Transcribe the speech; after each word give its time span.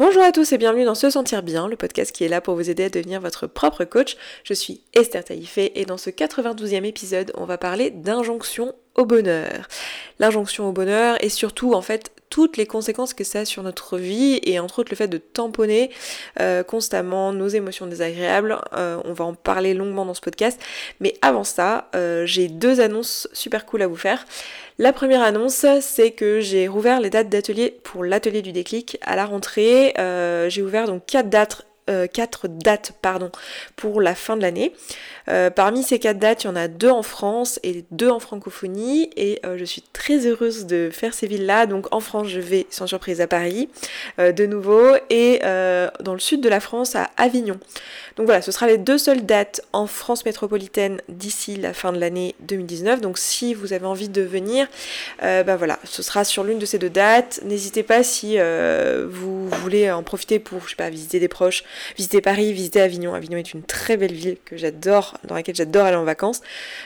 Bonjour 0.00 0.22
à 0.22 0.32
tous 0.32 0.50
et 0.52 0.56
bienvenue 0.56 0.86
dans 0.86 0.94
Se 0.94 1.10
Sentir 1.10 1.42
Bien, 1.42 1.68
le 1.68 1.76
podcast 1.76 2.10
qui 2.10 2.24
est 2.24 2.28
là 2.28 2.40
pour 2.40 2.54
vous 2.54 2.70
aider 2.70 2.84
à 2.84 2.88
devenir 2.88 3.20
votre 3.20 3.46
propre 3.46 3.84
coach. 3.84 4.16
Je 4.44 4.54
suis 4.54 4.80
Esther 4.94 5.22
Taïfé 5.22 5.78
et 5.78 5.84
dans 5.84 5.98
ce 5.98 6.08
92e 6.08 6.84
épisode, 6.84 7.32
on 7.36 7.44
va 7.44 7.58
parler 7.58 7.90
d'injonction 7.90 8.72
bonheur. 9.04 9.68
L'injonction 10.18 10.68
au 10.68 10.72
bonheur 10.72 11.16
et 11.24 11.28
surtout 11.28 11.74
en 11.74 11.82
fait 11.82 12.12
toutes 12.30 12.56
les 12.56 12.66
conséquences 12.66 13.12
que 13.12 13.24
ça 13.24 13.44
sur 13.44 13.62
notre 13.62 13.98
vie 13.98 14.40
et 14.44 14.60
entre 14.60 14.78
autres 14.78 14.90
le 14.90 14.96
fait 14.96 15.08
de 15.08 15.18
tamponner 15.18 15.90
euh, 16.40 16.62
constamment 16.62 17.32
nos 17.32 17.48
émotions 17.48 17.86
désagréables. 17.86 18.56
Euh, 18.72 19.00
on 19.04 19.12
va 19.12 19.24
en 19.24 19.34
parler 19.34 19.74
longuement 19.74 20.06
dans 20.06 20.14
ce 20.14 20.20
podcast. 20.20 20.60
Mais 21.00 21.14
avant 21.22 21.44
ça, 21.44 21.90
euh, 21.94 22.24
j'ai 22.26 22.48
deux 22.48 22.80
annonces 22.80 23.28
super 23.32 23.66
cool 23.66 23.82
à 23.82 23.88
vous 23.88 23.96
faire. 23.96 24.24
La 24.78 24.92
première 24.92 25.22
annonce, 25.22 25.66
c'est 25.80 26.12
que 26.12 26.40
j'ai 26.40 26.68
rouvert 26.68 27.00
les 27.00 27.10
dates 27.10 27.28
d'atelier 27.28 27.76
pour 27.82 28.04
l'atelier 28.04 28.40
du 28.40 28.52
déclic 28.52 28.96
à 29.02 29.14
la 29.16 29.26
rentrée. 29.26 29.92
j'ai 30.48 30.62
ouvert 30.62 30.86
donc 30.86 31.04
quatre 31.04 31.28
dates 31.28 31.66
euh, 31.90 32.06
quatre 32.06 32.46
dates 32.48 32.92
pardon, 33.02 33.30
pour 33.74 34.00
la 34.00 34.14
fin 34.14 34.36
de 34.36 34.42
l'année. 34.42 34.72
Euh, 35.28 35.50
parmi 35.50 35.82
ces 35.82 35.98
quatre 35.98 36.18
dates, 36.18 36.44
il 36.44 36.46
y 36.46 36.50
en 36.50 36.56
a 36.56 36.68
deux 36.68 36.90
en 36.90 37.02
France 37.02 37.58
et 37.62 37.84
deux 37.90 38.08
en 38.08 38.20
francophonie. 38.20 39.10
Et 39.16 39.40
euh, 39.44 39.58
je 39.58 39.64
suis 39.64 39.82
très 39.92 40.26
heureuse 40.26 40.66
de 40.66 40.90
faire 40.92 41.14
ces 41.14 41.26
villes-là. 41.26 41.66
Donc 41.66 41.92
en 41.92 42.00
France, 42.00 42.28
je 42.28 42.40
vais 42.40 42.66
sans 42.70 42.86
surprise 42.86 43.20
à 43.20 43.26
Paris 43.26 43.68
de 44.18 44.46
nouveau 44.46 44.94
et 45.08 45.40
dans 45.42 46.12
le 46.14 46.18
sud 46.18 46.40
de 46.40 46.48
la 46.48 46.60
France 46.60 46.94
à 46.96 47.10
Avignon. 47.16 47.58
Donc 48.16 48.26
voilà, 48.26 48.42
ce 48.42 48.52
sera 48.52 48.66
les 48.66 48.78
deux 48.78 48.98
seules 48.98 49.24
dates 49.24 49.62
en 49.72 49.86
France 49.86 50.24
métropolitaine 50.24 51.00
d'ici 51.08 51.56
la 51.56 51.72
fin 51.72 51.92
de 51.92 51.98
l'année 51.98 52.34
2019. 52.40 53.00
Donc 53.00 53.18
si 53.18 53.54
vous 53.54 53.72
avez 53.72 53.86
envie 53.86 54.08
de 54.08 54.22
venir, 54.22 54.66
ben 55.20 55.56
voilà, 55.56 55.78
ce 55.84 56.02
sera 56.02 56.24
sur 56.24 56.44
l'une 56.44 56.58
de 56.58 56.66
ces 56.66 56.78
deux 56.78 56.90
dates. 56.90 57.40
N'hésitez 57.44 57.82
pas 57.82 58.02
si 58.02 58.38
vous 58.38 59.48
voulez 59.48 59.90
en 59.90 60.02
profiter 60.02 60.38
pour, 60.38 60.62
je 60.64 60.70
sais 60.70 60.76
pas, 60.76 60.90
visiter 60.90 61.20
des 61.20 61.28
proches, 61.28 61.64
visiter 61.96 62.20
Paris, 62.20 62.52
visiter 62.52 62.80
Avignon. 62.80 63.14
Avignon 63.14 63.38
est 63.38 63.52
une 63.52 63.62
très 63.62 63.96
belle 63.96 64.12
ville 64.12 64.36
que 64.44 64.56
j'adore, 64.56 65.18
dans 65.26 65.34
laquelle 65.34 65.54
j'adore 65.54 65.86
aller 65.86 65.96
en 65.96 66.04
vacances. 66.04 66.40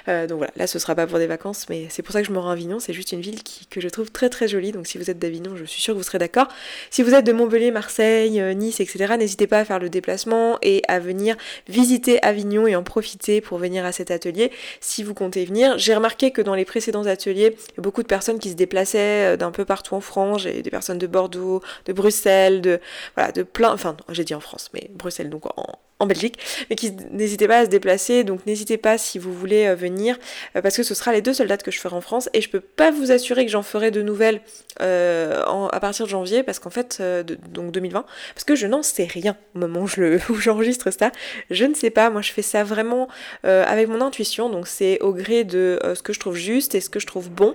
Euh, 0.08 0.26
donc 0.26 0.38
voilà, 0.38 0.52
là 0.56 0.66
ce 0.66 0.78
sera 0.78 0.94
pas 0.94 1.06
pour 1.06 1.18
des 1.18 1.26
vacances, 1.26 1.66
mais 1.68 1.86
c'est 1.90 2.02
pour 2.02 2.12
ça 2.12 2.20
que 2.20 2.26
je 2.26 2.32
me 2.32 2.38
rends 2.38 2.50
à 2.50 2.52
Avignon. 2.52 2.78
C'est 2.80 2.92
juste 2.92 3.12
une 3.12 3.20
ville 3.20 3.40
que 3.70 3.80
je 3.80 3.88
trouve 3.88 4.10
très 4.10 4.28
très 4.28 4.48
jolie. 4.48 4.72
Donc 4.72 4.86
si 4.86 4.98
vous 4.98 5.10
êtes 5.10 5.18
d'Avignon, 5.18 5.56
je 5.56 5.64
suis 5.64 5.80
sûre 5.80 5.94
que 5.94 5.98
vous 5.98 6.04
serez 6.04 6.18
d'accord. 6.18 6.48
Si 6.90 7.02
vous 7.02 7.14
êtes 7.14 7.24
de 7.24 7.32
Montpellier, 7.32 7.70
Marseille, 7.70 8.40
euh, 8.40 8.54
Nice, 8.54 8.80
etc., 8.80 9.14
n'hésitez 9.18 9.46
pas 9.46 9.60
à 9.60 9.64
faire 9.64 9.78
le 9.78 9.88
déplacement 9.88 10.58
et 10.62 10.82
à 10.88 10.98
venir 10.98 11.36
visiter 11.68 12.22
Avignon 12.22 12.66
et 12.66 12.76
en 12.76 12.82
profiter 12.82 13.40
pour 13.40 13.58
venir 13.58 13.84
à 13.84 13.92
cet 13.92 14.10
atelier 14.10 14.50
si 14.80 15.02
vous 15.02 15.14
comptez 15.14 15.44
venir. 15.44 15.78
J'ai 15.78 15.94
remarqué 15.94 16.30
que 16.30 16.42
dans 16.42 16.54
les 16.54 16.64
précédents 16.64 17.06
ateliers, 17.06 17.56
il 17.70 17.76
y 17.76 17.80
a 17.80 17.82
beaucoup 17.82 18.02
de 18.02 18.08
personnes 18.08 18.38
qui 18.38 18.50
se 18.50 18.54
déplaçaient 18.54 19.34
euh, 19.34 19.36
d'un 19.36 19.50
peu 19.50 19.64
partout 19.64 19.94
en 19.94 20.00
France. 20.00 20.42
J'ai 20.42 20.62
des 20.62 20.70
personnes 20.70 20.98
de 20.98 21.06
Bordeaux, 21.06 21.62
de 21.86 21.92
Bruxelles, 21.92 22.60
de 22.60 22.80
voilà, 23.16 23.32
de 23.32 23.42
plein. 23.42 23.72
Enfin, 23.72 23.96
j'ai 24.10 24.24
dit 24.24 24.34
en 24.34 24.40
France, 24.40 24.70
mais 24.74 24.83
Bruxelles, 24.92 25.30
donc 25.30 25.46
en, 25.58 25.66
en 26.04 26.06
Belgique, 26.06 26.38
mais 26.68 26.76
qui 26.76 26.92
n'hésitez 27.10 27.48
pas 27.48 27.58
à 27.58 27.64
se 27.64 27.70
déplacer, 27.70 28.24
donc 28.24 28.46
n'hésitez 28.46 28.76
pas 28.76 28.98
si 28.98 29.18
vous 29.18 29.32
voulez 29.32 29.66
euh, 29.66 29.74
venir, 29.74 30.18
euh, 30.54 30.60
parce 30.62 30.76
que 30.76 30.82
ce 30.82 30.94
sera 30.94 31.12
les 31.12 31.22
deux 31.22 31.32
seules 31.32 31.48
dates 31.48 31.62
que 31.62 31.70
je 31.70 31.80
ferai 31.80 31.96
en 31.96 32.00
France, 32.00 32.28
et 32.34 32.40
je 32.40 32.48
peux 32.48 32.60
pas 32.60 32.90
vous 32.90 33.10
assurer 33.10 33.44
que 33.44 33.50
j'en 33.50 33.62
ferai 33.62 33.90
de 33.90 34.02
nouvelles 34.02 34.40
euh, 34.80 35.42
à 35.72 35.80
partir 35.80 36.04
de 36.04 36.10
janvier, 36.10 36.42
parce 36.42 36.58
qu'en 36.58 36.70
fait, 36.70 37.02
donc 37.50 37.72
2020, 37.72 38.04
parce 38.34 38.44
que 38.44 38.54
je 38.54 38.66
n'en 38.66 38.82
sais 38.82 39.04
rien 39.04 39.36
au 39.54 39.58
moment 39.58 39.84
où 40.28 40.34
j'enregistre 40.34 40.90
ça, 40.90 41.10
je 41.50 41.64
ne 41.64 41.74
sais 41.74 41.90
pas, 41.90 42.10
moi 42.10 42.20
je 42.20 42.32
fais 42.32 42.42
ça 42.42 42.64
vraiment 42.64 43.08
avec 43.42 43.88
mon 43.88 44.00
intuition, 44.00 44.48
donc 44.48 44.66
c'est 44.66 45.00
au 45.00 45.12
gré 45.12 45.44
de 45.44 45.78
ce 45.94 46.02
que 46.02 46.12
je 46.12 46.20
trouve 46.20 46.36
juste 46.36 46.74
et 46.74 46.80
ce 46.80 46.90
que 46.90 47.00
je 47.00 47.06
trouve 47.06 47.30
bon, 47.30 47.54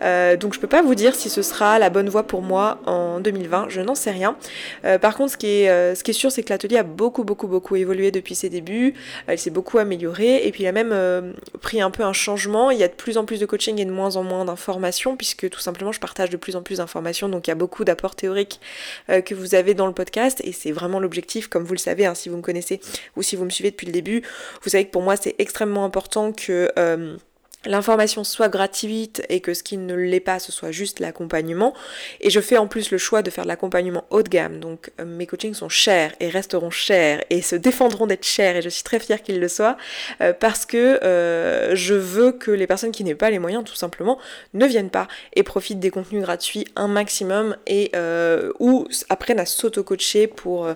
donc 0.00 0.54
je 0.54 0.60
peux 0.60 0.66
pas 0.66 0.82
vous 0.82 0.94
dire 0.94 1.14
si 1.14 1.28
ce 1.28 1.42
sera 1.42 1.78
la 1.78 1.90
bonne 1.90 2.08
voie 2.08 2.24
pour 2.24 2.42
moi 2.42 2.80
en 2.86 3.20
2020, 3.20 3.66
je 3.68 3.80
n'en 3.80 3.94
sais 3.94 4.10
rien. 4.10 4.36
par 5.00 5.16
contre, 5.16 5.32
ce 5.32 5.36
qui 5.36 5.46
est, 5.46 5.94
ce 5.94 6.02
qui 6.02 6.12
est 6.12 6.14
sûr, 6.14 6.30
c'est 6.32 6.42
que 6.42 6.50
l'atelier 6.50 6.78
a 6.78 6.82
beaucoup, 6.82 7.24
beaucoup, 7.24 7.48
beaucoup 7.48 7.76
évolué 7.82 8.10
depuis 8.10 8.34
ses 8.34 8.48
débuts, 8.48 8.94
elle 9.26 9.38
s'est 9.38 9.50
beaucoup 9.50 9.78
améliorée 9.78 10.46
et 10.46 10.52
puis 10.52 10.64
il 10.64 10.66
a 10.66 10.72
même 10.72 10.92
euh, 10.92 11.32
pris 11.60 11.80
un 11.80 11.90
peu 11.90 12.02
un 12.02 12.12
changement. 12.12 12.70
Il 12.70 12.78
y 12.78 12.82
a 12.82 12.88
de 12.88 12.94
plus 12.94 13.18
en 13.18 13.24
plus 13.24 13.40
de 13.40 13.46
coaching 13.46 13.78
et 13.78 13.84
de 13.84 13.90
moins 13.90 14.16
en 14.16 14.24
moins 14.24 14.44
d'informations 14.44 15.16
puisque 15.16 15.48
tout 15.50 15.60
simplement 15.60 15.92
je 15.92 16.00
partage 16.00 16.30
de 16.30 16.36
plus 16.36 16.56
en 16.56 16.62
plus 16.62 16.78
d'informations 16.78 17.28
donc 17.28 17.46
il 17.46 17.50
y 17.50 17.52
a 17.52 17.56
beaucoup 17.56 17.84
d'apports 17.84 18.16
théoriques 18.16 18.60
euh, 19.10 19.20
que 19.20 19.34
vous 19.34 19.54
avez 19.54 19.74
dans 19.74 19.86
le 19.86 19.92
podcast 19.92 20.40
et 20.44 20.52
c'est 20.52 20.72
vraiment 20.72 21.00
l'objectif 21.00 21.48
comme 21.48 21.64
vous 21.64 21.74
le 21.74 21.78
savez 21.78 22.06
hein, 22.06 22.14
si 22.14 22.28
vous 22.28 22.36
me 22.36 22.42
connaissez 22.42 22.80
ou 23.16 23.22
si 23.22 23.36
vous 23.36 23.44
me 23.44 23.50
suivez 23.50 23.70
depuis 23.70 23.86
le 23.86 23.92
début. 23.92 24.22
Vous 24.62 24.70
savez 24.70 24.86
que 24.86 24.90
pour 24.90 25.02
moi 25.02 25.16
c'est 25.16 25.34
extrêmement 25.38 25.84
important 25.84 26.32
que... 26.32 26.70
Euh, 26.78 27.16
l'information 27.64 28.24
soit 28.24 28.48
gratuite 28.48 29.22
et 29.28 29.40
que 29.40 29.54
ce 29.54 29.62
qui 29.62 29.76
ne 29.76 29.94
l'est 29.94 30.20
pas, 30.20 30.38
ce 30.38 30.52
soit 30.52 30.70
juste 30.70 31.00
l'accompagnement. 31.00 31.74
Et 32.20 32.30
je 32.30 32.40
fais 32.40 32.56
en 32.56 32.66
plus 32.66 32.90
le 32.90 32.98
choix 32.98 33.22
de 33.22 33.30
faire 33.30 33.44
de 33.44 33.48
l'accompagnement 33.48 34.04
haut 34.10 34.22
de 34.22 34.28
gamme. 34.28 34.60
Donc 34.60 34.90
euh, 35.00 35.04
mes 35.04 35.26
coachings 35.26 35.54
sont 35.54 35.68
chers 35.68 36.12
et 36.20 36.28
resteront 36.28 36.70
chers 36.70 37.24
et 37.30 37.42
se 37.42 37.56
défendront 37.56 38.06
d'être 38.06 38.24
chers 38.24 38.56
et 38.56 38.62
je 38.62 38.68
suis 38.68 38.82
très 38.82 38.98
fière 38.98 39.22
qu'ils 39.22 39.40
le 39.40 39.48
soient 39.48 39.76
euh, 40.20 40.32
parce 40.32 40.66
que 40.66 41.02
euh, 41.04 41.74
je 41.74 41.94
veux 41.94 42.32
que 42.32 42.50
les 42.50 42.66
personnes 42.66 42.92
qui 42.92 43.04
n'aient 43.04 43.14
pas 43.14 43.30
les 43.30 43.38
moyens 43.38 43.64
tout 43.64 43.74
simplement 43.74 44.18
ne 44.54 44.66
viennent 44.66 44.90
pas 44.90 45.08
et 45.34 45.42
profitent 45.42 45.80
des 45.80 45.90
contenus 45.90 46.22
gratuits 46.22 46.66
un 46.76 46.88
maximum 46.88 47.56
et 47.66 47.92
ou 48.58 48.86
apprennent 49.08 49.40
à 49.40 49.46
s'auto-coacher 49.46 50.26
pour 50.26 50.68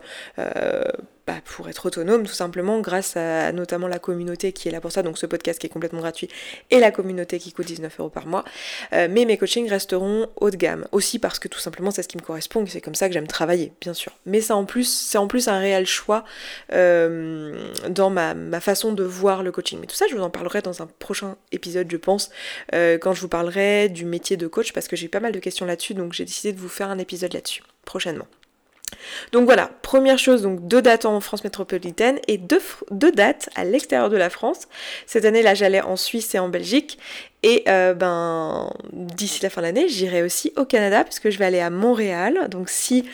bah, 1.26 1.34
pour 1.44 1.69
être 1.69 1.87
autonome 1.87 2.25
tout 2.25 2.32
simplement 2.32 2.81
grâce 2.81 3.16
à 3.16 3.50
notamment 3.50 3.88
la 3.88 3.98
communauté 3.98 4.53
qui 4.53 4.69
est 4.69 4.70
là 4.70 4.81
pour 4.81 4.92
ça, 4.92 5.03
donc 5.03 5.19
ce 5.19 5.26
podcast 5.26 5.59
qui 5.59 5.66
est 5.66 5.70
complètement 5.70 6.00
gratuit 6.00 6.28
et 6.70 6.78
la 6.78 6.92
communauté 6.92 7.41
qui 7.41 7.53
coûte 7.53 7.66
19 7.66 7.98
euros 7.98 8.10
par 8.10 8.26
mois. 8.26 8.44
Euh, 8.92 9.09
mais 9.10 9.25
mes 9.25 9.36
coachings 9.36 9.69
resteront 9.69 10.28
haut 10.36 10.50
de 10.50 10.56
gamme 10.56 10.86
aussi 10.92 11.19
parce 11.19 11.41
que 11.41 11.48
tout 11.48 11.59
simplement 11.59 11.91
c'est 11.91 12.03
ce 12.03 12.09
qui 12.09 12.16
me 12.16 12.22
correspond 12.22 12.65
et 12.65 12.69
c'est 12.69 12.81
comme 12.81 12.94
ça 12.94 13.09
que 13.09 13.15
j'aime 13.15 13.26
travailler, 13.26 13.72
bien 13.81 13.92
sûr. 13.92 14.12
Mais 14.25 14.41
ça 14.41 14.54
en 14.54 14.65
plus, 14.65 14.84
c'est 14.84 15.19
en 15.19 15.26
plus 15.26 15.48
un 15.48 15.59
réel 15.59 15.86
choix 15.86 16.25
euh, 16.72 17.72
dans 17.88 18.10
ma, 18.10 18.34
façon 18.60 18.92
de 18.92 19.03
voir 19.03 19.42
le 19.42 19.50
coaching. 19.50 19.81
Mais 19.81 19.86
tout 19.86 19.97
ça, 19.97 20.06
je 20.09 20.15
vous 20.15 20.22
en 20.22 20.31
parlerai 20.31 20.62
dans 20.62 20.81
un 20.81 20.86
prochain 20.86 21.36
épisode, 21.50 21.91
je 21.91 21.97
pense, 21.97 22.31
euh, 22.72 22.98
quand 22.98 23.12
je 23.15 23.20
vous 23.20 23.28
parlerai 23.28 23.88
du 23.88 24.04
métier 24.04 24.36
de 24.36 24.47
coach 24.47 24.72
parce 24.72 24.86
que 24.86 24.94
j'ai 24.94 25.09
pas 25.09 25.20
mal 25.20 25.32
de 25.32 25.41
questions 25.41 25.66
là-dessus, 25.66 25.94
donc 25.94 26.12
j'ai 26.12 26.25
décidé 26.25 26.53
de 26.53 26.60
vous 26.60 26.69
faire 26.69 26.88
un 26.88 26.98
épisode 26.98 27.34
là-dessus 27.34 27.62
prochainement. 27.84 28.26
Donc 29.32 29.44
voilà, 29.44 29.70
première 29.82 30.19
chose, 30.19 30.42
donc 30.42 30.66
deux 30.66 30.82
dates 30.82 31.04
en 31.04 31.20
France 31.20 31.44
métropolitaine 31.44 32.19
et 32.28 32.38
deux, 32.38 32.60
dates 32.91 33.48
à 33.54 33.64
l'extérieur 33.64 34.10
de 34.10 34.16
la 34.16 34.30
France. 34.30 34.69
Cette 35.06 35.24
année 35.24 35.42
là 35.42 35.54
j'allais 35.54 35.80
en 35.80 35.97
Suisse 35.97 36.34
et 36.34 36.38
en 36.38 36.48
Belgique 36.48 36.98
et 37.42 37.64
euh, 37.69 37.94
ben 37.94 38.72
d'ici 38.92 39.42
la 39.42 39.50
fin 39.50 39.60
de 39.60 39.66
l'année 39.66 39.88
j'irai 39.88 40.22
aussi 40.22 40.52
au 40.56 40.64
Canada 40.64 41.04
puisque 41.04 41.30
je 41.30 41.38
vais 41.38 41.44
aller 41.44 41.60
à 41.60 41.70
Montréal. 41.70 42.48
Donc 42.50 42.69
si 42.69 43.04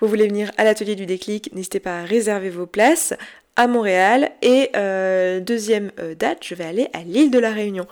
vous 0.00 0.08
voulez 0.08 0.28
venir 0.28 0.50
à 0.58 0.64
l'atelier 0.64 0.94
du 0.94 1.06
déclic, 1.06 1.52
n'hésitez 1.54 1.80
pas 1.80 2.00
à 2.00 2.04
réserver 2.04 2.50
vos 2.50 2.66
places 2.66 3.14
à 3.56 3.66
Montréal 3.66 4.30
et 4.40 4.70
euh, 4.76 5.40
deuxième 5.40 5.90
euh, 5.98 6.14
date, 6.14 6.38
je 6.42 6.54
vais 6.54 6.64
aller 6.64 6.88
à 6.94 7.00
l'île 7.00 7.30
de 7.30 7.38
la 7.38 7.50
Réunion. 7.50 7.86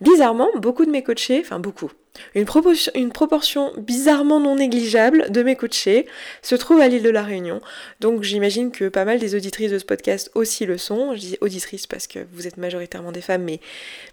Bizarrement, 0.00 0.48
beaucoup 0.56 0.84
de 0.84 0.90
mes 0.90 1.04
coachés, 1.04 1.40
enfin 1.40 1.60
beaucoup, 1.60 1.92
une 2.34 2.44
proportion, 2.44 3.72
bizarrement 3.76 4.40
non 4.40 4.56
négligeable 4.56 5.30
de 5.30 5.42
mes 5.42 5.56
coachés 5.56 6.06
se 6.42 6.54
trouve 6.54 6.80
à 6.80 6.88
l'île 6.88 7.02
de 7.02 7.10
la 7.10 7.22
Réunion. 7.22 7.60
Donc 8.00 8.22
j'imagine 8.22 8.70
que 8.70 8.88
pas 8.88 9.04
mal 9.04 9.18
des 9.18 9.34
auditrices 9.34 9.70
de 9.70 9.78
ce 9.78 9.84
podcast 9.84 10.30
aussi 10.34 10.66
le 10.66 10.78
sont. 10.78 11.14
Je 11.14 11.20
dis 11.20 11.38
auditrices 11.40 11.86
parce 11.86 12.06
que 12.06 12.20
vous 12.32 12.46
êtes 12.46 12.56
majoritairement 12.56 13.12
des 13.12 13.20
femmes, 13.20 13.42
mais 13.44 13.60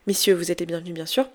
messieurs, 0.07 0.33
vous 0.33 0.51
êtes 0.51 0.59
les 0.59 0.65
bienvenus 0.65 0.93
bien 0.93 1.05
sûr. 1.05 1.27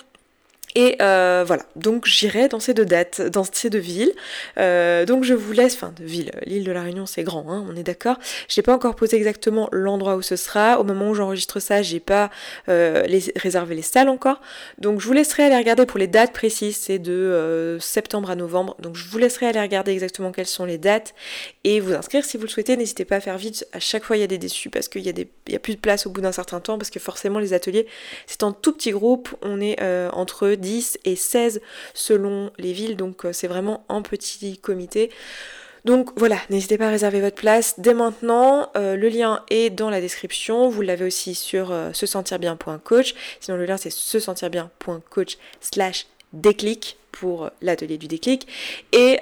Et 0.79 0.95
euh, 1.01 1.43
voilà, 1.47 1.63
donc 1.75 2.05
j'irai 2.05 2.49
dans 2.49 2.61
ces 2.61 2.75
deux 2.75 2.85
dates, 2.85 3.23
dans 3.23 3.45
ces 3.51 3.71
deux 3.71 3.79
villes. 3.79 4.13
Euh, 4.59 5.07
donc 5.07 5.25
je 5.25 5.33
vous 5.33 5.53
laisse, 5.53 5.75
enfin 5.75 5.95
de 5.99 6.05
villes, 6.05 6.31
l'île 6.45 6.65
de 6.65 6.71
la 6.71 6.83
Réunion 6.83 7.07
c'est 7.07 7.23
grand, 7.23 7.51
hein, 7.51 7.67
on 7.67 7.75
est 7.77 7.83
d'accord. 7.83 8.19
J'ai 8.47 8.61
pas 8.61 8.75
encore 8.75 8.95
posé 8.95 9.17
exactement 9.17 9.71
l'endroit 9.73 10.17
où 10.17 10.23
ce 10.23 10.37
sera. 10.37 10.79
Au 10.79 10.85
moment 10.85 11.09
où 11.09 11.15
j'enregistre 11.15 11.61
ça, 11.61 11.81
j'ai 11.81 11.99
pas 11.99 12.29
euh, 12.69 13.07
réservé 13.37 13.75
les 13.75 13.81
salles 13.81 14.11
encore. 14.11 14.43
Donc 14.77 15.01
je 15.01 15.07
vous 15.07 15.15
laisserai 15.15 15.45
aller 15.45 15.57
regarder 15.57 15.87
pour 15.87 15.99
les 15.99 16.09
dates 16.09 16.35
précises, 16.35 16.77
c'est 16.77 16.99
de 16.99 17.79
septembre 17.81 18.29
à 18.29 18.37
novembre. 18.37 18.77
Donc 18.79 18.97
je 18.97 19.09
vous 19.09 19.17
laisserai 19.17 19.47
aller 19.47 19.63
regarder 19.63 19.93
exactement 19.93 20.31
quelles 20.31 20.45
sont 20.45 20.67
les 20.67 20.77
dates 20.77 21.15
et 21.65 21.81
vous 21.81 21.95
inscrire 21.95 22.23
si 22.23 22.37
vous 22.37 22.43
le 22.43 22.51
souhaitez. 22.51 22.77
N'hésitez 22.77 23.07
pas 23.07 23.17
à 23.17 23.21
faire 23.21 23.39
vite. 23.39 23.67
À 23.73 23.81
chaque 23.81 24.05
fois 24.05 24.19
il 24.19 24.21
y 24.21 24.25
a 24.25 24.27
des 24.29 24.37
déçus 24.37 24.69
parce 24.69 24.89
qu'il 24.89 25.07
y, 25.07 25.55
a 25.55 25.59
plus 25.59 25.75
de 25.75 25.81
place 25.81 26.07
au 26.07 26.11
bout 26.11 26.21
d'un 26.21 26.33
certain 26.33 26.61
temps 26.61 26.77
parce 26.77 26.91
que 26.91 27.01
forcément 27.01 27.39
les 27.39 27.55
ateliers 27.55 27.87
c'est 28.27 28.43
en 28.43 28.53
tout 28.53 28.75
petit 28.75 28.91
groupe. 28.91 29.35
On 29.41 29.59
est 29.63 29.81
entre 30.13 30.49
10 30.67 30.99
et 31.05 31.15
16 31.15 31.61
selon 31.95 32.51
les 32.59 32.73
villes, 32.73 32.97
donc 32.97 33.25
euh, 33.25 33.33
c'est 33.33 33.47
vraiment 33.47 33.85
un 33.89 34.03
petit 34.03 34.59
comité. 34.59 35.11
Donc 35.85 36.11
voilà, 36.17 36.39
n'hésitez 36.51 36.77
pas 36.77 36.89
à 36.89 36.91
réserver 36.91 37.21
votre 37.21 37.37
place 37.37 37.79
dès 37.79 37.95
maintenant. 37.95 38.71
Euh, 38.77 38.97
le 38.97 39.09
lien 39.09 39.45
est 39.51 39.71
dans 39.71 39.89
la 39.89 40.01
description. 40.01 40.69
Vous 40.69 40.83
l'avez 40.83 41.05
aussi 41.05 41.37
sur 41.37 41.71
euh, 41.71 41.93
se 41.93 42.07
sentir 42.07 42.41
bien.coach. 42.41 43.15
Sinon 43.39 43.57
le 43.57 43.67
lien 43.67 43.77
c'est 43.77 43.91
se 43.91 44.19
sentir 44.19 44.51
bien.coach 44.51 45.39
slash 45.61 46.09
déclic 46.33 46.99
pour 47.13 47.51
l'atelier 47.63 47.99
du 47.99 48.09
déclic. 48.09 48.49
Et 48.93 49.21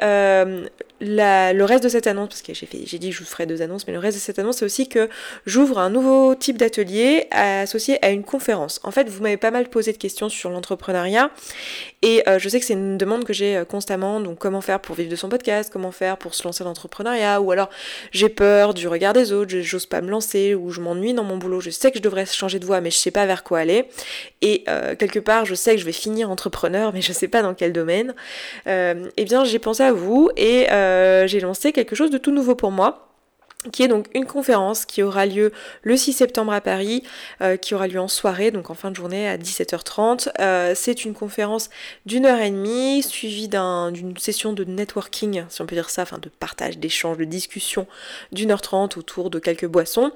le 1.05 1.63
reste 1.65 1.85
de 1.85 1.89
cette 1.89 2.07
annonce, 2.07 2.29
parce 2.29 2.43
que 2.43 2.53
j'ai, 2.55 2.99
dit 2.99 3.11
que 3.11 3.15
je 3.15 3.21
vous 3.21 3.27
ferai 3.27 3.47
deux 3.47 3.63
annonces, 3.63 3.87
mais 3.87 3.93
le 3.93 3.99
reste 3.99 4.17
de 4.17 4.23
cette 4.23 4.39
annonce, 4.39 4.59
c'est 4.59 4.65
aussi 4.65 4.89
que 4.89 5.09
j'ouvre 5.47 5.79
un 5.79 5.91
nouveau 5.91 6.35
type 6.35 6.57
d'atelier 6.57 7.27
associé 7.31 8.05
à 8.05 8.11
une 8.11 8.25
conférence. 8.25 8.81
En 8.83 8.91
fait, 8.91 9.09
vous 9.09 9.23
m'avez 9.23 9.37
pas 9.37 9.51
mal 9.51 9.69
posé 9.69 9.93
de 9.93 9.99
questions 9.99 10.29
sur 10.29 10.51
l'entrepreneuriat 10.51 11.31
et 12.05 12.23
euh, 12.29 12.39
je 12.39 12.51
sais 12.51 12.61
que 12.61 12.67
c'est 12.67 12.75
une 12.75 12.99
demande 12.99 13.25
que 13.25 13.33
j'ai 13.33 13.57
euh, 13.57 13.65
constamment, 13.65 14.21
donc 14.21 14.39
comment 14.39 14.61
faire 14.61 14.79
pour 14.79 14.95
vivre 14.95 15.11
de 15.11 15.17
son 15.17 15.31
podcast, 15.31 15.71
comment 15.73 15.91
faire 15.91 16.19
pour 16.19 16.35
se 16.35 16.45
lancer 16.45 16.63
dans 16.63 16.69
l'entrepreneuriat, 16.69 17.41
ou 17.41 17.51
alors 17.51 17.71
j'ai 18.13 18.29
peur 18.29 18.75
du 18.75 18.89
regard 18.89 19.15
des 19.15 19.33
autres, 19.33 19.59
j'ose 19.61 19.87
pas 19.87 20.03
me 20.03 20.11
lancer, 20.11 20.55
ou 20.55 20.71
je 20.71 20.83
m'ennuie 20.83 21.15
dans 21.15 21.25
mon 21.25 21.39
boulot, 21.39 21.61
je 21.61 21.71
sais 21.71 21.91
que 21.91 21.97
je 21.97 22.03
devrais 22.03 22.27
changer 22.27 22.59
de 22.59 22.67
voie, 22.67 22.83
mais 22.83 22.91
je 22.91 22.99
sais 22.99 23.11
pas 23.11 23.25
vers 23.25 23.43
quoi 23.43 23.61
aller. 23.61 23.87
Et 24.43 24.65
euh, 24.69 24.95
quelque 24.97 25.19
part, 25.19 25.47
je 25.47 25.55
sais 25.55 25.73
que 25.77 25.81
je 25.81 25.87
vais 25.87 25.93
finir 25.93 26.31
entrepreneur, 26.31 26.93
mais 26.93 27.01
je 27.01 27.13
sais 27.13 27.29
pas 27.29 27.41
dans 27.41 27.55
quel 27.55 27.73
domaine. 27.73 28.15
eh 28.67 29.25
bien, 29.25 29.45
j'ai 29.45 29.59
pensé 29.59 29.83
à 29.83 29.93
vous 29.93 30.29
et 30.37 30.67
j'ai 31.27 31.41
lancé 31.41 31.73
quelque 31.73 31.95
chose 31.95 32.11
de 32.11 32.19
tout 32.19 32.33
nouveau 32.33 32.55
pour 32.55 32.71
moi 32.71 33.05
qui 33.73 33.83
est 33.83 33.89
donc 33.89 34.09
une 34.15 34.27
conférence 34.27 34.85
qui 34.85 35.03
aura 35.03 35.27
lieu 35.27 35.53
le 35.83 35.97
6 35.97 36.13
septembre 36.13 36.53
à 36.53 36.61
Paris, 36.61 37.03
euh, 37.41 37.57
qui 37.57 37.75
aura 37.75 37.87
lieu 37.87 38.01
en 38.01 38.09
soirée, 38.09 38.51
donc 38.51 38.71
en 38.71 38.75
fin 38.75 38.91
de 38.91 38.97
journée 38.97 39.29
à 39.29 39.37
17h30. 39.37 40.29
Euh, 40.41 40.73
c'est 40.75 41.05
une 41.05 41.15
conférence 41.15 41.71
d'une 42.07 42.27
heure 42.27 42.41
et 42.41 42.51
demie, 42.51 43.03
suivie 43.03 43.49
d'une 43.49 44.17
session 44.19 44.53
de 44.53 44.65
networking, 44.65 45.45
si 45.49 45.63
on 45.63 45.67
peut 45.67 45.77
dire 45.77 45.91
ça, 45.91 46.03
enfin 46.03 46.19
de 46.19 46.29
partage, 46.29 46.79
d'échange, 46.79 47.19
de 47.19 47.25
discussion 47.25 47.87
d'une 48.33 48.51
heure 48.51 48.63
trente 48.63 48.97
autour 48.97 49.31
de 49.31 49.39
quelques 49.39 49.67
boissons. 49.67 50.11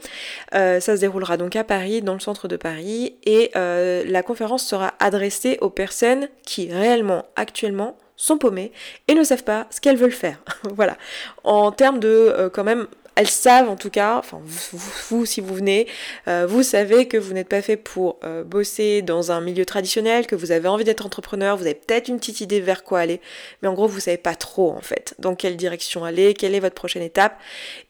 Euh, 0.55 0.81
ça 0.81 0.97
se 0.97 1.01
déroulera 1.01 1.37
donc 1.37 1.57
à 1.57 1.65
Paris, 1.65 2.03
dans 2.03 2.15
le 2.15 2.21
centre 2.21 2.49
de 2.49 2.57
Paris, 2.57 3.15
et 3.25 3.51
la 3.55 4.23
conférence 4.23 4.67
sera 4.67 4.95
adressée 4.99 5.59
aux 5.61 5.71
personnes 5.71 6.29
qui 6.45 6.73
réellement, 6.73 7.25
actuellement, 7.37 7.97
sont 8.19 8.37
paumées 8.37 8.73
et 9.07 9.15
ne 9.15 9.25
savent 9.25 9.45
pas 9.45 9.67
ce 9.71 9.81
qu'elles 9.81 9.97
veulent 9.97 10.11
faire. 10.11 10.39
voilà. 10.75 10.99
En 11.45 11.73
termes 11.73 12.01
de 12.01 12.51
quand 12.53 12.65
même 12.65 12.87
elles 13.19 13.27
savent 13.27 13.69
en 13.69 13.75
tout 13.75 13.91
cas, 13.91 14.17
enfin 14.17 14.41
vous, 14.45 15.27
si 15.27 15.41
vous 15.41 15.53
venez, 15.53 15.89
euh, 16.29 16.47
vous 16.49 16.63
savez 16.63 17.09
que 17.09 17.17
vous 17.17 17.33
n'êtes 17.33 17.49
pas 17.49 17.63
fait 17.63 17.77
pour 17.77 18.21
euh, 18.23 18.45
bosser 18.45 19.03
dans 19.03 19.33
un 19.33 19.41
milieu 19.41 19.65
traditionnel, 19.65 20.29
que 20.29 20.37
vous 20.37 20.53
avez 20.53 20.69
envie 20.69 20.85
d'être 20.85 21.05
entrepreneur, 21.05 21.57
vous 21.57 21.65
avez 21.65 21.75
peut-être 21.75 22.07
une 22.07 22.19
petite 22.19 22.41
idée 22.41 22.61
vers 22.61 22.85
quoi 22.85 23.01
aller, 23.01 23.21
mais 23.61 23.67
en 23.67 23.75
gros 23.75 23.89
vous 23.89 23.99
savez 23.99 24.19
pas 24.19 24.37
trop 24.37 24.71
en 24.71 24.83
fait 24.83 25.17
dans 25.19 25.35
quelle 25.35 25.57
direction 25.57 26.05
aller, 26.05 26.33
quelle 26.33 26.55
est 26.55 26.61
votre 26.61 26.77
prochaine 26.77 27.03
étape, 27.03 27.37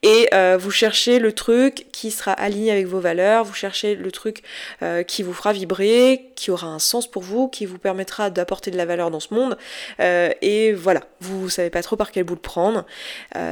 et 0.02 0.30
euh, 0.32 0.56
vous 0.58 0.70
cherchez 0.70 1.18
le 1.18 1.32
truc 1.32 1.88
qui 1.92 2.10
sera 2.10 2.32
aligné 2.32 2.72
avec 2.72 2.86
vos 2.86 3.00
valeurs, 3.00 3.44
vous 3.44 3.52
cherchez 3.52 3.96
le 3.96 4.10
truc 4.10 4.42
qui 5.06 5.22
vous 5.22 5.34
fera 5.34 5.52
vibrer, 5.52 6.30
qui 6.36 6.50
aura 6.50 6.68
un 6.68 6.78
sens 6.78 7.10
pour 7.10 7.22
vous, 7.22 7.48
qui 7.48 7.66
vous 7.66 7.78
permettra 7.78 8.30
d'apporter 8.30 8.70
de 8.70 8.78
la 8.78 8.86
valeur 8.86 9.10
dans 9.10 9.20
ce 9.20 9.34
monde, 9.34 9.58
et 9.98 10.72
voilà, 10.72 11.02
vous, 11.20 11.50
savez 11.50 11.68
pas 11.68 11.82
trop 11.82 11.96
par 11.96 12.12
quel 12.12 12.24
bout 12.24 12.34
le 12.34 12.40
prendre. 12.40 12.86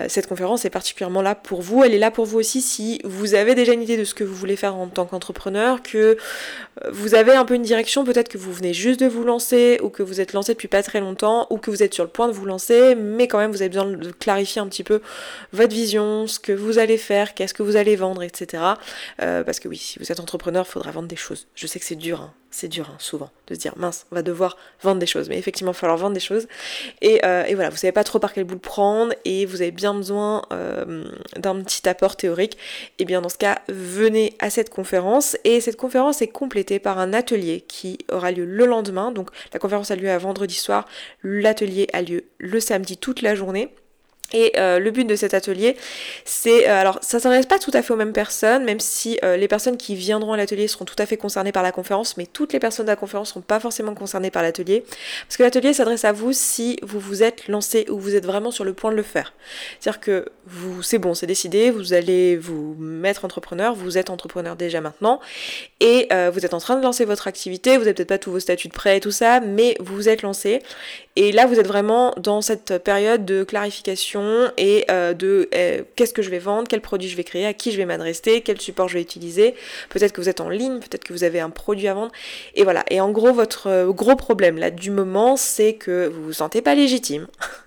cette 0.09 0.27
conférence 0.27 0.65
est 0.65 0.71
particulièrement 0.71 1.21
là 1.21 1.35
pour 1.35 1.61
vous, 1.61 1.66
elle 1.85 1.95
est 1.95 1.99
là 1.99 2.11
pour 2.11 2.25
vous 2.25 2.39
aussi 2.39 2.61
si 2.61 3.01
vous 3.05 3.35
avez 3.35 3.55
déjà 3.55 3.73
une 3.73 3.83
idée 3.83 3.97
de 3.97 4.05
ce 4.05 4.15
que 4.15 4.25
vous 4.25 4.35
voulez 4.35 4.57
faire 4.57 4.77
en 4.77 4.89
tant 4.89 5.07
qu'entrepreneur, 5.07 5.83
que 5.83 5.97
euh, 5.99 6.17
vous 6.91 7.15
avez 7.15 7.33
un 7.33 7.45
peu 7.45 7.55
une 7.55 7.63
direction, 7.63 8.05
peut-être 8.05 8.29
que 8.29 8.39
vous 8.39 8.53
venez 8.53 8.75
juste 8.75 9.01
de 9.01 9.07
vous 9.07 9.25
lancer, 9.25 9.79
ou 9.83 9.89
que 9.89 10.03
vous 10.03 10.21
êtes 10.21 10.33
lancé 10.33 10.53
depuis 10.53 10.69
pas 10.69 10.83
très 10.83 11.01
longtemps, 11.01 11.47
ou 11.51 11.59
que 11.59 11.71
vous 11.71 11.83
êtes 11.83 11.95
sur 11.95 12.05
le 12.05 12.11
point 12.11 12.29
de 12.29 12.33
vous 12.33 12.47
lancer, 12.47 12.95
mais 12.95 13.29
quand 13.29 13.39
même 13.39 13.51
vous 13.51 13.63
avez 13.63 13.69
besoin 13.69 13.87
de 13.87 14.11
clarifier 14.11 14.61
un 14.61 14.69
petit 14.69 14.85
peu 14.85 15.01
votre 15.53 15.75
vision, 15.75 16.27
ce 16.27 16.39
que 16.39 16.53
vous 16.53 16.79
allez 16.79 16.99
faire, 16.99 17.35
qu'est-ce 17.35 17.55
que 17.55 17.63
vous 17.63 17.77
allez 17.77 17.97
vendre, 17.97 18.23
etc. 18.23 18.63
Euh, 19.23 19.45
parce 19.45 19.61
que 19.61 19.69
oui, 19.69 19.79
si 19.79 19.99
vous 19.99 20.11
êtes 20.11 20.21
entrepreneur, 20.21 20.65
il 20.67 20.71
faudra 20.71 20.91
vendre 20.91 21.09
des 21.09 21.17
choses. 21.17 21.47
Je 21.55 21.67
sais 21.67 21.79
que 21.79 21.85
c'est 21.87 21.97
dur, 21.97 22.21
hein 22.21 22.33
c'est 22.51 22.69
dur 22.69 22.89
hein, 22.91 22.97
souvent 22.99 23.31
de 23.47 23.55
se 23.55 23.61
dire 23.61 23.75
mince, 23.77 24.07
on 24.11 24.15
va 24.15 24.23
devoir 24.23 24.57
vendre 24.83 24.99
des 24.99 25.07
choses. 25.07 25.29
Mais 25.29 25.39
effectivement, 25.39 25.71
il 25.71 25.75
va 25.75 25.79
falloir 25.79 25.99
vendre 25.99 26.15
des 26.15 26.21
choses. 26.21 26.49
Et, 27.01 27.25
euh, 27.25 27.45
voilà, 27.55 27.71
vous 27.71 27.77
savez 27.77 27.93
pas 27.93 28.05
trop 28.05 28.19
par 28.19 28.33
quel 28.33 28.45
bout 28.45 28.55
le 28.55 28.61
prendre 28.61 29.13
et 29.25 29.47
vous 29.47 29.63
avez 29.63 29.71
bien 29.71 29.95
besoin 29.95 30.43
euh, 30.53 31.05
d'un 31.37 31.63
petit 31.63 31.89
apport 31.89 32.17
théorique. 32.17 32.59
Et 32.99 33.05
bien 33.05 33.21
dans 33.21 33.29
ce 33.29 33.39
cas, 33.39 33.61
venez 33.69 34.35
à 34.39 34.51
cette 34.51 34.71
conférence. 34.71 35.37
Et 35.45 35.61
cette 35.61 35.77
conférence 35.77 36.23
est 36.23 36.29
complétée 36.29 36.79
par 36.79 36.99
un 36.99 37.13
atelier 37.13 37.61
qui 37.61 37.99
aura 38.11 38.33
lieu 38.33 38.45
le 38.45 38.67
lendemain. 38.67 39.13
Donc 39.13 39.31
la 39.53 39.59
conférence 39.59 39.91
a 39.91 39.97
lieu 39.97 40.11
à 40.11 40.19
vendredi 40.19 40.55
soir. 40.55 40.87
L'atelier 41.23 41.89
a 41.93 42.03
lieu 42.03 42.25
le 42.39 42.61
samedi 42.61 42.97
toute 42.97 43.23
la 43.23 43.35
journée. 43.35 43.75
Et 44.33 44.53
euh, 44.57 44.79
le 44.79 44.91
but 44.91 45.07
de 45.07 45.15
cet 45.15 45.35
atelier, 45.35 45.77
c'est 46.25 46.69
euh, 46.69 46.81
alors 46.81 46.99
ça 47.01 47.21
s'adresse 47.21 47.47
pas 47.47 47.59
tout 47.59 47.71
à 47.75 47.83
fait 47.83 47.93
aux 47.93 47.97
mêmes 47.97 48.13
personnes, 48.13 48.65
même 48.65 48.81
si 48.81 49.19
euh, 49.23 49.37
les 49.37 49.47
personnes 49.47 49.77
qui 49.77 49.95
viendront 49.95 50.33
à 50.33 50.37
l'atelier 50.37 50.67
seront 50.67 50.85
tout 50.85 50.97
à 50.99 51.07
fait 51.07 51.17
concernées 51.17 51.53
par 51.53 51.63
la 51.63 51.71
conférence, 51.71 52.17
mais 52.17 52.27
toutes 52.27 52.53
les 52.53 52.59
personnes 52.59 52.87
de 52.87 52.91
la 52.91 52.97
conférence 52.97 53.29
seront 53.29 53.41
pas 53.41 53.61
forcément 53.61 53.95
concernées 53.95 54.33
par 54.33 54.43
l'atelier, 54.43 54.85
parce 55.27 55.37
que 55.37 55.45
l'atelier 55.45 55.73
s'adresse 55.73 56.05
à 56.05 56.13
vous 56.13 56.33
si 56.33 56.79
vous 56.83 56.99
vous 56.99 57.23
êtes 57.23 57.47
lancé 57.47 57.87
ou 57.89 58.01
vous 58.01 58.17
êtes 58.17 58.27
vraiment 58.27 58.51
sur 58.51 58.65
le 58.65 58.73
point 58.73 58.91
de 58.91 58.97
le 58.97 59.03
faire. 59.05 59.33
C'est-à-dire 59.79 60.01
que 60.01 60.27
vous, 60.47 60.83
c'est 60.83 60.99
bon, 60.99 61.15
c'est 61.15 61.27
décidé, 61.27 61.71
vous 61.71 61.93
allez 61.93 62.37
vous 62.37 62.75
mettre 62.79 63.25
entrepreneur, 63.25 63.75
vous 63.75 63.97
êtes 63.97 64.11
entrepreneur 64.11 64.57
déjà 64.57 64.81
maintenant, 64.81 65.21
et 65.81 66.09
vous 66.33 66.45
êtes 66.45 66.55
en 66.55 66.59
train 66.59 66.77
de 66.77 66.83
lancer 66.83 67.05
votre 67.05 67.29
activité, 67.29 67.77
vous 67.77 67.85
n'avez 67.85 67.95
peut-être 67.95 68.09
pas 68.09 68.19
tous 68.19 68.31
vos 68.31 68.41
statuts 68.41 68.69
de 68.69 68.73
prêt 68.73 68.97
et 68.97 69.01
tout 69.01 69.11
ça, 69.11 69.41
mais 69.41 69.77
vous 69.81 69.95
vous 69.95 70.09
êtes 70.09 70.23
lancé, 70.23 70.63
et 71.17 71.33
là 71.33 71.47
vous 71.47 71.59
êtes 71.59 71.67
vraiment 71.67 72.15
dans 72.19 72.43
cette 72.43 72.77
période 72.85 73.25
de 73.25 73.43
clarification 73.43 74.53
et 74.59 74.85
euh, 74.91 75.15
de 75.15 75.49
euh, 75.55 75.83
qu'est-ce 75.97 76.13
que 76.13 76.21
je 76.21 76.29
vais 76.29 76.39
vendre, 76.39 76.69
quel 76.69 76.83
produit 76.83 77.09
je 77.09 77.17
vais 77.17 77.25
créer, 77.25 77.47
à 77.47 77.55
qui 77.55 77.73
je 77.73 77.79
vais 77.79 77.87
m'adresser, 77.87 78.43
quel 78.43 78.61
support 78.61 78.89
je 78.89 78.95
vais 78.95 79.01
utiliser. 79.01 79.55
Peut-être 79.89 80.13
que 80.13 80.21
vous 80.21 80.29
êtes 80.29 80.43
en 80.43 80.51
ligne, 80.51 80.79
peut-être 80.79 81.05
que 81.05 81.15
vous 81.15 81.25
avez 81.25 81.41
un 81.41 81.49
produit 81.49 81.89
à 81.89 81.95
vendre. 81.95 82.13
Et 82.55 82.65
voilà. 82.65 82.85
Et 82.91 83.01
en 83.01 83.11
gros, 83.11 83.33
votre 83.33 83.69
euh, 83.69 83.93
gros 83.93 84.15
problème 84.15 84.59
là 84.59 84.71
du 84.71 84.91
moment, 84.91 85.37
c'est 85.37 85.73
que 85.73 86.07
vous 86.07 86.23
vous 86.23 86.33
sentez 86.35 86.61
pas 86.61 86.75
légitime, 86.75 87.27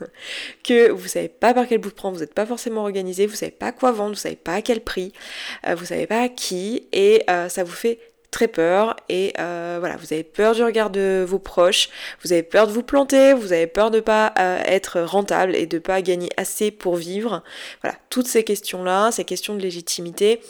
que 0.64 0.92
vous 0.92 1.08
savez 1.08 1.30
pas 1.30 1.56
par 1.56 1.68
quel 1.68 1.80
bout 1.80 1.90
de 1.90 1.96
prendre, 1.96 2.14
vous 2.16 2.22
n'êtes 2.22 2.36
pas 2.36 2.46
forcément 2.46 2.82
organisé, 2.82 3.26
vous 3.26 3.36
savez 3.36 3.52
pas 3.52 3.72
quoi 3.72 3.92
vendre, 3.92 4.12
vous 4.12 4.22
savez 4.22 4.36
pas 4.36 4.54
à 4.54 4.62
quel 4.62 4.82
prix, 4.82 5.12
vous 5.68 5.86
savez 5.86 6.06
pas 6.06 6.22
à 6.22 6.30
qui, 6.30 6.88
et 6.92 7.24
ça 7.48 7.64
vous 7.64 7.72
fait 7.72 8.00
très 8.32 8.48
peur 8.48 8.96
et 9.10 9.34
euh, 9.40 9.78
voilà, 9.80 9.98
vous 9.98 10.14
avez 10.14 10.24
peur 10.24 10.54
du 10.54 10.64
regard 10.64 10.90
de 10.90 11.26
vos 11.28 11.40
proches, 11.40 11.90
vous 12.24 12.32
avez 12.32 12.44
peur 12.44 12.68
de 12.68 12.72
vous 12.72 12.84
planter, 12.84 13.34
vous 13.34 13.54
avez 13.54 13.68
peur 13.68 13.90
de 13.90 14.00
pas 14.00 14.34
euh, 14.38 14.62
être 14.66 15.02
rentable 15.02 15.56
et 15.56 15.66
de 15.66 15.80
pas 15.80 16.02
gagner 16.02 16.30
assez 16.38 16.70
pour 16.70 16.96
vivre. 16.96 17.44
Voilà, 17.82 17.98
toutes 18.10 18.28
ces 18.28 18.44
questions-là, 18.44 19.12
ces 19.12 19.24
questions 19.24 19.56
de 19.56 19.62
légitimité, 19.62 20.42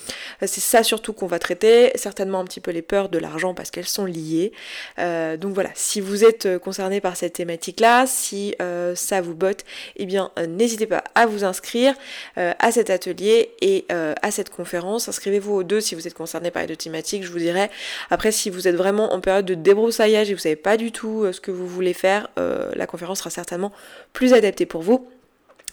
euh, 0.43 0.47
c'est 0.47 0.61
ça 0.61 0.83
surtout 0.83 1.13
qu'on 1.13 1.27
va 1.27 1.39
traiter, 1.39 1.91
certainement 1.95 2.39
un 2.39 2.45
petit 2.45 2.59
peu 2.59 2.71
les 2.71 2.81
peurs 2.81 3.07
de 3.07 3.17
l'argent 3.17 3.53
parce 3.53 3.71
qu'elles 3.71 3.87
sont 3.87 4.05
liées. 4.05 4.51
donc 4.97 5.53
voilà, 5.53 5.69
si 5.73 6.01
vous 6.01 6.23
êtes 6.23 6.57
concerné 6.59 7.01
par 7.01 7.15
cette 7.15 7.33
thématique-là, 7.33 8.05
si 8.07 8.55
ça 8.95 9.21
vous 9.21 9.35
botte, 9.35 9.63
eh 9.95 10.05
bien 10.05 10.31
n'hésitez 10.47 10.87
pas 10.87 11.03
à 11.15 11.25
vous 11.25 11.43
inscrire 11.43 11.93
à 12.35 12.71
cet 12.71 12.89
atelier 12.89 13.51
et 13.61 13.85
à 13.89 14.31
cette 14.31 14.49
conférence. 14.49 15.07
Inscrivez-vous 15.07 15.53
aux 15.53 15.63
deux 15.63 15.81
si 15.81 15.95
vous 15.95 16.07
êtes 16.07 16.13
concerné 16.13 16.51
par 16.51 16.61
les 16.61 16.67
deux 16.67 16.75
thématiques, 16.75 17.23
je 17.23 17.31
vous 17.31 17.39
dirais 17.39 17.68
après, 18.09 18.31
si 18.31 18.49
vous 18.49 18.67
êtes 18.67 18.75
vraiment 18.75 19.13
en 19.13 19.19
période 19.19 19.45
de 19.45 19.55
débroussaillage 19.55 20.29
et 20.29 20.33
vous 20.33 20.39
savez 20.39 20.55
pas 20.55 20.77
du 20.77 20.91
tout 20.91 21.23
euh, 21.23 21.31
ce 21.31 21.41
que 21.41 21.51
vous 21.51 21.67
voulez 21.67 21.93
faire, 21.93 22.29
euh, 22.37 22.71
la 22.75 22.87
conférence 22.87 23.19
sera 23.19 23.29
certainement 23.29 23.71
plus 24.13 24.33
adaptée 24.33 24.65
pour 24.65 24.81
vous. 24.81 25.07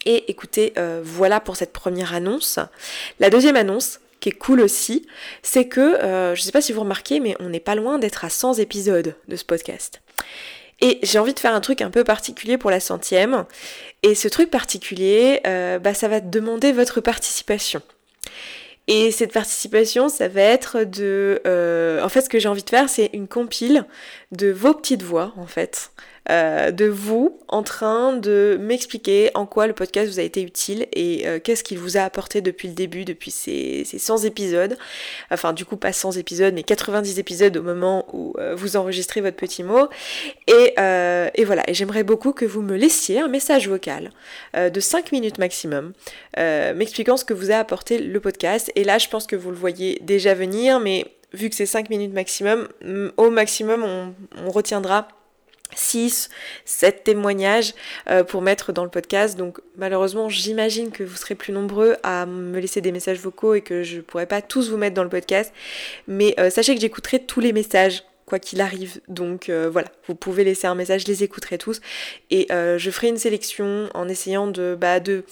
Et 0.04 0.30
écoutez, 0.30 0.72
euh, 0.78 1.00
voilà 1.04 1.40
pour 1.40 1.56
cette 1.56 1.72
première 1.72 2.14
annonce. 2.14 2.58
La 3.18 3.30
deuxième 3.30 3.56
annonce, 3.56 4.00
qui 4.20 4.28
est 4.28 4.32
cool 4.32 4.60
aussi, 4.60 5.06
c'est 5.42 5.66
que, 5.66 5.98
je 6.00 6.40
ne 6.40 6.44
sais 6.44 6.52
pas 6.52 6.60
si 6.60 6.72
vous 6.72 6.80
remarquez, 6.80 7.20
mais 7.20 7.36
on 7.40 7.48
n'est 7.48 7.60
pas 7.60 7.74
loin 7.74 7.98
d'être 7.98 8.24
à 8.24 8.30
100 8.30 8.54
épisodes 8.54 9.14
de 9.28 9.36
ce 9.36 9.44
podcast. 9.44 10.00
Et 10.80 10.98
j'ai 11.02 11.18
envie 11.18 11.34
de 11.34 11.40
faire 11.40 11.54
un 11.54 11.60
truc 11.60 11.80
un 11.80 11.90
peu 11.90 12.04
particulier 12.04 12.56
pour 12.58 12.70
la 12.70 12.80
centième. 12.80 13.44
Et 14.02 14.14
ce 14.14 14.28
truc 14.28 14.50
particulier, 14.50 15.40
bah, 15.44 15.92
ça 15.92 16.08
va 16.08 16.20
demander 16.20 16.72
votre 16.72 17.00
participation. 17.00 17.82
Et 18.88 19.10
cette 19.10 19.32
participation, 19.32 20.08
ça 20.08 20.28
va 20.28 20.42
être 20.42 20.84
de... 20.84 21.40
Euh, 21.46 22.02
en 22.02 22.08
fait, 22.08 22.20
ce 22.20 22.28
que 22.28 22.38
j'ai 22.38 22.48
envie 22.48 22.62
de 22.62 22.70
faire, 22.70 22.88
c'est 22.88 23.10
une 23.12 23.26
compile 23.26 23.84
de 24.32 24.50
vos 24.50 24.74
petites 24.74 25.02
voix, 25.02 25.32
en 25.36 25.46
fait. 25.46 25.90
Euh, 26.28 26.72
de 26.72 26.86
vous 26.86 27.38
en 27.46 27.62
train 27.62 28.16
de 28.16 28.58
m'expliquer 28.60 29.30
en 29.34 29.46
quoi 29.46 29.68
le 29.68 29.72
podcast 29.74 30.10
vous 30.10 30.18
a 30.18 30.24
été 30.24 30.42
utile 30.42 30.88
et 30.92 31.28
euh, 31.28 31.38
qu'est-ce 31.38 31.62
qu'il 31.62 31.78
vous 31.78 31.96
a 31.96 32.00
apporté 32.00 32.40
depuis 32.40 32.66
le 32.66 32.74
début, 32.74 33.04
depuis 33.04 33.30
ces, 33.30 33.84
ces, 33.84 34.00
100 34.00 34.24
épisodes. 34.24 34.76
Enfin, 35.30 35.52
du 35.52 35.64
coup, 35.64 35.76
pas 35.76 35.92
100 35.92 36.16
épisodes, 36.16 36.52
mais 36.52 36.64
90 36.64 37.20
épisodes 37.20 37.56
au 37.56 37.62
moment 37.62 38.06
où 38.12 38.34
euh, 38.38 38.56
vous 38.56 38.76
enregistrez 38.76 39.20
votre 39.20 39.36
petit 39.36 39.62
mot. 39.62 39.88
Et, 40.48 40.74
et 41.34 41.44
voilà, 41.44 41.62
et 41.68 41.74
j'aimerais 41.74 42.02
beaucoup 42.02 42.32
que 42.32 42.44
vous 42.44 42.62
me 42.62 42.76
laissiez 42.76 43.20
un 43.20 43.28
message 43.28 43.68
vocal 43.68 44.10
de 44.54 44.80
5 44.80 45.12
minutes 45.12 45.38
maximum, 45.38 45.92
m'expliquant 46.36 47.16
ce 47.16 47.24
que 47.24 47.34
vous 47.34 47.50
a 47.50 47.56
apporté 47.56 47.98
le 47.98 48.20
podcast. 48.20 48.70
Et 48.76 48.84
là, 48.84 48.98
je 48.98 49.08
pense 49.08 49.26
que 49.26 49.34
vous 49.34 49.50
le 49.50 49.56
voyez 49.56 49.98
déjà 50.02 50.34
venir, 50.34 50.78
mais 50.78 51.06
vu 51.32 51.48
que 51.50 51.56
c'est 51.56 51.66
5 51.66 51.90
minutes 51.90 52.12
maximum, 52.12 52.68
au 53.16 53.30
maximum, 53.30 54.14
on, 54.44 54.50
retiendra 54.50 55.08
6, 55.74 56.28
7 56.66 57.02
témoignages 57.02 57.74
euh, 58.08 58.22
pour 58.22 58.42
mettre 58.42 58.72
dans 58.72 58.84
le 58.84 58.90
podcast. 58.90 59.36
Donc 59.36 59.60
malheureusement, 59.76 60.28
j'imagine 60.28 60.90
que 60.90 61.02
vous 61.02 61.16
serez 61.16 61.34
plus 61.34 61.52
nombreux 61.52 61.96
à 62.02 62.26
me 62.26 62.60
laisser 62.60 62.80
des 62.82 62.92
messages 62.92 63.18
vocaux 63.18 63.54
et 63.54 63.62
que 63.62 63.82
je 63.82 63.96
ne 63.96 64.00
pourrai 64.02 64.26
pas 64.26 64.42
tous 64.42 64.70
vous 64.70 64.76
mettre 64.76 64.94
dans 64.94 65.02
le 65.02 65.08
podcast. 65.08 65.52
Mais 66.06 66.34
euh, 66.38 66.50
sachez 66.50 66.74
que 66.74 66.80
j'écouterai 66.80 67.20
tous 67.20 67.40
les 67.40 67.52
messages 67.52 68.04
quoi 68.26 68.38
qu'il 68.38 68.60
arrive. 68.60 69.00
Donc 69.08 69.48
voilà, 69.48 69.86
vous 70.08 70.16
pouvez 70.16 70.42
laisser 70.42 70.66
un 70.66 70.74
message, 70.74 71.02
je 71.02 71.06
les 71.06 71.22
écouterai 71.22 71.58
tous. 71.58 71.80
Et 72.30 72.48
je 72.50 72.90
ferai 72.90 73.06
une 73.06 73.18
sélection 73.18 73.88
en 73.94 74.08
essayant 74.08 74.48
de, 74.48 74.76
bah, 74.78 74.98
de 74.98 75.22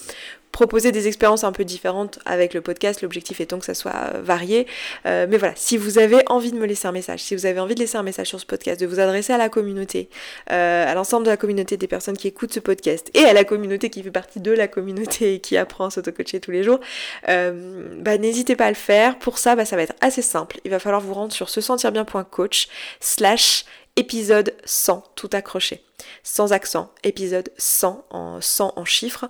proposer 0.55 0.93
des 0.93 1.09
expériences 1.09 1.43
un 1.43 1.51
peu 1.51 1.65
différentes 1.65 2.21
avec 2.27 2.55
le 2.55 2.61
podcast, 2.61 3.03
l'objectif 3.03 3.41
étant 3.41 3.59
que 3.59 3.65
ça 3.65 3.75
soit 3.75 3.93
euh, 4.15 4.23
varié. 4.23 4.69
Euh, 5.05 5.27
mais 5.29 5.37
voilà, 5.37 5.53
si 5.57 5.77
vous 5.77 5.99
avez 5.99 6.23
envie 6.29 6.53
de 6.53 6.57
me 6.57 6.65
laisser 6.65 6.87
un 6.87 6.93
message, 6.93 7.21
si 7.25 7.35
vous 7.35 7.45
avez 7.45 7.59
envie 7.59 7.75
de 7.75 7.81
laisser 7.81 7.99
un 7.99 8.05
message 8.05 8.29
sur 8.29 8.39
ce 8.39 8.47
podcast, 8.47 8.81
de 8.81 8.87
vous 8.87 9.01
adresser 9.01 9.33
à 9.33 9.37
la 9.37 9.49
communauté, 9.49 10.09
euh, 10.53 10.89
à 10.89 10.95
l'ensemble 10.95 11.27
de 11.27 11.31
la 11.31 11.37
communauté 11.37 11.77
des 11.77 11.89
personnes 11.89 12.17
qui 12.17 12.29
écoutent 12.29 12.55
ce 12.55 12.61
podcast 12.61 13.11
et 13.15 13.25
à 13.25 13.33
la 13.33 13.43
communauté 13.43 13.91
qui 13.91 14.01
fait 14.05 14.13
partie 14.13 14.39
de 14.39 14.53
la 14.53 14.69
communauté 14.69 15.35
et 15.35 15.41
qui 15.41 15.57
apprend 15.57 15.87
à 15.87 15.91
s'auto-coacher 15.91 16.39
tous 16.39 16.53
les 16.53 16.63
jours, 16.63 16.79
bah, 17.27 18.17
n'hésitez 18.19 18.55
pas 18.55 18.67
à 18.67 18.71
le 18.71 18.77
faire. 18.77 19.19
Pour 19.19 19.39
ça, 19.39 19.57
bah, 19.57 19.65
ça 19.65 19.75
va 19.75 19.83
être 19.83 19.95
assez 20.01 20.23
simple. 20.23 20.61
Il 20.65 20.71
va 20.71 20.79
falloir 20.79 21.01
vous 21.01 21.15
rendre 21.15 21.33
sur 21.33 21.49
se 21.49 21.61
sentir 21.61 21.91
bien.coach 21.91 22.69
slash 23.01 23.65
épisode 23.97 24.55
100, 24.65 25.03
tout 25.17 25.31
accroché. 25.33 25.83
Sans 26.23 26.53
accent, 26.53 26.91
épisode 27.03 27.51
100 27.57 28.07
en 28.11 28.41
100 28.41 28.75
en 28.77 28.85
chiffres 28.85 29.27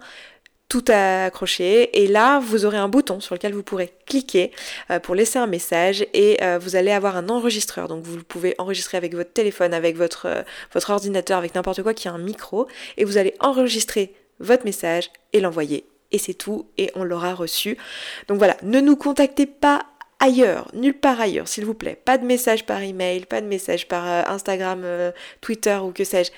tout 0.69 0.85
accroché 0.89 2.03
et 2.03 2.07
là 2.07 2.41
vous 2.41 2.65
aurez 2.65 2.79
un 2.79 2.89
bouton 2.89 3.21
sur 3.21 3.35
lequel 3.35 3.53
vous 3.53 3.63
pourrez 3.63 3.93
cliquer 4.07 4.51
euh, 4.91 4.99
pour 4.99 5.15
laisser 5.15 5.39
un 5.39 5.47
message 5.47 6.07
et 6.15 6.43
euh, 6.43 6.59
vous 6.59 6.77
allez 6.77 6.91
avoir 6.91 7.17
un 7.17 7.29
enregistreur. 7.29 7.89
Donc 7.89 8.05
vous 8.05 8.23
pouvez 8.25 8.55
enregistrer 8.59 8.97
avec 8.97 9.15
votre 9.15 9.33
téléphone 9.33 9.75
avec 9.75 9.97
votre, 9.97 10.27
euh, 10.27 10.43
votre 10.73 10.91
ordinateur 10.91 11.39
avec 11.39 11.55
n'importe 11.55 11.83
quoi 11.83 11.95
qui 11.95 12.09
a 12.09 12.13
un 12.13 12.19
micro 12.19 12.67
et 12.97 13.05
vous 13.05 13.19
allez 13.19 13.35
enregistrer 13.41 14.15
votre 14.41 14.65
message 14.65 15.11
et 15.33 15.41
l'envoyer. 15.41 15.87
Et 16.13 16.19
c'est 16.19 16.35
tout 16.35 16.67
et 16.79 16.91
on 16.95 17.05
l'aura 17.05 17.35
reçu. 17.35 17.77
Donc 18.29 18.39
voilà. 18.39 18.57
Ne 18.63 18.81
nous 18.81 18.97
contactez 18.97 19.47
pas 19.47 19.87
ailleurs, 20.19 20.69
nulle 20.73 20.99
part 20.99 21.21
ailleurs, 21.21 21.49
s'il 21.49 21.65
vous 21.65 21.75
plaît. 21.75 22.01
Pas 22.05 22.19
de 22.19 22.25
message 22.25 22.67
par 22.67 22.83
email, 22.83 23.27
pas 23.27 23.41
de 23.41 23.47
message 23.47 23.89
par 23.89 24.05
Instagram, 24.31 24.85
Twitter 25.41 25.77
ou 25.83 25.91
que 25.91 26.05
sais-je. 26.05 26.31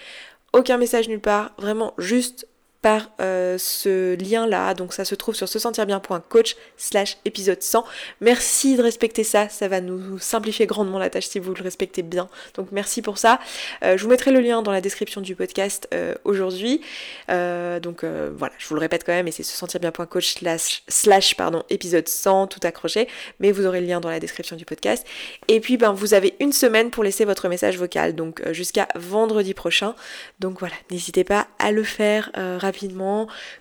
Aucun 0.52 0.78
message 0.78 1.08
nulle 1.08 1.20
part, 1.20 1.52
vraiment 1.58 1.92
juste 1.98 2.46
par 2.86 3.10
euh, 3.20 3.58
ce 3.58 4.14
lien-là. 4.14 4.72
Donc 4.74 4.92
ça 4.92 5.04
se 5.04 5.16
trouve 5.16 5.34
sur 5.34 5.48
se 5.48 5.58
sentir 5.58 5.86
bien.coach 5.86 6.54
slash 6.76 7.16
épisode 7.24 7.60
100. 7.60 7.84
Merci 8.20 8.76
de 8.76 8.82
respecter 8.82 9.24
ça, 9.24 9.48
ça 9.48 9.66
va 9.66 9.80
nous 9.80 10.20
simplifier 10.20 10.66
grandement 10.66 11.00
la 11.00 11.10
tâche 11.10 11.26
si 11.26 11.40
vous 11.40 11.52
le 11.52 11.64
respectez 11.64 12.02
bien. 12.02 12.28
Donc 12.54 12.68
merci 12.70 13.02
pour 13.02 13.18
ça. 13.18 13.40
Euh, 13.82 13.96
je 13.96 14.04
vous 14.04 14.08
mettrai 14.08 14.30
le 14.30 14.38
lien 14.38 14.62
dans 14.62 14.70
la 14.70 14.80
description 14.80 15.20
du 15.20 15.34
podcast 15.34 15.88
euh, 15.94 16.14
aujourd'hui. 16.22 16.80
donc 17.28 18.04
voilà, 18.04 18.54
je 18.56 18.68
vous 18.68 18.76
le 18.76 18.80
répète 18.80 19.02
quand 19.04 19.12
même, 19.12 19.26
et 19.26 19.32
c'est 19.32 19.42
se 19.42 19.56
sentir 19.56 19.80
bien.coach 19.80 20.34
slash, 20.34 20.84
slash 20.86 21.34
pardon, 21.34 21.64
épisode 21.70 22.06
100, 22.06 22.46
tout 22.46 22.60
accroché. 22.62 23.08
Mais 23.40 23.50
vous 23.50 23.66
aurez 23.66 23.80
le 23.80 23.88
lien 23.88 23.98
dans 23.98 24.10
la 24.10 24.20
description 24.20 24.54
du 24.54 24.64
podcast. 24.64 25.04
Et 25.48 25.58
puis 25.58 25.76
ben, 25.76 25.92
vous 25.92 26.14
avez 26.14 26.34
une 26.38 26.52
semaine 26.52 26.90
pour 26.90 27.02
laisser 27.02 27.24
votre 27.24 27.48
message 27.48 27.78
vocal, 27.78 28.14
donc 28.14 28.48
jusqu'à 28.52 28.86
vendredi 28.94 29.54
prochain. 29.54 29.96
Donc 30.38 30.60
voilà, 30.60 30.76
n'hésitez 30.92 31.24
pas 31.24 31.48
à 31.58 31.72
le 31.72 31.82
faire 31.82 32.30
rapidement 32.34 32.75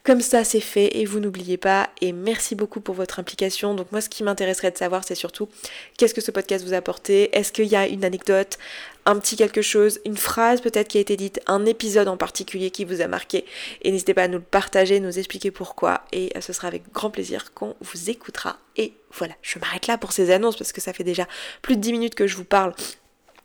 comme 0.04 0.22
ça, 0.22 0.44
c'est 0.44 0.60
fait 0.60 0.98
et 0.98 1.06
vous 1.06 1.20
n'oubliez 1.20 1.58
pas. 1.58 1.90
Et 2.02 2.12
merci 2.12 2.56
beaucoup 2.56 2.80
pour 2.80 2.96
votre 2.96 3.20
implication. 3.20 3.74
Donc 3.74 3.92
moi, 3.92 4.02
ce 4.02 4.10
qui 4.10 4.24
m'intéresserait 4.24 4.72
de 4.72 4.78
savoir, 4.78 5.04
c'est 5.04 5.16
surtout 5.16 5.50
qu'est-ce 5.98 6.14
que 6.14 6.22
ce 6.22 6.32
podcast 6.32 6.66
vous 6.66 6.74
a 6.74 6.78
apporté? 6.78 7.36
Est-ce 7.36 7.52
qu'il 7.52 7.68
y 7.68 7.76
a 7.76 7.88
une 7.88 8.06
anecdote, 8.06 8.58
un 9.06 9.18
petit 9.20 9.36
quelque 9.36 9.62
chose, 9.62 10.00
une 10.06 10.18
phrase 10.18 10.62
peut-être 10.62 10.88
qui 10.88 10.98
a 10.98 11.02
été 11.02 11.16
dite, 11.16 11.40
un 11.48 11.66
épisode 11.66 12.08
en 12.08 12.18
particulier 12.18 12.72
qui 12.72 12.86
vous 12.86 13.02
a 13.02 13.08
marqué? 13.08 13.46
Et 13.82 13.92
n'hésitez 13.92 14.14
pas 14.14 14.24
à 14.24 14.28
nous 14.28 14.40
le 14.40 14.44
partager, 14.44 15.00
nous 15.00 15.18
expliquer 15.18 15.52
pourquoi. 15.52 16.02
Et 16.12 16.32
ce 16.40 16.54
sera 16.54 16.68
avec 16.68 16.92
grand 16.92 17.10
plaisir 17.10 17.54
qu'on 17.54 17.76
vous 17.82 18.10
écoutera. 18.10 18.58
Et 18.78 18.94
voilà, 19.12 19.34
je 19.42 19.60
m'arrête 19.60 19.88
là 19.88 19.98
pour 19.98 20.12
ces 20.12 20.32
annonces 20.32 20.58
parce 20.58 20.72
que 20.72 20.82
ça 20.82 20.94
fait 20.94 21.04
déjà 21.04 21.28
plus 21.62 21.76
de 21.76 21.82
10 21.82 21.92
minutes 21.92 22.16
que 22.16 22.28
je 22.28 22.36
vous 22.36 22.46
parle 22.46 22.74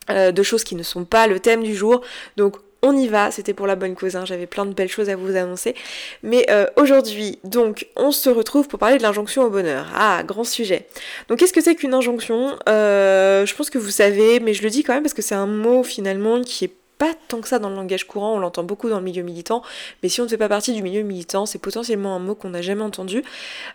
euh, 0.09 0.31
de 0.31 0.43
choses 0.43 0.63
qui 0.63 0.75
ne 0.75 0.83
sont 0.83 1.05
pas 1.05 1.27
le 1.27 1.39
thème 1.39 1.63
du 1.63 1.75
jour. 1.75 2.01
Donc 2.35 2.57
on 2.83 2.95
y 2.95 3.07
va, 3.07 3.31
c'était 3.31 3.53
pour 3.53 3.67
la 3.67 3.75
bonne 3.75 3.95
cause, 3.95 4.15
hein. 4.15 4.25
j'avais 4.25 4.47
plein 4.47 4.65
de 4.65 4.73
belles 4.73 4.89
choses 4.89 5.09
à 5.09 5.15
vous 5.15 5.35
annoncer. 5.35 5.75
Mais 6.23 6.45
euh, 6.49 6.65
aujourd'hui, 6.77 7.39
donc, 7.43 7.87
on 7.95 8.11
se 8.11 8.29
retrouve 8.29 8.67
pour 8.67 8.79
parler 8.79 8.97
de 8.97 9.03
l'injonction 9.03 9.43
au 9.43 9.49
bonheur. 9.49 9.87
Ah, 9.95 10.23
grand 10.25 10.43
sujet. 10.43 10.87
Donc, 11.27 11.39
qu'est-ce 11.39 11.53
que 11.53 11.61
c'est 11.61 11.75
qu'une 11.75 11.93
injonction? 11.93 12.57
Euh, 12.67 13.45
Je 13.45 13.55
pense 13.55 13.69
que 13.69 13.77
vous 13.77 13.91
savez, 13.91 14.39
mais 14.39 14.53
je 14.53 14.63
le 14.63 14.69
dis 14.69 14.83
quand 14.83 14.93
même 14.93 15.03
parce 15.03 15.13
que 15.13 15.21
c'est 15.21 15.35
un 15.35 15.47
mot 15.47 15.83
finalement 15.83 16.41
qui 16.41 16.65
est 16.65 16.73
pas 16.97 17.13
tant 17.27 17.41
que 17.41 17.47
ça 17.47 17.57
dans 17.57 17.69
le 17.69 17.75
langage 17.75 18.05
courant, 18.05 18.35
on 18.35 18.39
l'entend 18.39 18.63
beaucoup 18.63 18.87
dans 18.87 18.99
le 18.99 19.03
milieu 19.03 19.23
militant, 19.23 19.63
mais 20.03 20.09
si 20.09 20.21
on 20.21 20.25
ne 20.25 20.29
fait 20.29 20.37
pas 20.37 20.49
partie 20.49 20.73
du 20.73 20.83
milieu 20.83 21.01
militant, 21.01 21.47
c'est 21.47 21.57
potentiellement 21.57 22.15
un 22.15 22.19
mot 22.19 22.35
qu'on 22.35 22.49
n'a 22.49 22.61
jamais 22.61 22.83
entendu. 22.83 23.23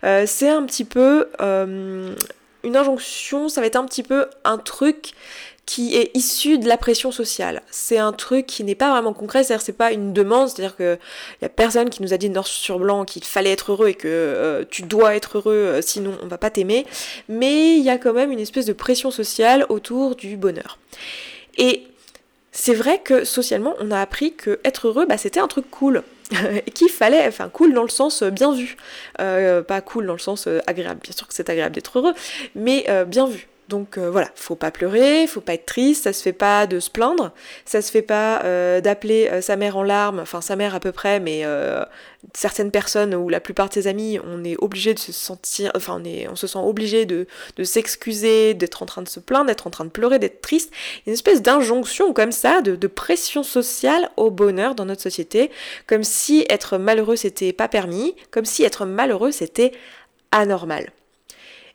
Euh, 0.05 0.23
c'est 0.25 0.47
un 0.47 0.63
petit 0.65 0.85
peu 0.85 1.27
une 1.39 2.75
injonction, 2.75 3.49
ça 3.49 3.61
va 3.61 3.67
être 3.67 3.75
un 3.75 3.85
petit 3.85 4.03
peu 4.03 4.27
un 4.45 4.57
truc 4.57 5.13
qui 5.67 5.97
est 5.97 6.15
issu 6.15 6.57
de 6.57 6.67
la 6.67 6.77
pression 6.77 7.11
sociale. 7.11 7.61
C'est 7.69 7.97
un 7.97 8.13
truc 8.13 8.47
qui 8.47 8.63
n'est 8.63 8.73
pas 8.73 8.89
vraiment 8.89 9.11
concret, 9.11 9.43
c'est-à-dire 9.43 9.63
c'est 9.63 9.73
pas 9.73 9.91
une 9.91 10.13
demande, 10.13 10.47
c'est-à-dire 10.47 10.77
que 10.77 10.97
y 11.41 11.45
a 11.45 11.49
personne 11.49 11.89
qui 11.89 12.01
nous 12.01 12.13
a 12.13 12.17
dit 12.17 12.29
noir 12.29 12.47
sur 12.47 12.79
blanc 12.79 13.03
qu'il 13.03 13.25
fallait 13.25 13.51
être 13.51 13.73
heureux 13.73 13.89
et 13.89 13.93
que 13.93 14.07
euh, 14.07 14.63
tu 14.67 14.83
dois 14.83 15.15
être 15.17 15.37
heureux 15.37 15.53
euh, 15.53 15.81
sinon 15.81 16.17
on 16.23 16.27
va 16.27 16.37
pas 16.37 16.49
t'aimer, 16.49 16.85
mais 17.27 17.75
il 17.75 17.83
y 17.83 17.89
a 17.89 17.97
quand 17.97 18.13
même 18.13 18.31
une 18.31 18.39
espèce 18.39 18.65
de 18.65 18.71
pression 18.71 19.11
sociale 19.11 19.65
autour 19.67 20.15
du 20.15 20.37
bonheur. 20.37 20.79
Et 21.57 21.83
c'est 22.53 22.73
vrai 22.73 23.01
que 23.03 23.25
socialement 23.25 23.75
on 23.81 23.91
a 23.91 23.99
appris 23.99 24.33
que 24.35 24.61
être 24.63 24.87
heureux 24.87 25.05
bah, 25.05 25.17
c'était 25.17 25.41
un 25.41 25.49
truc 25.49 25.69
cool. 25.69 26.01
et 26.65 26.71
qu'il 26.71 26.89
fallait, 26.89 27.27
enfin 27.27 27.49
cool 27.49 27.73
dans 27.73 27.83
le 27.83 27.89
sens 27.89 28.21
euh, 28.21 28.29
bien 28.29 28.53
vu, 28.53 28.77
pas 29.17 29.81
cool 29.81 30.05
dans 30.05 30.13
le 30.13 30.19
sens 30.19 30.47
agréable, 30.65 31.01
bien 31.03 31.13
sûr 31.13 31.27
que 31.27 31.33
c'est 31.33 31.49
agréable 31.49 31.75
d'être 31.75 31.99
heureux, 31.99 32.13
mais 32.55 32.85
bien 33.05 33.27
vu. 33.27 33.49
Donc 33.67 33.97
euh, 33.97 34.09
voilà, 34.09 34.29
faut 34.35 34.55
pas 34.55 34.71
pleurer, 34.71 35.27
faut 35.27 35.41
pas 35.41 35.53
être 35.53 35.65
triste, 35.65 36.05
ça 36.05 36.13
se 36.13 36.21
fait 36.21 36.31
pas 36.31 36.67
de 36.67 36.79
se 36.79 36.89
plaindre, 36.89 37.33
ça 37.65 37.81
se 37.81 37.91
fait 37.91 38.01
pas 38.01 38.41
euh, 38.45 38.79
d'appeler 38.79 39.27
euh, 39.29 39.41
sa 39.41 39.57
mère 39.57 39.75
en 39.75 39.83
larmes, 39.83 40.19
enfin 40.19 40.39
sa 40.39 40.55
mère 40.55 40.73
à 40.73 40.79
peu 40.79 40.93
près, 40.93 41.19
mais 41.19 41.43
certaines 42.33 42.71
personnes 42.71 43.13
ou 43.13 43.29
la 43.29 43.39
plupart 43.39 43.67
de 43.69 43.73
ses 43.73 43.87
amis, 43.87 44.19
on 44.23 44.43
est 44.43 44.55
obligé 44.59 44.93
de 44.93 44.99
se 44.99 45.11
sentir, 45.11 45.71
enfin 45.75 45.99
on, 46.01 46.05
est, 46.05 46.27
on 46.29 46.35
se 46.35 46.47
sent 46.47 46.59
obligé 46.59 47.05
de, 47.05 47.27
s'excuser, 47.63 48.53
d'être 48.53 48.83
en 48.83 48.85
train 48.85 49.01
de 49.01 49.09
se 49.09 49.19
plaindre, 49.19 49.47
d'être 49.47 49.67
en 49.67 49.69
train 49.69 49.85
de 49.85 49.89
pleurer, 49.89 50.17
d'être 50.19 50.41
triste. 50.41 50.71
Une 51.05 51.13
espèce 51.13 51.41
d'injonction 51.41 52.13
comme 52.13 52.31
ça, 52.31 52.61
de, 52.61 52.75
de 52.75 52.87
pression 52.87 53.43
sociale 53.43 54.09
au 54.15 54.31
bonheur 54.31 54.75
dans 54.75 54.85
notre 54.85 55.01
société, 55.01 55.51
comme 55.87 56.03
si 56.03 56.45
être 56.49 56.77
malheureux 56.77 57.17
c'était 57.17 57.53
pas 57.53 57.67
permis, 57.67 58.15
comme 58.31 58.45
si 58.45 58.63
être 58.63 58.85
malheureux 58.85 59.31
c'était 59.31 59.73
anormal. 60.31 60.91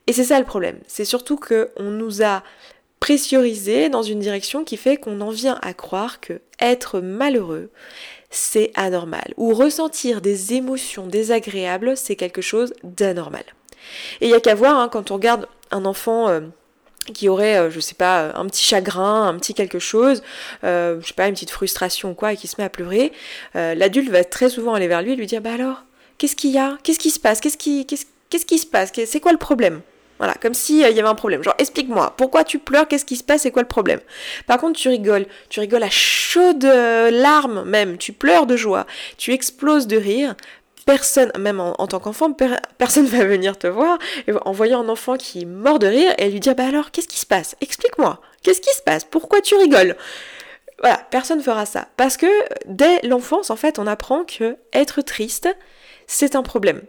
Et 0.06 0.12
c'est 0.12 0.24
ça 0.24 0.38
le 0.38 0.44
problème. 0.44 0.78
C'est 0.86 1.04
surtout 1.04 1.36
qu'on 1.36 1.90
nous 1.90 2.22
a 2.22 2.42
pressurisé 3.00 3.88
dans 3.88 4.02
une 4.02 4.20
direction 4.20 4.62
qui 4.64 4.76
fait 4.76 4.96
qu'on 4.96 5.20
en 5.20 5.30
vient 5.30 5.58
à 5.60 5.74
croire 5.74 6.20
que 6.20 6.40
être 6.60 7.00
malheureux, 7.00 7.70
c'est 8.30 8.70
anormal. 8.74 9.34
Ou 9.36 9.54
ressentir 9.54 10.20
des 10.20 10.54
émotions 10.54 11.06
désagréables, 11.06 11.96
c'est 11.96 12.16
quelque 12.16 12.42
chose 12.42 12.72
d'anormal. 12.84 13.44
Et 14.20 14.26
il 14.26 14.28
n'y 14.28 14.34
a 14.34 14.40
qu'à 14.40 14.54
voir, 14.54 14.78
hein, 14.78 14.88
quand 14.88 15.10
on 15.10 15.14
regarde 15.14 15.48
un 15.70 15.84
enfant... 15.84 16.28
Euh, 16.28 16.40
qui 17.14 17.28
aurait, 17.28 17.58
euh, 17.58 17.68
je 17.68 17.80
sais 17.80 17.96
pas, 17.96 18.30
un 18.36 18.46
petit 18.46 18.62
chagrin, 18.62 19.26
un 19.26 19.36
petit 19.36 19.54
quelque 19.54 19.80
chose, 19.80 20.22
euh, 20.62 21.00
je 21.00 21.08
sais 21.08 21.14
pas, 21.14 21.26
une 21.26 21.34
petite 21.34 21.50
frustration 21.50 22.12
ou 22.12 22.14
quoi, 22.14 22.32
et 22.32 22.36
qui 22.36 22.46
se 22.46 22.54
met 22.58 22.64
à 22.64 22.68
pleurer, 22.68 23.10
l'adulte 23.54 24.08
va 24.08 24.22
très 24.22 24.48
souvent 24.48 24.74
aller 24.74 24.86
vers 24.86 25.02
lui 25.02 25.14
et 25.14 25.16
lui 25.16 25.26
dire 25.26 25.40
Bah 25.40 25.52
alors, 25.52 25.82
qu'est-ce 26.18 26.36
qu'il 26.36 26.52
y 26.52 26.58
a? 26.58 26.78
Qu'est-ce 26.84 27.00
qui 27.00 27.10
se 27.10 27.18
passe? 27.18 27.40
Qu'est-ce 27.40 27.56
qui, 27.56 27.86
qu'est-ce 27.86 28.46
qui 28.46 28.58
se 28.58 28.66
passe? 28.66 28.92
C'est 28.94 29.18
quoi 29.18 29.32
le 29.32 29.38
problème? 29.38 29.80
Voilà, 30.18 30.34
comme 30.34 30.54
s'il 30.54 30.84
euh, 30.84 30.90
y 30.90 30.98
avait 30.98 31.08
un 31.08 31.14
problème. 31.14 31.42
Genre, 31.42 31.54
explique-moi, 31.58 32.14
pourquoi 32.16 32.44
tu 32.44 32.58
pleures, 32.58 32.88
qu'est-ce 32.88 33.04
qui 33.04 33.16
se 33.16 33.24
passe, 33.24 33.42
c'est 33.42 33.50
quoi 33.50 33.62
le 33.62 33.68
problème? 33.68 34.00
Par 34.46 34.58
contre, 34.58 34.78
tu 34.78 34.88
rigoles, 34.88 35.26
tu 35.48 35.60
rigoles 35.60 35.82
à 35.82 35.90
chaudes 35.90 36.64
larmes 36.64 37.64
même, 37.64 37.98
tu 37.98 38.12
pleures 38.12 38.46
de 38.46 38.56
joie, 38.56 38.86
tu 39.18 39.32
exploses 39.32 39.86
de 39.86 39.96
rire. 39.96 40.34
Personne, 40.84 41.30
même 41.38 41.60
en, 41.60 41.86
tant 41.86 42.00
qu'enfant, 42.00 42.32
personne 42.76 43.06
va 43.06 43.24
venir 43.24 43.56
te 43.56 43.68
voir 43.68 43.98
en 44.44 44.50
voyant 44.50 44.84
un 44.84 44.88
enfant 44.88 45.16
qui 45.16 45.42
est 45.42 45.46
mort 45.46 45.78
de 45.78 45.86
rire 45.86 46.12
et 46.18 46.28
lui 46.28 46.40
dire 46.40 46.56
Bah 46.56 46.66
alors, 46.66 46.90
qu'est-ce 46.90 47.08
qui 47.08 47.18
se 47.18 47.26
passe? 47.26 47.54
Explique-moi, 47.60 48.20
qu'est-ce 48.42 48.60
qui 48.60 48.74
se 48.74 48.82
passe? 48.82 49.04
Pourquoi 49.04 49.40
tu 49.40 49.54
rigoles? 49.54 49.96
Voilà, 50.80 50.98
personne 51.10 51.38
ne 51.38 51.42
fera 51.42 51.64
ça. 51.64 51.86
Parce 51.96 52.16
que 52.16 52.26
dès 52.66 53.00
l'enfance, 53.02 53.50
en 53.50 53.56
fait, 53.56 53.78
on 53.78 53.86
apprend 53.86 54.24
que 54.24 54.56
être 54.72 55.00
triste, 55.00 55.48
c'est 56.08 56.34
un 56.34 56.42
problème. 56.42 56.82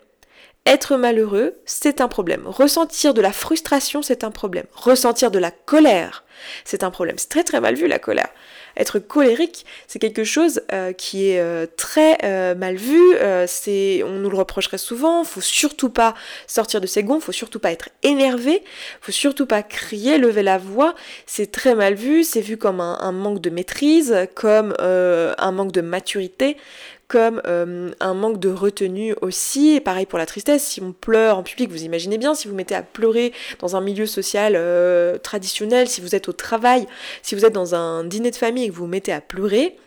Être 0.66 0.96
malheureux, 0.96 1.56
c'est 1.66 2.00
un 2.00 2.08
problème. 2.08 2.44
Ressentir 2.48 3.14
de 3.14 3.20
la 3.20 3.34
frustration, 3.34 4.02
c'est 4.02 4.24
un 4.24 4.32
problème. 4.32 4.66
Ressentir 4.74 5.30
de 5.30 5.38
la 5.38 5.52
colère, 5.52 6.24
c'est 6.64 6.86
un 6.86 6.92
problème. 6.92 7.18
C'est 7.18 7.28
très 7.28 7.44
très 7.44 7.60
mal 7.60 7.76
vu 7.76 7.86
la 7.88 8.00
colère. 8.00 8.30
Être 8.78 8.98
colérique, 8.98 9.66
c'est 9.88 10.00
quelque 10.00 10.24
chose 10.24 10.62
euh, 10.72 10.94
qui 10.94 11.30
est 11.30 11.40
euh, 11.40 11.68
très 11.78 12.18
euh, 12.24 12.56
mal 12.56 12.76
vu. 12.76 12.98
on 13.18 14.10
nous 14.10 14.30
le 14.30 14.38
reprocherait 14.38 14.78
souvent. 14.78 15.26
Faut 15.26 15.42
surtout 15.42 15.90
pas 15.90 16.16
sortir 16.48 16.80
de 16.80 16.88
ses 16.88 17.04
gonds. 17.04 17.20
Faut 17.20 17.34
surtout 17.34 17.60
pas 17.60 17.72
être 17.74 17.90
énervé. 18.02 18.64
Faut 19.02 19.12
surtout 19.12 19.46
pas 19.46 19.64
crier, 19.64 20.18
lever 20.18 20.44
la 20.44 20.58
voix. 20.58 20.96
C'est 21.26 21.52
très 21.52 21.76
mal 21.76 21.94
vu. 21.96 22.24
C'est 22.24 22.42
vu 22.42 22.56
comme 22.58 22.80
un 22.80 23.12
manque 23.12 23.42
de 23.42 23.50
maîtrise, 23.50 24.16
comme 24.34 24.74
un 24.80 25.52
manque 25.52 25.72
de 25.74 25.82
maturité 25.82 26.58
comme 27.08 27.42
euh, 27.46 27.92
un 28.00 28.14
manque 28.14 28.40
de 28.40 28.50
retenue 28.50 29.16
aussi. 29.22 29.76
Et 29.76 29.82
pareil 29.82 30.06
pour 30.06 30.20
la 30.20 30.26
tristesse, 30.26 30.64
si 30.64 30.82
on 30.82 30.94
pleure 30.94 31.38
en 31.38 31.44
public, 31.44 31.70
vous 31.70 31.84
imaginez 31.84 32.18
bien, 32.18 32.34
si 32.34 32.48
vous 32.48 32.56
mettez 32.56 32.76
à 32.76 32.82
pleurer 32.82 33.34
dans 33.60 33.76
un 33.76 33.82
milieu 33.82 34.06
social 34.06 34.54
euh, 34.56 35.18
traditionnel, 35.18 35.88
si 35.88 36.02
vous 36.02 36.16
êtes 36.16 36.28
au 36.30 36.34
travail, 36.34 36.88
si 37.22 37.36
vous 37.36 37.46
êtes 37.46 37.54
dans 37.54 37.76
un 37.76 38.04
dîner 38.04 38.32
de 38.32 38.36
famille 38.36 38.66
et 38.66 38.68
que 38.70 38.74
vous 38.74 38.84
vous 38.84 38.88
mettez 38.88 39.14
à 39.14 39.22
pleurer, 39.22 39.78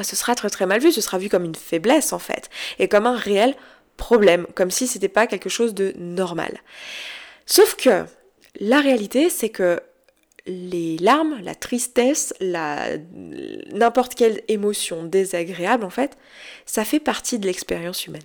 ce 0.00 0.16
sera 0.16 0.34
très 0.34 0.50
très 0.50 0.66
mal 0.66 0.80
vu, 0.80 0.92
ce 0.92 1.00
sera 1.00 1.18
vu 1.18 1.28
comme 1.28 1.44
une 1.44 1.54
faiblesse 1.54 2.12
en 2.12 2.18
fait, 2.18 2.48
et 2.78 2.88
comme 2.88 3.06
un 3.06 3.16
réel 3.16 3.54
problème, 3.96 4.46
comme 4.54 4.70
si 4.70 4.86
c'était 4.86 5.08
pas 5.08 5.26
quelque 5.26 5.50
chose 5.50 5.74
de 5.74 5.92
normal. 5.98 6.58
Sauf 7.46 7.76
que 7.76 8.04
la 8.58 8.80
réalité, 8.80 9.30
c'est 9.30 9.50
que 9.50 9.80
les 10.46 10.96
larmes, 10.98 11.40
la 11.42 11.54
tristesse, 11.54 12.34
la 12.40 12.96
n'importe 13.72 14.14
quelle 14.14 14.42
émotion 14.48 15.04
désagréable 15.04 15.84
en 15.84 15.90
fait, 15.90 16.16
ça 16.66 16.84
fait 16.84 17.00
partie 17.00 17.38
de 17.38 17.46
l'expérience 17.46 18.06
humaine. 18.06 18.22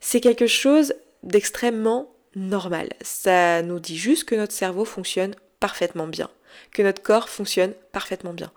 C'est 0.00 0.20
quelque 0.20 0.46
chose 0.46 0.94
d'extrêmement 1.22 2.14
normal. 2.34 2.88
Ça 3.02 3.62
nous 3.62 3.80
dit 3.80 3.96
juste 3.98 4.24
que 4.24 4.34
notre 4.34 4.52
cerveau 4.52 4.84
fonctionne 4.84 5.34
parfaitement 5.58 6.06
bien 6.06 6.30
que 6.72 6.82
notre 6.82 7.02
corps 7.02 7.28
fonctionne 7.28 7.72
parfaitement 7.92 8.32
bien. 8.32 8.50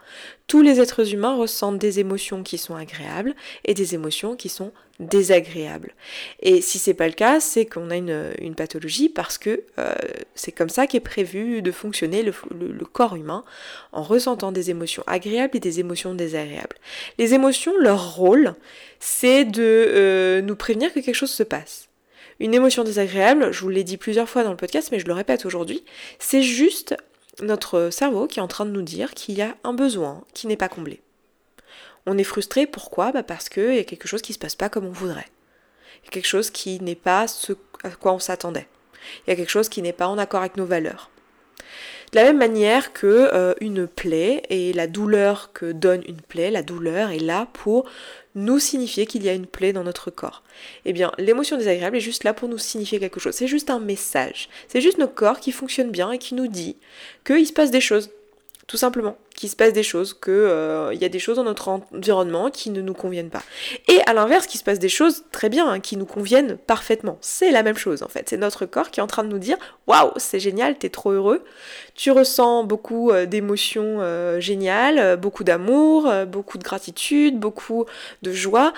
Tous 0.47 0.61
les 0.61 0.79
êtres 0.79 1.13
humains 1.13 1.35
ressentent 1.35 1.79
des 1.79 1.99
émotions 1.99 2.43
qui 2.43 2.57
sont 2.57 2.75
agréables 2.75 3.33
et 3.65 3.73
des 3.73 3.95
émotions 3.95 4.35
qui 4.35 4.49
sont 4.49 4.71
désagréables. 4.99 5.93
Et 6.39 6.61
si 6.61 6.77
c'est 6.77 6.93
pas 6.93 7.07
le 7.07 7.13
cas, 7.13 7.39
c'est 7.39 7.65
qu'on 7.65 7.89
a 7.89 7.95
une, 7.95 8.55
pathologie 8.55 9.09
parce 9.09 9.37
que 9.37 9.63
euh, 9.79 9.95
c'est 10.35 10.51
comme 10.51 10.69
ça 10.69 10.85
qu'est 10.85 10.99
prévu 10.99 11.61
de 11.61 11.71
fonctionner 11.71 12.21
le, 12.21 12.33
corps 12.85 13.15
humain 13.15 13.43
en 13.91 14.03
ressentant 14.03 14.51
des 14.51 14.69
émotions 14.69 15.03
agréables 15.07 15.57
et 15.57 15.59
des 15.59 15.79
émotions 15.79 16.13
désagréables. 16.13 16.77
Les 17.17 17.33
émotions, 17.33 17.75
leur 17.79 18.15
rôle, 18.15 18.53
c'est 18.99 19.45
de 19.45 19.63
euh, 19.63 20.41
nous 20.41 20.55
prévenir 20.55 20.93
que 20.93 20.99
quelque 20.99 21.15
chose 21.15 21.31
se 21.31 21.43
passe. 21.43 21.89
Une 22.39 22.53
émotion 22.53 22.83
désagréable, 22.83 23.51
je 23.51 23.61
vous 23.61 23.69
l'ai 23.69 23.83
dit 23.83 23.97
plusieurs 23.97 24.29
fois 24.29 24.43
dans 24.43 24.51
le 24.51 24.57
podcast, 24.57 24.89
mais 24.91 24.99
je 24.99 25.05
le 25.05 25.13
répète 25.13 25.45
aujourd'hui, 25.45 25.83
c'est 26.19 26.43
juste 26.43 26.95
notre 27.41 27.89
cerveau 27.89 28.27
qui 28.27 28.39
est 28.39 28.43
en 28.43 28.47
train 28.47 28.65
de 28.65 28.71
nous 28.71 28.81
dire 28.81 29.13
qu'il 29.13 29.35
y 29.35 29.41
a 29.41 29.55
un 29.63 29.73
besoin 29.73 30.23
qui 30.33 30.47
n'est 30.47 30.57
pas 30.57 30.69
comblé. 30.69 31.01
On 32.05 32.17
est 32.17 32.23
frustré, 32.23 32.67
pourquoi? 32.67 33.11
Bah 33.11 33.23
Parce 33.23 33.49
qu'il 33.49 33.75
y 33.75 33.79
a 33.79 33.83
quelque 33.83 34.07
chose 34.07 34.21
qui 34.21 34.31
ne 34.31 34.35
se 34.35 34.39
passe 34.39 34.55
pas 34.55 34.69
comme 34.69 34.85
on 34.85 34.91
voudrait. 34.91 35.27
Il 36.01 36.05
y 36.05 36.07
a 36.09 36.11
quelque 36.11 36.27
chose 36.27 36.49
qui 36.49 36.79
n'est 36.81 36.95
pas 36.95 37.27
ce 37.27 37.53
à 37.83 37.89
quoi 37.91 38.13
on 38.13 38.19
s'attendait. 38.19 38.67
Il 39.25 39.29
y 39.29 39.33
a 39.33 39.35
quelque 39.35 39.49
chose 39.49 39.69
qui 39.69 39.81
n'est 39.81 39.93
pas 39.93 40.07
en 40.07 40.17
accord 40.17 40.41
avec 40.41 40.57
nos 40.57 40.65
valeurs. 40.65 41.09
De 42.13 42.19
la 42.19 42.25
même 42.25 42.37
manière 42.37 42.93
que 42.93 43.07
euh, 43.07 43.55
une 43.59 43.87
plaie 43.87 44.43
et 44.51 44.71
la 44.71 44.85
douleur 44.85 45.49
que 45.51 45.71
donne 45.71 46.03
une 46.07 46.21
plaie, 46.21 46.51
la 46.51 46.61
douleur 46.61 47.09
est 47.09 47.17
là 47.17 47.47
pour 47.53 47.89
nous 48.35 48.59
signifier 48.59 49.07
qu'il 49.07 49.23
y 49.23 49.29
a 49.29 49.33
une 49.33 49.47
plaie 49.47 49.73
dans 49.73 49.83
notre 49.83 50.11
corps. 50.11 50.43
Eh 50.85 50.93
bien, 50.93 51.11
l'émotion 51.17 51.57
désagréable 51.57 51.97
est 51.97 52.01
juste 52.01 52.23
là 52.23 52.35
pour 52.35 52.49
nous 52.49 52.59
signifier 52.59 52.99
quelque 52.99 53.19
chose. 53.19 53.33
C'est 53.33 53.47
juste 53.47 53.71
un 53.71 53.79
message. 53.79 54.47
C'est 54.67 54.79
juste 54.79 54.99
notre 54.99 55.15
corps 55.15 55.39
qui 55.39 55.51
fonctionne 55.51 55.89
bien 55.89 56.11
et 56.11 56.19
qui 56.19 56.35
nous 56.35 56.45
dit 56.45 56.77
qu'il 57.25 57.47
se 57.47 57.53
passe 57.53 57.71
des 57.71 57.81
choses 57.81 58.11
tout 58.67 58.77
simplement, 58.77 59.17
qu'il 59.35 59.49
se 59.49 59.55
passe 59.55 59.73
des 59.73 59.83
choses, 59.83 60.13
qu'il 60.13 60.31
euh, 60.31 60.93
y 60.93 61.03
a 61.03 61.09
des 61.09 61.19
choses 61.19 61.35
dans 61.35 61.43
notre 61.43 61.67
environnement 61.67 62.49
qui 62.49 62.69
ne 62.69 62.81
nous 62.81 62.93
conviennent 62.93 63.29
pas. 63.29 63.43
Et 63.89 63.99
à 64.05 64.13
l'inverse, 64.13 64.47
qu'il 64.47 64.59
se 64.59 64.63
passe 64.63 64.79
des 64.79 64.89
choses 64.89 65.23
très 65.31 65.49
bien, 65.49 65.67
hein, 65.69 65.79
qui 65.79 65.97
nous 65.97 66.05
conviennent 66.05 66.57
parfaitement. 66.57 67.17
C'est 67.19 67.51
la 67.51 67.61
même 67.61 67.75
chose 67.75 68.03
en 68.03 68.07
fait. 68.07 68.29
C'est 68.29 68.37
notre 68.37 68.65
corps 68.65 68.89
qui 68.89 68.99
est 68.99 69.03
en 69.03 69.07
train 69.07 69.23
de 69.23 69.29
nous 69.29 69.39
dire 69.39 69.57
Waouh, 69.87 70.11
c'est 70.17 70.39
génial, 70.39 70.77
t'es 70.77 70.89
trop 70.89 71.11
heureux. 71.11 71.43
Tu 71.93 72.11
ressens 72.11 72.63
beaucoup 72.63 73.11
euh, 73.11 73.25
d'émotions 73.25 73.97
euh, 73.99 74.39
géniales, 74.39 75.17
beaucoup 75.17 75.43
d'amour, 75.43 76.09
beaucoup 76.27 76.57
de 76.57 76.63
gratitude, 76.63 77.39
beaucoup 77.39 77.85
de 78.21 78.31
joie 78.31 78.73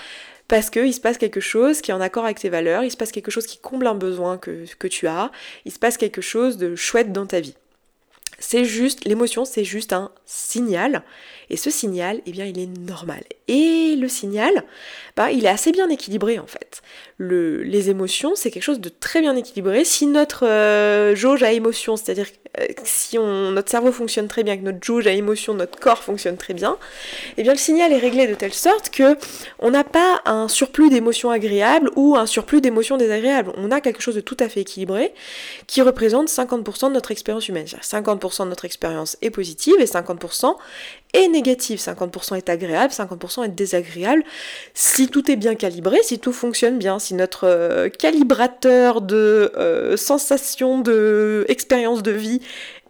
parce 0.48 0.70
qu'il 0.70 0.94
se 0.94 1.02
passe 1.02 1.18
quelque 1.18 1.40
chose 1.40 1.82
qui 1.82 1.90
est 1.90 1.94
en 1.94 2.02
accord 2.02 2.24
avec 2.24 2.40
tes 2.40 2.50
valeurs, 2.50 2.84
il 2.84 2.92
se 2.92 2.98
passe 2.98 3.12
quelque 3.12 3.32
chose 3.32 3.48
qui 3.48 3.58
comble 3.58 3.88
un 3.88 3.96
besoin 3.96 4.38
que, 4.38 4.66
que 4.78 4.88
tu 4.88 5.08
as, 5.08 5.32
il 5.66 5.72
se 5.72 5.80
passe 5.80 5.98
quelque 5.98 6.22
chose 6.22 6.58
de 6.58 6.76
chouette 6.76 7.12
dans 7.12 7.26
ta 7.26 7.40
vie. 7.40 7.56
C'est 8.40 8.66
juste, 8.66 9.06
l'émotion, 9.06 9.46
c'est 9.46 9.64
juste 9.64 9.94
un 9.94 10.12
signal. 10.26 11.04
Et 11.50 11.58
ce 11.58 11.70
signal, 11.70 12.22
eh 12.26 12.32
bien, 12.32 12.46
il 12.46 12.60
est 12.60 12.80
normal. 12.80 13.24
Et 13.48 13.96
le 13.98 14.08
signal, 14.08 14.64
bah, 15.16 15.32
il 15.32 15.46
est 15.46 15.50
assez 15.50 15.72
bien 15.72 15.90
équilibré 15.90 16.40
en 16.40 16.48
fait. 16.48 16.82
Le, 17.18 17.64
les 17.64 17.90
émotions, 17.90 18.34
c'est 18.36 18.52
quelque 18.52 18.64
chose 18.64 18.80
de 18.80 18.90
très 18.90 19.22
bien 19.22 19.36
équilibré. 19.36 19.86
Si 19.86 20.08
notre 20.08 20.46
euh, 20.46 21.16
jauge 21.16 21.44
à 21.44 21.52
émotion, 21.52 21.96
c'est-à-dire 21.96 22.28
euh, 22.60 22.66
si 22.84 23.18
notre 23.18 23.70
cerveau 23.70 23.92
fonctionne 23.92 24.28
très 24.28 24.44
bien, 24.44 24.58
que 24.58 24.64
notre 24.64 24.84
jauge 24.84 25.08
à 25.08 25.12
émotion, 25.12 25.54
notre 25.54 25.80
corps 25.80 26.04
fonctionne 26.04 26.38
très 26.38 26.54
bien, 26.54 26.78
eh 27.38 27.44
bien 27.44 27.54
le 27.54 27.60
signal 27.60 27.92
est 27.92 27.98
réglé 27.98 28.28
de 28.28 28.36
telle 28.36 28.54
sorte 28.54 28.90
que 28.90 29.18
on 29.60 29.72
n'a 29.72 29.84
pas 29.84 30.22
un 30.26 30.48
surplus 30.48 30.90
d'émotions 30.90 31.30
agréables 31.30 31.90
ou 31.96 32.16
un 32.16 32.26
surplus 32.26 32.62
d'émotions 32.62 32.98
désagréables. 32.98 33.52
On 33.58 33.72
a 33.72 33.82
quelque 33.82 34.02
chose 34.02 34.16
de 34.16 34.22
tout 34.22 34.38
à 34.40 34.50
fait 34.50 34.62
équilibré 34.62 35.14
qui 35.68 35.82
représente 35.82 36.28
50% 36.28 36.90
de 36.90 36.94
notre 36.94 37.12
expérience 37.12 37.48
humaine. 37.48 37.66
50% 37.66 38.44
de 38.44 38.50
notre 38.50 38.66
expérience 38.66 39.18
est 39.22 39.30
positive 39.30 39.76
et 39.80 39.86
50% 39.86 40.56
est 41.16 41.28
négative. 41.28 41.80
50% 41.80 42.38
est 42.38 42.50
agréable, 42.50 42.94
50% 42.94 43.46
est 43.46 43.50
désagréable. 43.50 44.24
Si 44.74 45.08
tout 45.08 45.32
est 45.32 45.36
bien 45.36 45.56
calibré, 45.56 45.98
si 46.04 46.20
tout 46.20 46.34
fonctionne 46.34 46.78
bien, 46.78 47.00
si 47.00 47.14
notre 47.14 47.46
euh, 47.46 47.90
calibrateur 47.90 49.02
de 49.02 49.52
euh, 49.58 49.98
sensations, 49.98 50.80
de 50.80 51.46
expérience 51.48 52.04
de 52.04 52.12
vie 52.12 52.42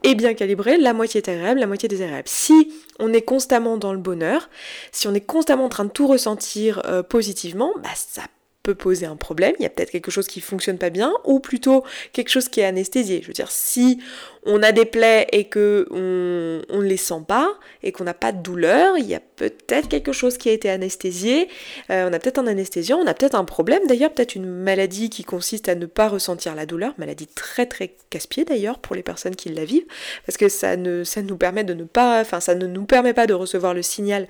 est 0.04 0.16
bien 0.16 0.34
calibré, 0.34 0.78
la 0.78 0.94
moitié 0.94 1.22
est 1.22 1.30
agréable, 1.30 1.60
la 1.60 1.68
moitié 1.68 1.88
est 1.88 1.90
désagréable. 1.90 2.28
Si 2.28 2.74
on 3.00 3.14
est 3.14 3.22
constamment 3.22 3.78
dans 3.78 3.94
le 3.94 4.00
bonheur, 4.00 4.50
si 4.92 5.08
on 5.08 5.14
est 5.14 5.26
constamment 5.26 5.66
en 5.66 5.70
train 5.70 5.86
de 5.86 5.92
tout 5.92 6.08
ressentir 6.08 6.82
euh, 6.86 7.04
positivement, 7.04 7.72
bah 7.82 7.90
ça 7.96 8.24
peut 8.66 8.76
poser 8.76 9.06
un 9.06 9.16
problème, 9.16 9.54
il 9.60 9.64
y 9.64 9.66
a 9.68 9.70
peut-être 9.70 9.92
quelque 9.92 10.10
chose 10.10 10.28
qui 10.28 10.42
fonctionne 10.42 10.80
pas 10.80 10.90
bien, 10.90 11.14
ou 11.24 11.40
plutôt 11.40 11.84
quelque 12.14 12.30
chose 12.30 12.50
qui 12.50 12.62
est 12.62 12.66
anesthésié. 12.66 13.22
Je 13.22 13.28
veux 13.28 13.34
dire, 13.34 13.52
si 13.52 14.00
on 14.44 14.64
a 14.64 14.72
des 14.72 14.86
plaies 14.86 15.28
et 15.32 15.46
que 15.46 15.88
on, 15.92 16.82
ne 16.82 16.86
les 16.86 16.98
sent 16.98 17.22
pas, 17.28 17.54
et 17.84 17.92
qu'on 17.92 18.04
n'a 18.04 18.16
pas 18.16 18.32
de 18.32 18.42
douleur, 18.42 18.98
il 18.98 19.06
y 19.06 19.14
a 19.14 19.20
peut-être 19.20 19.88
quelque 19.88 20.12
chose 20.12 20.40
qui 20.40 20.50
a 20.50 20.52
été 20.52 20.70
anesthésié, 20.70 21.48
euh, 21.92 22.10
on 22.10 22.14
a 22.14 22.18
peut-être 22.18 22.40
un 22.40 22.48
anesthésiant, 22.48 22.98
on 22.98 23.06
a 23.06 23.14
peut-être 23.14 23.36
un 23.36 23.46
problème 23.46 23.86
d'ailleurs, 23.88 24.12
peut-être 24.12 24.36
une 24.36 24.48
maladie 24.48 25.12
qui 25.12 25.24
consiste 25.24 25.70
à 25.70 25.76
ne 25.76 25.86
pas 25.86 26.08
ressentir 26.08 26.56
la 26.56 26.66
douleur, 26.66 26.94
maladie 26.98 27.28
très 27.28 27.68
très 27.68 27.96
casse-pied 28.10 28.46
d'ailleurs 28.46 28.80
pour 28.80 28.96
les 28.96 29.04
personnes 29.04 29.36
qui 29.36 29.50
la 29.50 29.64
vivent, 29.64 29.86
parce 30.26 30.38
que 30.38 30.50
ça, 30.50 30.76
ne, 30.76 31.04
ça 31.04 31.22
nous 31.22 31.38
permet 31.38 31.64
de 31.64 31.76
ne 31.76 31.84
pas, 31.84 32.20
enfin 32.22 32.40
ça 32.40 32.56
ne 32.56 32.66
nous 32.66 32.86
permet 32.86 33.14
pas 33.14 33.28
de 33.28 33.34
recevoir 33.36 33.76
le 33.76 33.84
signal 33.84 34.28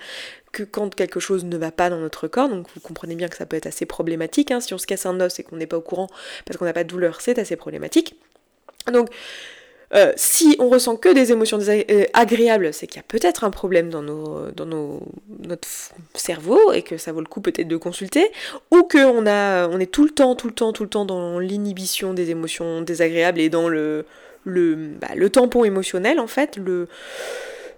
quand 0.63 0.93
quelque 0.93 1.19
chose 1.19 1.45
ne 1.45 1.57
va 1.57 1.71
pas 1.71 1.89
dans 1.89 1.99
notre 1.99 2.27
corps, 2.27 2.49
donc 2.49 2.67
vous 2.73 2.81
comprenez 2.81 3.15
bien 3.15 3.27
que 3.27 3.37
ça 3.37 3.45
peut 3.45 3.57
être 3.57 3.67
assez 3.67 3.85
problématique, 3.85 4.51
hein. 4.51 4.59
si 4.59 4.73
on 4.73 4.77
se 4.77 4.87
casse 4.87 5.05
un 5.05 5.19
os 5.19 5.39
et 5.39 5.43
qu'on 5.43 5.57
n'est 5.57 5.67
pas 5.67 5.77
au 5.77 5.81
courant 5.81 6.07
parce 6.45 6.57
qu'on 6.57 6.65
n'a 6.65 6.73
pas 6.73 6.83
de 6.83 6.89
douleur, 6.89 7.21
c'est 7.21 7.39
assez 7.39 7.55
problématique. 7.55 8.15
Donc, 8.91 9.09
euh, 9.93 10.11
si 10.15 10.55
on 10.59 10.69
ressent 10.69 10.97
que 10.97 11.09
des 11.09 11.31
émotions 11.31 11.59
euh, 11.67 12.05
agréables, 12.13 12.73
c'est 12.73 12.87
qu'il 12.87 12.97
y 12.97 12.99
a 12.99 13.05
peut-être 13.07 13.43
un 13.43 13.51
problème 13.51 13.89
dans, 13.89 14.01
nos, 14.01 14.51
dans 14.51 14.65
nos, 14.65 15.01
notre 15.39 15.67
cerveau 16.15 16.71
et 16.73 16.81
que 16.81 16.97
ça 16.97 17.11
vaut 17.11 17.21
le 17.21 17.27
coup 17.27 17.41
peut-être 17.41 17.67
de 17.67 17.77
consulter, 17.77 18.31
ou 18.71 18.83
qu'on 18.83 19.25
on 19.27 19.79
est 19.79 19.91
tout 19.91 20.03
le 20.03 20.09
temps, 20.09 20.35
tout 20.35 20.47
le 20.47 20.53
temps, 20.53 20.73
tout 20.73 20.83
le 20.83 20.89
temps 20.89 21.05
dans 21.05 21.39
l'inhibition 21.39 22.13
des 22.13 22.31
émotions 22.31 22.81
désagréables 22.81 23.39
et 23.39 23.49
dans 23.49 23.69
le, 23.69 24.05
le, 24.43 24.75
bah, 24.75 25.09
le 25.15 25.29
tampon 25.29 25.63
émotionnel 25.63 26.19
en 26.19 26.27
fait, 26.27 26.57
le, 26.57 26.87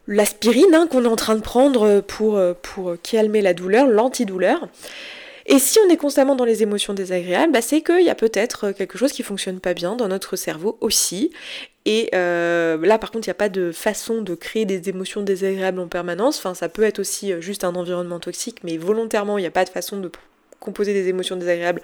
l'aspirine 0.08 0.74
hein, 0.74 0.88
qu'on 0.88 1.04
est 1.04 1.08
en 1.08 1.16
train 1.16 1.36
de 1.36 1.42
prendre 1.42 2.02
pour, 2.02 2.40
pour 2.62 2.96
calmer 3.04 3.42
la 3.42 3.54
douleur, 3.54 3.88
l'antidouleur. 3.88 4.68
Et 5.50 5.60
si 5.60 5.80
on 5.80 5.90
est 5.90 5.98
constamment 5.98 6.36
dans 6.36 6.44
les 6.44 6.62
émotions 6.62 6.94
désagréables, 6.94 7.54
bah 7.54 7.62
c'est 7.62 7.82
qu'il 7.82 8.04
y 8.04 8.10
a 8.10 8.16
peut-être 8.16 8.72
quelque 8.74 8.98
chose 8.98 9.14
qui 9.14 9.24
fonctionne 9.24 9.62
pas 9.62 9.74
bien 9.74 9.96
dans 9.96 10.10
notre 10.10 10.36
cerveau 10.36 10.78
aussi. 10.82 11.32
Et 11.86 12.10
euh, 12.14 12.78
là, 12.86 12.98
par 12.98 13.12
contre, 13.12 13.28
il 13.28 13.30
n'y 13.30 13.32
a 13.32 13.36
pas 13.36 13.48
de 13.48 13.72
façon 13.72 14.22
de 14.22 14.36
créer 14.36 14.66
des 14.66 14.90
émotions 14.90 15.22
désagréables 15.22 15.80
en 15.80 15.88
permanence. 15.88 16.38
Enfin, 16.38 16.54
ça 16.54 16.68
peut 16.68 16.84
être 16.84 17.00
aussi 17.00 17.32
juste 17.40 17.64
un 17.64 17.76
environnement 17.76 18.20
toxique, 18.20 18.58
mais 18.66 18.76
volontairement, 18.76 19.38
il 19.38 19.42
n'y 19.42 19.48
a 19.48 19.52
pas 19.52 19.64
de 19.64 19.70
façon 19.70 19.98
de 19.98 20.12
composer 20.60 20.94
des 20.94 21.08
émotions 21.08 21.36
désagréables 21.36 21.82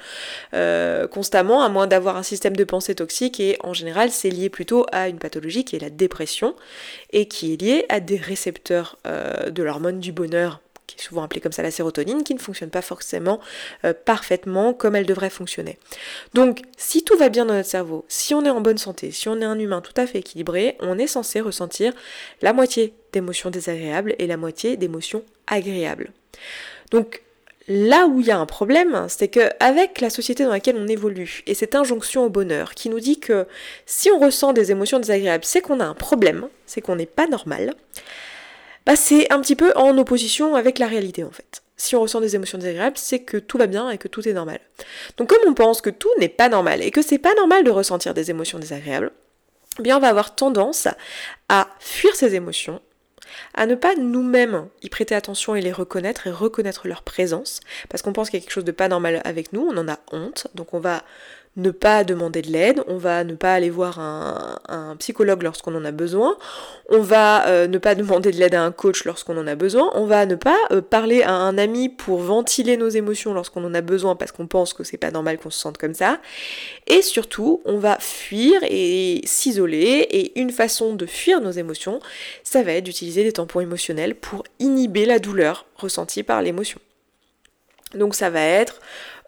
euh, 0.54 1.08
constamment, 1.08 1.64
à 1.64 1.70
moins 1.70 1.88
d'avoir 1.88 2.18
un 2.18 2.24
système 2.24 2.56
de 2.56 2.64
pensée 2.64 2.96
toxique, 2.96 3.40
et 3.40 3.58
en 3.64 3.74
général 3.74 4.12
c'est 4.12 4.30
lié 4.30 4.50
plutôt 4.50 4.86
à 4.92 5.10
une 5.10 5.20
pathologie 5.20 5.66
qui 5.66 5.76
est 5.76 5.80
la 5.80 5.90
dépression, 5.90 6.56
et 7.12 7.28
qui 7.28 7.54
est 7.54 7.62
liée 7.62 7.86
à 7.90 8.00
des 8.00 8.18
récepteurs 8.18 8.98
euh, 9.08 9.50
de 9.50 9.64
l'hormone 9.64 10.00
du 10.00 10.12
bonheur, 10.12 10.62
qui 10.88 10.98
est 10.98 11.02
souvent 11.02 11.24
appelée 11.24 11.42
comme 11.42 11.52
ça 11.52 11.64
la 11.64 11.72
sérotonine, 11.72 12.24
qui 12.24 12.34
ne 12.34 12.40
fonctionne 12.40 12.70
pas 12.70 12.82
forcément 12.82 13.40
euh, 13.86 13.94
parfaitement 13.94 14.74
comme 14.74 14.96
elle 14.96 15.06
devrait 15.06 15.30
fonctionner. 15.30 15.78
Donc 16.34 16.62
si 16.78 17.04
tout 17.04 17.18
va 17.18 17.30
bien 17.30 17.46
dans 17.46 17.54
notre 17.54 17.70
cerveau, 17.70 18.06
si 18.08 18.34
on 18.34 18.44
est 18.46 18.50
en 18.50 18.62
bonne 18.62 18.78
santé, 18.78 19.12
si 19.12 19.30
on 19.30 19.40
est 19.40 19.46
un 19.46 19.60
humain 19.60 19.82
tout 19.82 19.94
à 19.96 20.08
fait 20.08 20.20
équilibré, 20.20 20.78
on 20.80 20.98
est 20.98 21.08
censé 21.08 21.42
ressentir 21.42 21.94
la 22.42 22.54
moitié 22.54 22.94
d'émotions 23.12 23.50
désagréables 23.50 24.16
et 24.20 24.28
la 24.28 24.38
moitié 24.38 24.78
d'émotions 24.78 25.24
agréables. 25.48 26.12
Donc 26.92 27.24
Là 27.68 28.08
où 28.08 28.20
il 28.20 28.28
y 28.28 28.32
a 28.32 28.38
un 28.38 28.46
problème, 28.46 29.06
c'est 29.08 29.30
que 29.30 29.50
avec 29.62 30.02
la 30.02 30.10
société 30.10 30.44
dans 30.44 30.52
laquelle 30.52 30.76
on 30.78 30.88
évolue 30.88 31.44
et 31.48 31.54
cette 31.54 31.76
injonction 31.76 32.26
au 32.26 32.30
bonheur 32.30 32.74
qui 32.74 32.90
nous 32.90 33.00
dit 33.00 33.20
que 33.20 33.48
si 33.86 34.12
on 34.12 34.20
ressent 34.20 34.52
des 34.52 34.72
émotions 34.72 35.00
désagréables, 35.00 35.46
c'est 35.46 35.62
qu'on 35.62 35.80
a 35.80 35.86
un 35.86 35.94
problème, 35.94 36.50
c'est 36.66 36.82
qu'on 36.82 36.98
n'est 36.98 37.06
pas 37.06 37.26
normal, 37.28 37.74
bah 38.86 38.98
c'est 38.98 39.32
un 39.32 39.40
petit 39.40 39.56
peu 39.56 39.72
en 39.78 39.98
opposition 39.98 40.56
avec 40.56 40.78
la 40.78 40.88
réalité 40.88 41.24
en 41.24 41.32
fait. 41.32 41.64
Si 41.78 41.96
on 41.96 42.02
ressent 42.02 42.20
des 42.20 42.36
émotions 42.36 42.58
désagréables, 42.58 42.98
c'est 42.98 43.20
que 43.20 43.38
tout 43.38 43.58
va 43.58 43.68
bien 43.68 43.90
et 43.90 43.98
que 43.98 44.10
tout 44.10 44.28
est 44.28 44.34
normal. 44.34 44.60
Donc 45.18 45.30
comme 45.30 45.48
on 45.48 45.54
pense 45.54 45.80
que 45.80 45.90
tout 45.90 46.12
n'est 46.20 46.30
pas 46.30 46.50
normal 46.50 46.82
et 46.82 46.92
que 46.92 47.02
c'est 47.02 47.18
pas 47.18 47.34
normal 47.36 47.64
de 47.64 47.72
ressentir 47.72 48.14
des 48.14 48.30
émotions 48.30 48.60
désagréables, 48.60 49.12
eh 49.80 49.84
bien 49.84 49.96
on 49.98 50.02
va 50.02 50.10
avoir 50.10 50.36
tendance 50.36 50.90
à 51.48 51.70
fuir 51.80 52.14
ces 52.16 52.36
émotions, 52.36 52.82
à 53.54 53.66
ne 53.66 53.76
pas 53.76 53.96
nous-mêmes 53.96 54.68
y 54.82 54.90
prêter 54.90 55.16
attention 55.16 55.56
et 55.56 55.62
les 55.62 55.72
reconnaître 55.72 56.28
et 56.28 56.32
reconnaître 56.32 56.88
leur 56.88 57.04
présence, 57.04 57.62
parce 57.90 58.02
qu'on 58.02 58.14
pense 58.14 58.30
qu'il 58.30 58.40
y 58.40 58.42
a 58.42 58.46
quelque 58.46 58.54
chose 58.54 58.66
de 58.66 58.72
pas 58.72 58.88
normal 58.88 59.22
avec 59.26 59.54
nous, 59.54 59.62
on 59.62 59.78
en 59.78 59.88
a 59.88 60.00
honte, 60.12 60.48
donc 60.56 60.74
on 60.74 60.80
va 60.80 61.04
ne 61.56 61.70
pas 61.70 62.04
demander 62.04 62.42
de 62.42 62.50
l'aide, 62.50 62.84
on 62.88 62.98
va 62.98 63.24
ne 63.24 63.36
pas 63.36 63.54
aller 63.54 63.70
voir 63.70 64.00
un, 64.00 64.96
psychologue 64.98 65.44
lorsqu'on 65.44 65.76
en 65.76 65.86
a 65.86 65.92
besoin, 65.92 66.38
on 66.90 67.02
va 67.02 67.48
euh, 67.48 67.68
ne 67.68 67.78
pas 67.78 67.96
demander 67.96 68.32
de 68.32 68.38
l'aide 68.38 68.56
à 68.56 68.64
un 68.64 68.72
coach 68.72 69.06
lorsqu'on 69.06 69.38
en 69.38 69.46
a 69.46 69.56
besoin, 69.56 69.92
on 69.94 70.06
va 70.06 70.26
ne 70.26 70.36
pas 70.36 70.58
euh, 70.72 70.82
parler 70.82 71.22
à 71.22 71.32
un 71.32 71.58
ami 71.58 71.90
pour 71.90 72.20
ventiler 72.20 72.78
nos 72.78 72.90
émotions 72.90 73.34
lorsqu'on 73.34 73.64
en 73.66 73.74
a 73.74 73.82
besoin 73.82 74.16
parce 74.16 74.32
qu'on 74.32 74.48
pense 74.48 74.74
que 74.74 74.84
c'est 74.84 74.98
pas 74.98 75.12
normal 75.12 75.38
qu'on 75.38 75.52
se 75.52 75.60
sente 75.60 75.78
comme 75.78 75.94
ça, 75.94 76.20
et 76.88 77.02
surtout 77.02 77.62
on 77.66 77.78
va 77.78 77.98
fuir 78.00 78.60
et 78.64 79.22
s'isoler, 79.26 80.08
et 80.10 80.40
une 80.40 80.52
façon 80.52 80.96
de 80.96 81.06
fuir 81.06 81.40
nos 81.40 81.52
émotions, 81.52 82.00
ça 82.44 82.64
va 82.64 82.74
être 82.74 82.86
d'utiliser 82.86 83.24
des 83.24 83.34
tampons 83.34 83.60
émotionnels 83.60 84.16
pour 84.16 84.44
inhiber 84.60 85.06
la 85.06 85.20
douleur 85.20 85.66
ressentie 85.76 86.24
par 86.24 86.42
l'émotion. 86.42 86.80
Donc 87.94 88.16
ça 88.16 88.30
va 88.30 88.42
être 88.42 88.80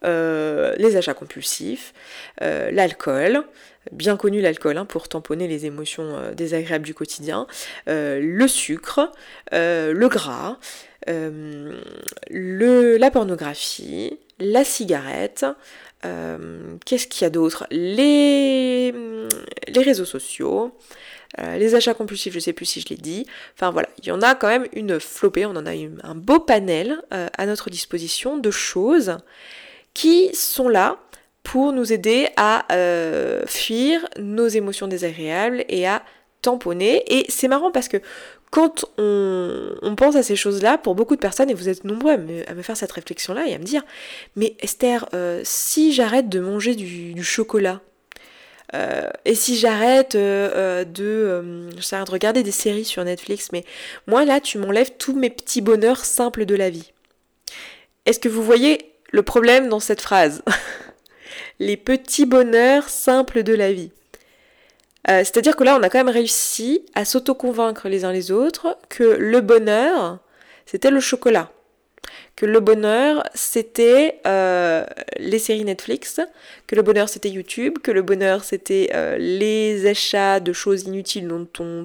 les 0.04 0.96
achats 0.96 1.14
compulsifs, 1.14 1.94
euh, 2.42 2.72
l'alcool, 2.72 3.44
bien 3.92 4.18
connu 4.18 4.42
l'alcool 4.42 4.78
hein, 4.78 4.86
pour 4.86 5.08
tamponner 5.08 5.48
les 5.48 5.66
émotions 5.66 6.18
euh, 6.18 6.34
désagréables 6.34 6.86
du 6.86 6.94
quotidien, 6.94 7.48
le 7.88 8.48
sucre, 8.48 9.12
le 9.52 10.08
gras, 10.08 10.58
la 11.08 13.12
pornographie, 13.12 14.20
la 14.40 14.64
cigarette, 14.64 15.46
qu'est-ce 16.86 17.08
qu'il 17.08 17.24
y 17.24 17.26
a 17.26 17.30
d'autre? 17.30 17.68
Les, 17.72 18.94
réseaux 19.76 20.06
sociaux, 20.06 20.72
les 21.38 21.76
achats 21.76 21.94
compulsifs, 21.94 22.34
je 22.34 22.40
sais 22.40 22.54
plus 22.54 22.66
si 22.66 22.82
je 22.82 22.90
l'ai 22.90 22.96
dit. 22.96 23.26
Enfin 23.56 23.72
voilà, 23.72 23.90
il 24.00 24.08
y 24.08 24.12
en 24.12 24.22
a 24.22 24.36
quand 24.36 24.48
même 24.48 24.68
une 24.74 25.00
flopée, 25.00 25.46
on 25.46 25.56
en 25.56 25.66
a 25.66 25.72
un 25.72 26.16
beau 26.16 26.40
panel 26.40 27.02
à 27.12 27.46
notre 27.46 27.70
disposition 27.70 28.38
de 28.38 28.52
choses 28.52 29.18
qui 29.96 30.30
sont 30.36 30.70
là 30.70 31.00
pour 31.42 31.72
nous 31.72 31.94
aider 31.94 32.28
à 32.38 32.72
euh, 32.74 33.44
fuir 33.48 34.06
nos 34.20 34.48
émotions 34.48 34.88
désagréables 34.88 35.64
et 35.70 35.88
à 35.88 36.04
tamponner. 36.42 37.04
Et 37.08 37.26
c'est 37.30 37.48
marrant 37.48 37.72
parce 37.72 37.88
que 37.88 37.98
quand 38.52 38.86
on, 38.98 39.96
pense 39.98 40.16
à 40.16 40.24
ces 40.24 40.36
choses-là, 40.36 40.78
pour 40.78 40.96
beaucoup 40.96 41.16
de 41.16 41.22
personnes, 41.22 41.50
et 41.50 41.54
vous 41.54 41.70
êtes 41.70 41.84
nombreux 41.84 42.12
à 42.12 42.18
me, 42.18 42.62
faire 42.62 42.78
cette 42.78 42.92
réflexion-là 42.92 43.48
et 43.48 43.54
à 43.54 43.58
me 43.58 43.64
dire, 43.64 43.84
mais 44.36 44.56
Esther, 44.60 45.08
euh, 45.14 45.42
si 45.44 45.94
j'arrête 45.94 46.30
de 46.30 46.40
manger 46.40 46.76
du, 46.76 47.24
chocolat, 47.24 47.82
euh, 48.74 49.10
et 49.24 49.36
si 49.36 49.56
j'arrête 49.56 50.16
de, 50.16 50.84
de 50.84 52.12
regarder 52.12 52.44
des 52.44 52.52
séries 52.52 52.86
sur 52.86 53.04
Netflix, 53.04 53.50
mais 53.52 53.64
moi 54.08 54.26
là, 54.26 54.40
tu 54.40 54.58
m'enlèves 54.58 54.92
tous 54.98 55.14
mes 55.14 55.30
petits 55.30 55.62
bonheurs 55.62 56.06
simples 56.06 56.46
de 56.46 56.56
la 56.56 56.70
vie. 56.70 56.92
Est-ce 58.06 58.20
que 58.20 58.30
vous 58.30 58.44
voyez 58.44 58.95
le 59.12 59.24
problème 59.24 59.70
dans 59.70 59.80
cette 59.80 60.02
phrase. 60.02 60.44
les 61.60 61.78
petits 61.78 62.26
bonheurs 62.26 62.90
simples 62.90 63.44
de 63.44 63.54
la 63.54 63.72
vie. 63.72 63.92
Euh, 65.10 65.20
c'est-à-dire 65.20 65.56
que 65.56 65.64
là, 65.64 65.78
on 65.80 65.84
a 65.84 65.90
quand 65.90 66.00
même 66.00 66.10
réussi 66.10 66.86
à 66.96 67.06
s'auto-convaincre 67.06 67.88
les 67.88 68.06
uns 68.06 68.12
les 68.12 68.32
autres 68.32 68.78
que 68.90 69.04
le 69.04 69.42
bonheur, 69.42 70.20
c'était 70.66 70.92
le 70.92 71.00
chocolat. 71.00 71.52
Que 72.36 72.46
le 72.46 72.60
bonheur, 72.60 73.24
c'était 73.34 74.20
euh, 74.28 74.86
les 75.18 75.40
séries 75.40 75.64
Netflix, 75.64 76.20
que 76.68 76.76
le 76.76 76.82
bonheur, 76.82 77.08
c'était 77.08 77.30
YouTube, 77.30 77.80
que 77.82 77.92
le 77.92 78.02
bonheur, 78.02 78.44
c'était 78.44 78.90
euh, 78.94 79.16
les 79.18 79.88
achats 79.88 80.40
de 80.42 80.52
choses 80.52 80.84
inutiles 80.84 81.30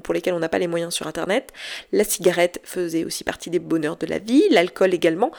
pour 0.02 0.12
lesquelles 0.12 0.34
on 0.34 0.40
n'a 0.40 0.48
pas 0.48 0.58
les 0.58 0.66
moyens 0.66 0.92
sur 0.92 1.06
Internet. 1.06 1.52
La 1.92 2.04
cigarette 2.04 2.60
faisait 2.64 3.04
aussi 3.04 3.22
partie 3.22 3.50
des 3.50 3.60
bonheurs 3.60 3.96
de 3.96 4.06
la 4.06 4.18
vie, 4.18 4.42
l'alcool 4.50 4.92
également. 4.92 5.30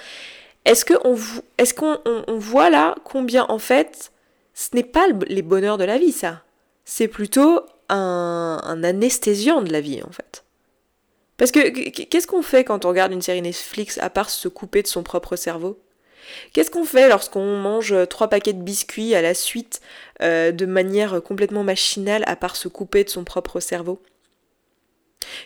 Est-ce 0.66 0.86
qu'on 0.86 1.16
est 1.58 1.74
qu'on 1.74 1.98
on, 2.06 2.38
voit 2.38 2.70
là 2.70 2.96
combien 3.04 3.46
en 3.50 3.60
fait 3.60 4.12
ce 4.54 4.70
n'est 4.74 4.84
pas 4.84 5.08
les 5.28 5.42
bonheurs 5.42 5.78
de 5.78 5.84
la 5.84 5.98
vie 5.98 6.12
ça. 6.12 6.44
C'est 6.86 7.08
plutôt 7.08 7.62
un, 7.90 8.60
un 8.64 8.84
anesthésiant 8.84 9.62
de 9.62 9.72
la 9.72 9.82
vie 9.82 10.02
en 10.04 10.12
fait. 10.12 10.44
Parce 11.38 11.52
que 11.52 11.70
qu'est-ce 11.70 12.28
qu'on 12.28 12.44
fait 12.44 12.64
quand 12.64 12.86
on 12.86 12.90
regarde 12.90 13.12
une 13.12 13.22
série 13.22 13.42
Netflix 13.42 13.98
à 14.00 14.12
part 14.12 14.30
se 14.30 14.48
couper 14.48 14.84
de 14.84 14.88
son 14.88 15.02
propre 15.02 15.36
cerveau? 15.36 15.80
Qu'est-ce 16.54 16.70
qu'on 16.70 16.86
fait 16.86 17.10
lorsqu'on 17.10 17.58
mange 17.58 17.96
trois 18.10 18.28
paquets 18.28 18.54
de 18.54 18.62
biscuits 18.62 19.16
à 19.16 19.22
la 19.22 19.34
suite 19.34 19.82
euh, 20.22 20.52
de 20.52 20.66
manière 20.66 21.22
complètement 21.24 21.64
machinale 21.64 22.24
à 22.28 22.36
part 22.36 22.56
se 22.56 22.68
couper 22.68 23.04
de 23.04 23.10
son 23.10 23.24
propre 23.24 23.60
cerveau? 23.60 24.00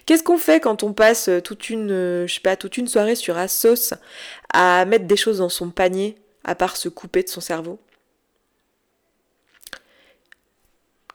Qu'est-ce 0.06 0.24
qu'on 0.24 0.38
fait 0.38 0.60
quand 0.60 0.84
on 0.84 0.94
passe 0.94 1.30
toute 1.44 1.70
une, 1.70 1.92
euh, 1.92 2.28
je 2.28 2.56
toute 2.56 2.78
une 2.78 2.88
soirée 2.88 3.16
sur 3.16 3.38
Asos 3.38 3.94
à 4.54 4.86
mettre 4.86 5.06
des 5.06 5.18
choses 5.18 5.40
dans 5.40 5.50
son 5.50 5.70
panier 5.70 6.16
à 6.44 6.56
part 6.56 6.78
se 6.78 6.90
couper 6.90 7.24
de 7.24 7.30
son 7.30 7.42
cerveau? 7.42 7.80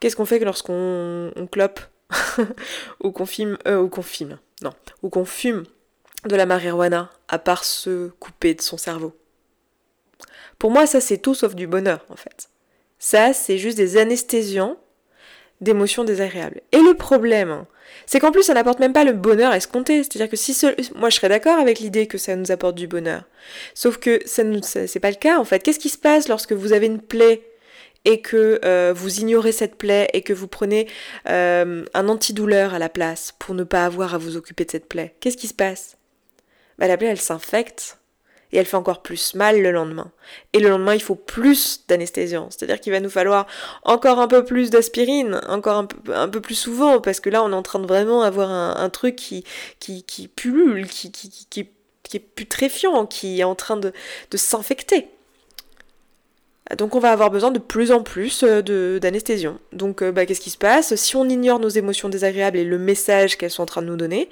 Qu'est-ce 0.01 0.17
qu'on 0.17 0.25
fait 0.25 0.39
lorsqu'on 0.41 1.33
on 1.37 1.47
clope 1.47 1.81
ou 3.03 3.13
qu'on 3.13 3.27
filme, 3.27 3.59
euh, 3.69 3.81
ou 3.81 3.89
qu'on 3.89 4.03
filme, 4.03 4.39
non, 4.63 4.73
ou 5.03 5.11
qu'on 5.11 5.25
fume 5.25 5.65
de 6.25 6.37
la 6.37 6.47
marijuana 6.47 7.11
à 7.29 7.39
part 7.39 7.65
se 7.65 8.09
couper 8.19 8.55
de 8.55 8.63
son 8.63 8.79
cerveau? 8.79 9.15
Pour 10.59 10.71
moi, 10.71 10.87
ça 10.87 11.01
c'est 11.01 11.19
tout 11.19 11.35
sauf 11.35 11.55
du 11.55 11.67
bonheur 11.67 12.05
en 12.09 12.17
fait. 12.17 12.51
Ça, 12.99 13.33
c'est 13.33 13.57
juste 13.57 13.79
des 13.79 13.97
anesthésiants 13.97 14.77
d'émotions 15.61 16.05
désagréables. 16.05 16.61
Et 16.73 16.79
le 16.79 16.95
problème, 16.95 17.65
c'est 18.07 18.21
qu'en 18.21 18.33
plus 18.33 18.45
ça 18.45 18.55
n'apporte 18.55 18.81
même 18.81 18.93
pas 18.93 19.05
le 19.05 19.13
bonheur 19.13 19.53
escompté. 19.53 20.03
C'est-à-dire 20.03 20.29
que 20.29 20.37
si 20.37 20.57
moi 20.97 21.11
je 21.11 21.17
serais 21.17 21.29
d'accord 21.29 21.59
avec 21.59 21.79
l'idée 21.81 22.07
que 22.07 22.19
ça 22.19 22.37
nous 22.37 22.51
apporte 22.51 22.75
du 22.75 22.87
bonheur. 22.87 23.25
Sauf 23.75 23.99
que 23.99 24.21
ça 24.27 24.45
ne 24.45 24.61
c'est 24.63 25.01
pas 25.01 25.11
le 25.11 25.17
cas 25.17 25.39
en 25.39 25.45
fait. 25.45 25.63
Qu'est-ce 25.63 25.79
qui 25.79 25.89
se 25.89 25.99
passe 25.99 26.29
lorsque 26.29 26.53
vous 26.53 26.73
avez 26.73 26.87
une 26.87 27.01
plaie 27.01 27.43
et 28.07 28.23
que 28.23 28.61
euh, 28.65 28.95
vous 28.97 29.21
ignorez 29.21 29.53
cette 29.53 29.77
plaie 29.77 30.09
et 30.15 30.23
que 30.23 30.33
vous 30.33 30.49
prenez 30.49 30.89
euh, 31.29 31.85
un 31.93 32.09
antidouleur 32.09 32.73
à 32.73 32.79
la 32.79 32.89
place 32.89 33.35
pour 33.39 33.55
ne 33.55 33.65
pas 33.65 33.85
avoir 33.85 34.15
à 34.15 34.19
vous 34.19 34.37
occuper 34.37 34.65
de 34.65 34.71
cette 34.71 34.89
plaie? 34.89 35.15
Qu'est-ce 35.21 35.37
qui 35.37 35.49
se 35.49 35.55
passe? 35.55 35.97
Bah, 36.79 36.89
La 36.89 36.97
plaie 36.97 37.09
elle 37.09 37.21
s'infecte 37.21 38.00
et 38.53 38.59
elle 38.59 38.67
fait 38.67 38.77
encore 38.77 39.03
plus 39.03 39.35
mal 39.35 39.61
le 39.61 39.71
lendemain. 39.71 40.11
Et 40.53 40.59
le 40.59 40.69
lendemain, 40.69 40.95
il 40.95 41.03
faut 41.03 41.15
plus 41.15 41.85
d'anesthésiant. 41.89 42.49
C'est-à-dire 42.51 42.81
qu'il 42.81 42.93
va 42.93 43.01
nous 43.01 43.11
falloir 43.11 43.47
encore 43.85 44.19
un 44.19 44.29
peu 44.29 44.45
plus 44.45 44.71
d'aspirine, 44.71 45.41
encore 45.49 45.87
un 46.13 46.29
peu, 46.29 46.41
plus 46.41 46.55
souvent, 46.55 47.01
parce 47.01 47.21
que 47.21 47.31
là, 47.31 47.43
on 47.43 47.53
est 47.53 47.55
en 47.55 47.63
train 47.63 47.79
de 47.79 47.87
vraiment 47.87 48.23
avoir 48.23 48.51
un, 48.51 48.91
truc 48.91 49.17
qui, 49.17 49.45
qui, 49.79 50.03
qui 50.03 50.29
pullule, 50.29 50.87
qui, 50.89 51.13
qui, 51.13 51.31
qui, 51.49 51.69
qui 52.03 52.17
est 52.17 52.21
putréfiant, 52.21 53.07
qui 53.07 53.41
est 53.41 53.45
en 53.45 53.55
train 53.55 53.77
de, 53.77 53.93
de 54.31 54.37
s'infecter. 54.37 55.09
Donc 56.77 56.95
on 56.95 57.01
va 57.01 57.11
avoir 57.11 57.31
besoin 57.31 57.51
de 57.51 57.59
plus 57.59 57.91
en 57.91 58.03
plus 58.03 58.45
euh, 58.45 59.01
d'anesthésion. 59.01 59.59
Donc 59.73 60.03
euh, 60.03 60.13
bah, 60.13 60.25
qu'est-ce 60.25 60.41
qui 60.41 60.51
se 60.51 60.59
passe? 60.59 60.95
Si 60.95 61.17
on 61.17 61.29
ignore 61.29 61.59
nos 61.59 61.69
émotions 61.69 62.09
désagréables 62.09 62.59
et 62.59 62.65
le 62.65 62.79
message 62.79 63.37
qu'elles 63.37 63.51
sont 63.51 63.65
en 63.65 63.67
train 63.67 63.83
de 63.83 63.89
nous 63.89 63.97
donner, 63.97 64.23
et 64.23 64.29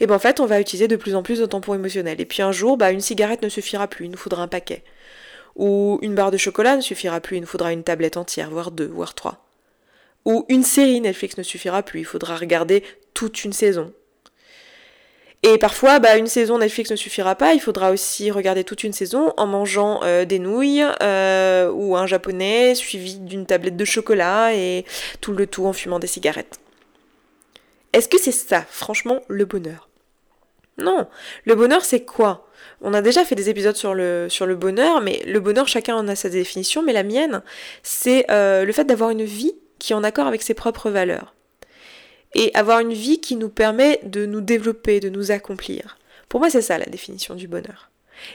eh 0.00 0.06
ben 0.06 0.14
en 0.14 0.18
fait 0.18 0.40
on 0.40 0.46
va 0.46 0.60
utiliser 0.60 0.88
de 0.88 0.96
plus 0.96 1.14
en 1.14 1.22
plus 1.22 1.38
de 1.38 1.46
tampons 1.46 1.74
émotionnels. 1.74 2.20
Et 2.20 2.24
puis 2.24 2.42
un 2.42 2.52
jour, 2.52 2.78
bah, 2.78 2.92
une 2.92 3.00
cigarette 3.00 3.42
ne 3.42 3.48
suffira 3.50 3.88
plus, 3.88 4.06
il 4.06 4.10
nous 4.10 4.16
faudra 4.16 4.42
un 4.42 4.48
paquet. 4.48 4.84
Ou 5.56 5.98
une 6.00 6.14
barre 6.14 6.30
de 6.30 6.38
chocolat 6.38 6.76
ne 6.76 6.80
suffira 6.80 7.20
plus, 7.20 7.36
il 7.36 7.40
nous 7.40 7.46
faudra 7.46 7.72
une 7.72 7.84
tablette 7.84 8.16
entière, 8.16 8.50
voire 8.50 8.70
deux, 8.70 8.86
voire 8.86 9.14
trois. 9.14 9.44
Ou 10.24 10.46
une 10.48 10.62
série 10.62 11.00
Netflix 11.00 11.36
ne 11.36 11.42
suffira 11.42 11.82
plus, 11.82 12.00
il 12.00 12.06
faudra 12.06 12.36
regarder 12.36 12.84
toute 13.12 13.44
une 13.44 13.52
saison. 13.52 13.92
Et 15.44 15.58
parfois, 15.58 15.98
bah, 15.98 16.16
une 16.16 16.28
saison 16.28 16.58
Netflix 16.58 16.90
ne 16.92 16.96
suffira 16.96 17.34
pas, 17.34 17.52
il 17.52 17.60
faudra 17.60 17.90
aussi 17.90 18.30
regarder 18.30 18.62
toute 18.62 18.84
une 18.84 18.92
saison 18.92 19.34
en 19.36 19.46
mangeant 19.48 20.00
euh, 20.04 20.24
des 20.24 20.38
nouilles 20.38 20.84
euh, 21.02 21.68
ou 21.72 21.96
un 21.96 22.06
japonais 22.06 22.76
suivi 22.76 23.16
d'une 23.16 23.44
tablette 23.44 23.76
de 23.76 23.84
chocolat 23.84 24.54
et 24.54 24.84
tout 25.20 25.32
le 25.32 25.48
tout 25.48 25.66
en 25.66 25.72
fumant 25.72 25.98
des 25.98 26.06
cigarettes. 26.06 26.60
Est-ce 27.92 28.08
que 28.08 28.20
c'est 28.20 28.30
ça, 28.30 28.64
franchement, 28.70 29.20
le 29.26 29.44
bonheur? 29.44 29.88
Non, 30.78 31.08
le 31.44 31.54
bonheur 31.56 31.84
c'est 31.84 32.04
quoi? 32.04 32.46
On 32.80 32.94
a 32.94 33.02
déjà 33.02 33.24
fait 33.24 33.34
des 33.34 33.50
épisodes 33.50 33.76
sur 33.76 33.94
le, 33.94 34.28
sur 34.28 34.46
le 34.46 34.54
bonheur, 34.54 35.00
mais 35.00 35.22
le 35.26 35.40
bonheur, 35.40 35.66
chacun 35.66 35.96
en 35.96 36.06
a 36.06 36.14
sa 36.14 36.28
définition, 36.28 36.82
mais 36.82 36.92
la 36.92 37.02
mienne, 37.02 37.42
c'est 37.82 38.30
euh, 38.30 38.64
le 38.64 38.72
fait 38.72 38.84
d'avoir 38.84 39.10
une 39.10 39.24
vie 39.24 39.54
qui 39.80 39.92
est 39.92 39.96
en 39.96 40.04
accord 40.04 40.28
avec 40.28 40.42
ses 40.42 40.54
propres 40.54 40.88
valeurs 40.88 41.34
et 42.34 42.54
avoir 42.54 42.80
une 42.80 42.92
vie 42.92 43.20
qui 43.20 43.36
nous 43.36 43.48
permet 43.48 44.00
de 44.04 44.26
nous 44.26 44.40
développer, 44.40 45.00
de 45.00 45.08
nous 45.08 45.30
accomplir. 45.30 45.98
Pour 46.28 46.40
moi, 46.40 46.50
c'est 46.50 46.62
ça 46.62 46.78
la 46.78 46.86
définition 46.86 47.34
du 47.34 47.48
bonheur. 47.48 47.90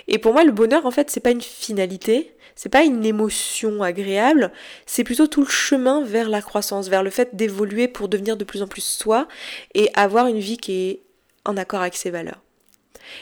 Et 0.07 0.17
pour 0.17 0.33
moi, 0.33 0.43
le 0.43 0.51
bonheur, 0.51 0.85
en 0.85 0.91
fait, 0.91 1.09
c'est 1.09 1.19
pas 1.19 1.31
une 1.31 1.41
finalité, 1.41 2.35
c'est 2.55 2.69
pas 2.69 2.83
une 2.83 3.05
émotion 3.05 3.81
agréable, 3.83 4.51
c'est 4.85 5.03
plutôt 5.03 5.27
tout 5.27 5.41
le 5.41 5.49
chemin 5.49 6.03
vers 6.03 6.29
la 6.29 6.41
croissance, 6.41 6.89
vers 6.89 7.03
le 7.03 7.09
fait 7.09 7.35
d'évoluer 7.35 7.87
pour 7.87 8.07
devenir 8.07 8.37
de 8.37 8.43
plus 8.43 8.61
en 8.61 8.67
plus 8.67 8.83
soi 8.83 9.27
et 9.73 9.89
avoir 9.93 10.27
une 10.27 10.39
vie 10.39 10.57
qui 10.57 10.73
est 10.73 11.01
en 11.45 11.57
accord 11.57 11.81
avec 11.81 11.95
ses 11.95 12.09
valeurs. 12.09 12.41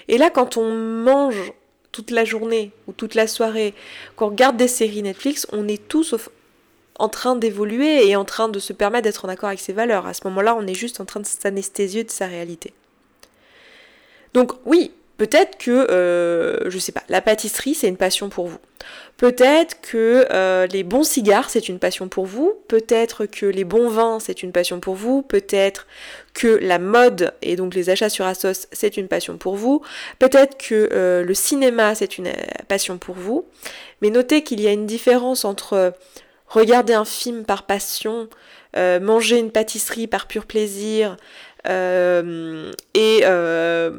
Et 0.07 0.17
là, 0.17 0.29
quand 0.29 0.57
on 0.57 0.73
mange 0.73 1.53
toute 1.91 2.11
la 2.11 2.25
journée 2.25 2.71
ou 2.87 2.91
toute 2.91 3.15
la 3.15 3.27
soirée, 3.27 3.73
qu'on 4.15 4.27
regarde 4.27 4.57
des 4.57 4.67
séries 4.67 5.03
Netflix, 5.03 5.47
on 5.51 5.67
est 5.67 5.87
tout 5.87 6.03
sauf 6.03 6.29
en 6.97 7.09
train 7.09 7.35
d'évoluer 7.35 8.07
et 8.07 8.15
en 8.15 8.25
train 8.25 8.47
de 8.47 8.59
se 8.59 8.73
permettre 8.73 9.03
d'être 9.03 9.25
en 9.25 9.29
accord 9.29 9.49
avec 9.49 9.59
ses 9.59 9.73
valeurs. 9.73 10.07
À 10.07 10.13
ce 10.13 10.21
moment-là, 10.25 10.55
on 10.55 10.65
est 10.65 10.73
juste 10.73 10.99
en 10.99 11.05
train 11.05 11.19
de 11.19 11.25
s'anesthésier 11.25 12.03
de 12.03 12.11
sa 12.11 12.27
réalité. 12.27 12.73
Donc 14.33 14.53
oui, 14.65 14.91
peut-être 15.17 15.57
que, 15.57 15.71
euh, 15.71 16.69
je 16.69 16.77
sais 16.77 16.91
pas, 16.91 17.03
la 17.09 17.21
pâtisserie, 17.21 17.73
c'est 17.73 17.87
une 17.87 17.97
passion 17.97 18.29
pour 18.29 18.47
vous. 18.47 18.59
Peut-être 19.17 19.79
que 19.81 20.27
euh, 20.31 20.67
les 20.67 20.83
bons 20.83 21.03
cigares, 21.03 21.49
c'est 21.49 21.69
une 21.69 21.79
passion 21.79 22.09
pour 22.09 22.25
vous. 22.25 22.53
Peut-être 22.67 23.25
que 23.25 23.45
les 23.45 23.63
bons 23.63 23.89
vins, 23.89 24.19
c'est 24.19 24.43
une 24.43 24.51
passion 24.51 24.79
pour 24.79 24.95
vous. 24.95 25.21
Peut-être 25.21 25.87
que 26.33 26.47
la 26.47 26.79
mode 26.79 27.33
et 27.41 27.55
donc 27.55 27.75
les 27.75 27.89
achats 27.89 28.09
sur 28.09 28.25
Asos, 28.25 28.67
c'est 28.71 28.97
une 28.97 29.07
passion 29.07 29.37
pour 29.37 29.55
vous. 29.55 29.81
Peut-être 30.19 30.57
que 30.57 30.89
euh, 30.91 31.23
le 31.23 31.33
cinéma, 31.33 31.95
c'est 31.95 32.17
une 32.17 32.31
passion 32.67 32.97
pour 32.97 33.15
vous. 33.15 33.45
Mais 34.01 34.09
notez 34.09 34.43
qu'il 34.43 34.59
y 34.59 34.67
a 34.67 34.71
une 34.71 34.85
différence 34.85 35.45
entre 35.45 35.93
regarder 36.47 36.93
un 36.93 37.05
film 37.05 37.45
par 37.45 37.65
passion, 37.65 38.29
manger 38.75 39.37
une 39.39 39.51
pâtisserie 39.51 40.07
par 40.07 40.27
pur 40.27 40.45
plaisir, 40.45 41.17
euh, 41.67 42.71
et 42.93 43.21
euh, 43.23 43.91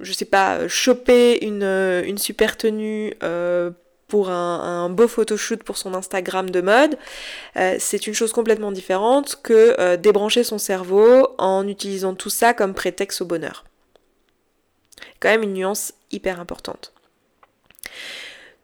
je 0.00 0.12
sais 0.12 0.24
pas, 0.24 0.66
choper 0.68 1.44
une, 1.44 2.18
super 2.18 2.56
tenue 2.56 3.14
euh, 3.22 3.70
pour 4.08 4.30
un, 4.30 4.88
beau 4.88 5.06
photoshoot 5.06 5.62
pour 5.62 5.76
son 5.76 5.94
Instagram 5.94 6.50
de 6.50 6.60
mode, 6.60 6.96
c'est 7.78 8.06
une 8.06 8.14
chose 8.14 8.32
complètement 8.32 8.72
différente 8.72 9.38
que 9.42 9.96
débrancher 9.96 10.44
son 10.44 10.58
cerveau 10.58 11.28
en 11.38 11.66
utilisant 11.68 12.14
tout 12.14 12.30
ça 12.30 12.54
comme 12.54 12.74
prétexte 12.74 13.20
au 13.20 13.26
bonheur. 13.26 13.64
Quand 15.20 15.28
même 15.28 15.42
une 15.42 15.52
nuance 15.52 15.92
hyper 16.10 16.40
importante. 16.40 16.92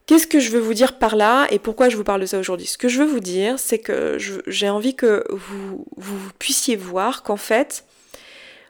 Qu'est-ce 0.05 0.27
que 0.27 0.39
je 0.39 0.51
veux 0.51 0.59
vous 0.59 0.75
dire 0.75 0.99
par 0.99 1.15
là 1.15 1.47
et 1.49 1.57
pourquoi 1.57 1.89
je 1.89 1.97
vous 1.97 2.03
parle 2.03 2.21
de 2.21 2.27
ça 2.27 2.37
aujourd'hui? 2.37 2.67
Ce 2.67 2.77
que 2.77 2.87
je 2.87 2.99
veux 2.99 3.07
vous 3.07 3.19
dire, 3.19 3.57
c'est 3.57 3.79
que 3.79 4.17
j'ai 4.45 4.69
envie 4.69 4.95
que 4.95 5.23
vous, 5.31 5.83
puissiez 6.37 6.75
voir 6.75 7.23
qu'en 7.23 7.37
fait, 7.37 7.85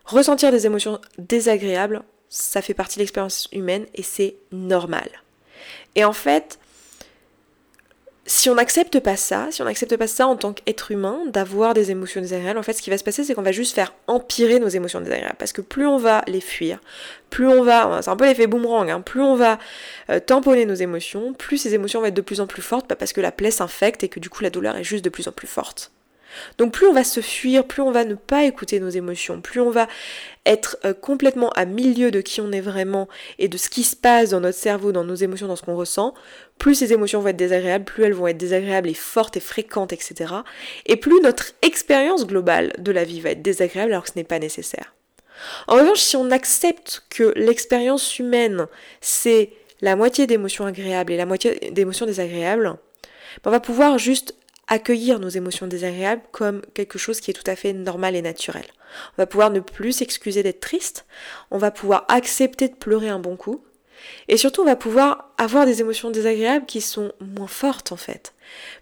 ressentir 0.06 0.52
des 0.52 0.66
émotions 0.66 1.02
désagréables, 1.18 2.04
ça 2.30 2.62
fait 2.62 2.74
partie 2.74 2.96
de 2.96 3.02
l'expérience 3.02 3.50
humaine 3.52 3.86
et 3.96 4.04
c'est 4.04 4.38
normal. 4.54 5.10
Et 5.96 6.06
en 6.06 6.14
fait, 6.14 6.58
si 8.28 8.50
on 8.50 8.56
n'accepte 8.56 9.00
pas 9.00 9.16
ça, 9.16 9.48
si 9.52 9.62
on 9.62 9.66
n'accepte 9.66 9.96
pas 9.98 10.08
ça 10.08 10.26
en 10.26 10.36
tant 10.36 10.52
qu'être 10.52 10.92
humain, 10.92 11.20
d'avoir 11.28 11.76
des 11.76 11.92
émotions 11.92 12.22
désagréables, 12.22 12.58
en 12.58 12.64
fait, 12.64 12.74
ce 12.74 12.82
qui 12.82 12.90
va 12.90 12.98
se 12.98 13.04
passer, 13.04 13.24
c'est 13.24 13.36
qu'on 13.36 13.44
va 13.44 13.52
juste 13.52 13.76
faire 13.76 13.94
empirer 14.08 14.60
nos 14.60 14.68
émotions 14.68 15.00
désagréables. 15.00 15.36
Parce 15.38 15.54
que 15.54 15.62
plus 15.62 15.86
on 15.86 15.98
va 15.98 16.24
les 16.28 16.42
fuir, 16.42 16.80
plus 17.30 17.48
on 17.48 17.64
va, 17.64 18.02
c'est 18.02 18.10
un 18.10 18.16
peu 18.16 18.26
l'effet 18.26 18.48
boomerang, 18.48 18.90
hein, 18.90 19.02
plus 19.02 19.22
on 19.22 19.36
va 19.36 19.60
euh, 20.10 20.20
tamponner 20.20 20.66
nos 20.66 20.74
émotions, 20.74 21.34
plus 21.34 21.58
ces 21.58 21.76
émotions 21.76 22.00
vont 22.00 22.08
être 22.08 22.16
de 22.16 22.22
plus 22.22 22.42
en 22.42 22.48
plus 22.48 22.64
fortes, 22.64 22.94
parce 22.96 23.14
que 23.14 23.22
la 23.22 23.32
plaie 23.32 23.52
s'infecte 23.52 24.04
et 24.04 24.10
que 24.10 24.20
du 24.20 24.30
coup 24.30 24.44
la 24.44 24.50
douleur 24.50 24.76
est 24.76 24.84
juste 24.84 25.06
de 25.06 25.10
plus 25.10 25.28
en 25.28 25.32
plus 25.32 25.48
forte. 25.48 25.92
Donc 26.58 26.74
plus 26.74 26.88
on 26.88 26.94
va 26.94 27.04
se 27.04 27.22
fuir, 27.22 27.66
plus 27.66 27.82
on 27.82 27.92
va 27.92 28.06
ne 28.06 28.16
pas 28.16 28.44
écouter 28.44 28.80
nos 28.80 28.90
émotions, 28.90 29.42
plus 29.42 29.62
on 29.62 29.70
va 29.70 29.88
être 30.46 30.78
euh, 30.86 30.94
complètement 30.94 31.50
à 31.52 31.66
milieu 31.66 32.12
de 32.12 32.22
qui 32.22 32.42
on 32.42 32.52
est 32.52 32.62
vraiment 32.62 33.08
et 33.40 33.48
de 33.48 33.58
ce 33.58 33.70
qui 33.70 33.84
se 33.84 33.96
passe 33.96 34.32
dans 34.32 34.40
notre 34.40 34.58
cerveau, 34.58 34.92
dans 34.92 35.04
nos 35.04 35.16
émotions, 35.16 35.48
dans 35.48 35.56
ce 35.56 35.64
qu'on 35.64 35.76
ressent, 35.76 36.14
plus 36.58 36.76
ces 36.76 36.94
émotions 36.94 37.22
vont 37.22 37.30
être 37.30 37.38
désagréables, 37.38 37.86
plus 37.86 38.04
elles 38.04 38.14
vont 38.14 38.28
être 38.28 38.38
désagréables 38.38 38.90
et 38.90 38.94
fortes 38.94 39.38
et 39.38 39.42
fréquentes, 39.42 39.94
etc. 39.94 40.34
Et 40.86 40.96
plus 40.96 41.20
notre 41.22 41.52
expérience 41.62 42.26
globale 42.26 42.74
de 42.78 42.92
la 42.92 43.04
vie 43.04 43.22
va 43.22 43.32
être 43.32 43.42
désagréable 43.42 43.92
alors 43.92 44.04
que 44.04 44.12
ce 44.12 44.18
n'est 44.18 44.24
pas 44.24 44.40
nécessaire. 44.40 44.94
En 45.68 45.76
revanche, 45.76 46.00
si 46.00 46.16
on 46.16 46.32
accepte 46.32 47.04
que 47.10 47.34
l'expérience 47.36 48.20
humaine, 48.20 48.68
c'est 49.02 49.52
la 49.82 49.96
moitié 49.96 50.28
d'émotions 50.28 50.66
agréables 50.66 51.12
et 51.12 51.18
la 51.18 51.26
moitié 51.26 51.72
d'émotions 51.72 52.06
désagréables, 52.06 52.78
ben, 53.44 53.50
on 53.50 53.52
va 53.52 53.60
pouvoir 53.60 53.98
juste 53.98 54.36
accueillir 54.68 55.20
nos 55.20 55.30
émotions 55.30 55.68
désagréables 55.68 56.22
comme 56.32 56.62
quelque 56.74 56.98
chose 56.98 57.20
qui 57.20 57.32
est 57.32 57.34
tout 57.34 57.50
à 57.50 57.56
fait 57.56 57.74
normal 57.74 58.16
et 58.16 58.22
naturel. 58.22 58.66
On 59.14 59.22
va 59.22 59.28
pouvoir 59.28 59.50
ne 59.50 59.60
plus 59.60 59.92
s'excuser 59.92 60.44
d'être 60.44 60.60
triste, 60.60 61.06
on 61.52 61.58
va 61.58 61.72
pouvoir 61.72 62.06
accepter 62.08 62.68
de 62.70 62.76
pleurer 62.76 63.10
un 63.10 63.20
bon 63.20 63.36
coup, 63.36 63.65
et 64.28 64.38
surtout 64.38 64.62
on 64.62 64.66
va 64.66 64.76
pouvoir 64.76 65.30
avoir 65.38 65.66
des 65.66 65.82
émotions 65.82 66.12
désagréables 66.12 66.66
qui 66.66 66.82
sont 66.82 67.12
moins 67.20 67.48
fortes 67.48 67.92
en 67.92 67.98
fait. 67.98 68.34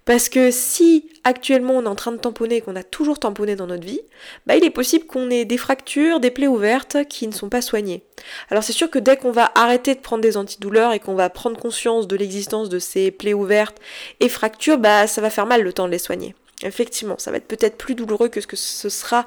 Parce 0.05 0.29
que 0.29 0.51
si 0.51 1.09
actuellement 1.23 1.73
on 1.73 1.83
est 1.83 1.87
en 1.87 1.95
train 1.95 2.11
de 2.11 2.17
tamponner 2.17 2.57
et 2.57 2.61
qu'on 2.61 2.75
a 2.75 2.83
toujours 2.83 3.19
tamponné 3.19 3.55
dans 3.55 3.67
notre 3.67 3.85
vie, 3.85 4.01
bah 4.45 4.55
il 4.55 4.63
est 4.63 4.69
possible 4.69 5.05
qu'on 5.05 5.29
ait 5.29 5.45
des 5.45 5.57
fractures, 5.57 6.19
des 6.19 6.31
plaies 6.31 6.47
ouvertes 6.47 7.07
qui 7.07 7.27
ne 7.27 7.33
sont 7.33 7.49
pas 7.49 7.61
soignées. 7.61 8.03
Alors 8.49 8.63
c'est 8.63 8.73
sûr 8.73 8.89
que 8.89 8.99
dès 8.99 9.17
qu'on 9.17 9.31
va 9.31 9.51
arrêter 9.55 9.95
de 9.95 9.99
prendre 9.99 10.21
des 10.21 10.37
antidouleurs 10.37 10.93
et 10.93 10.99
qu'on 10.99 11.15
va 11.15 11.29
prendre 11.29 11.57
conscience 11.57 12.07
de 12.07 12.15
l'existence 12.15 12.69
de 12.69 12.79
ces 12.79 13.11
plaies 13.11 13.33
ouvertes 13.33 13.77
et 14.19 14.29
fractures, 14.29 14.77
bah 14.77 15.07
ça 15.07 15.21
va 15.21 15.29
faire 15.29 15.45
mal 15.45 15.61
le 15.61 15.73
temps 15.73 15.85
de 15.85 15.91
les 15.91 15.99
soigner. 15.99 16.35
Effectivement, 16.61 17.15
ça 17.17 17.31
va 17.31 17.37
être 17.37 17.47
peut-être 17.47 17.77
plus 17.77 17.95
douloureux 17.95 18.29
que 18.29 18.39
ce 18.39 18.47
que 18.47 18.55
ce 18.55 18.89
sera 18.89 19.25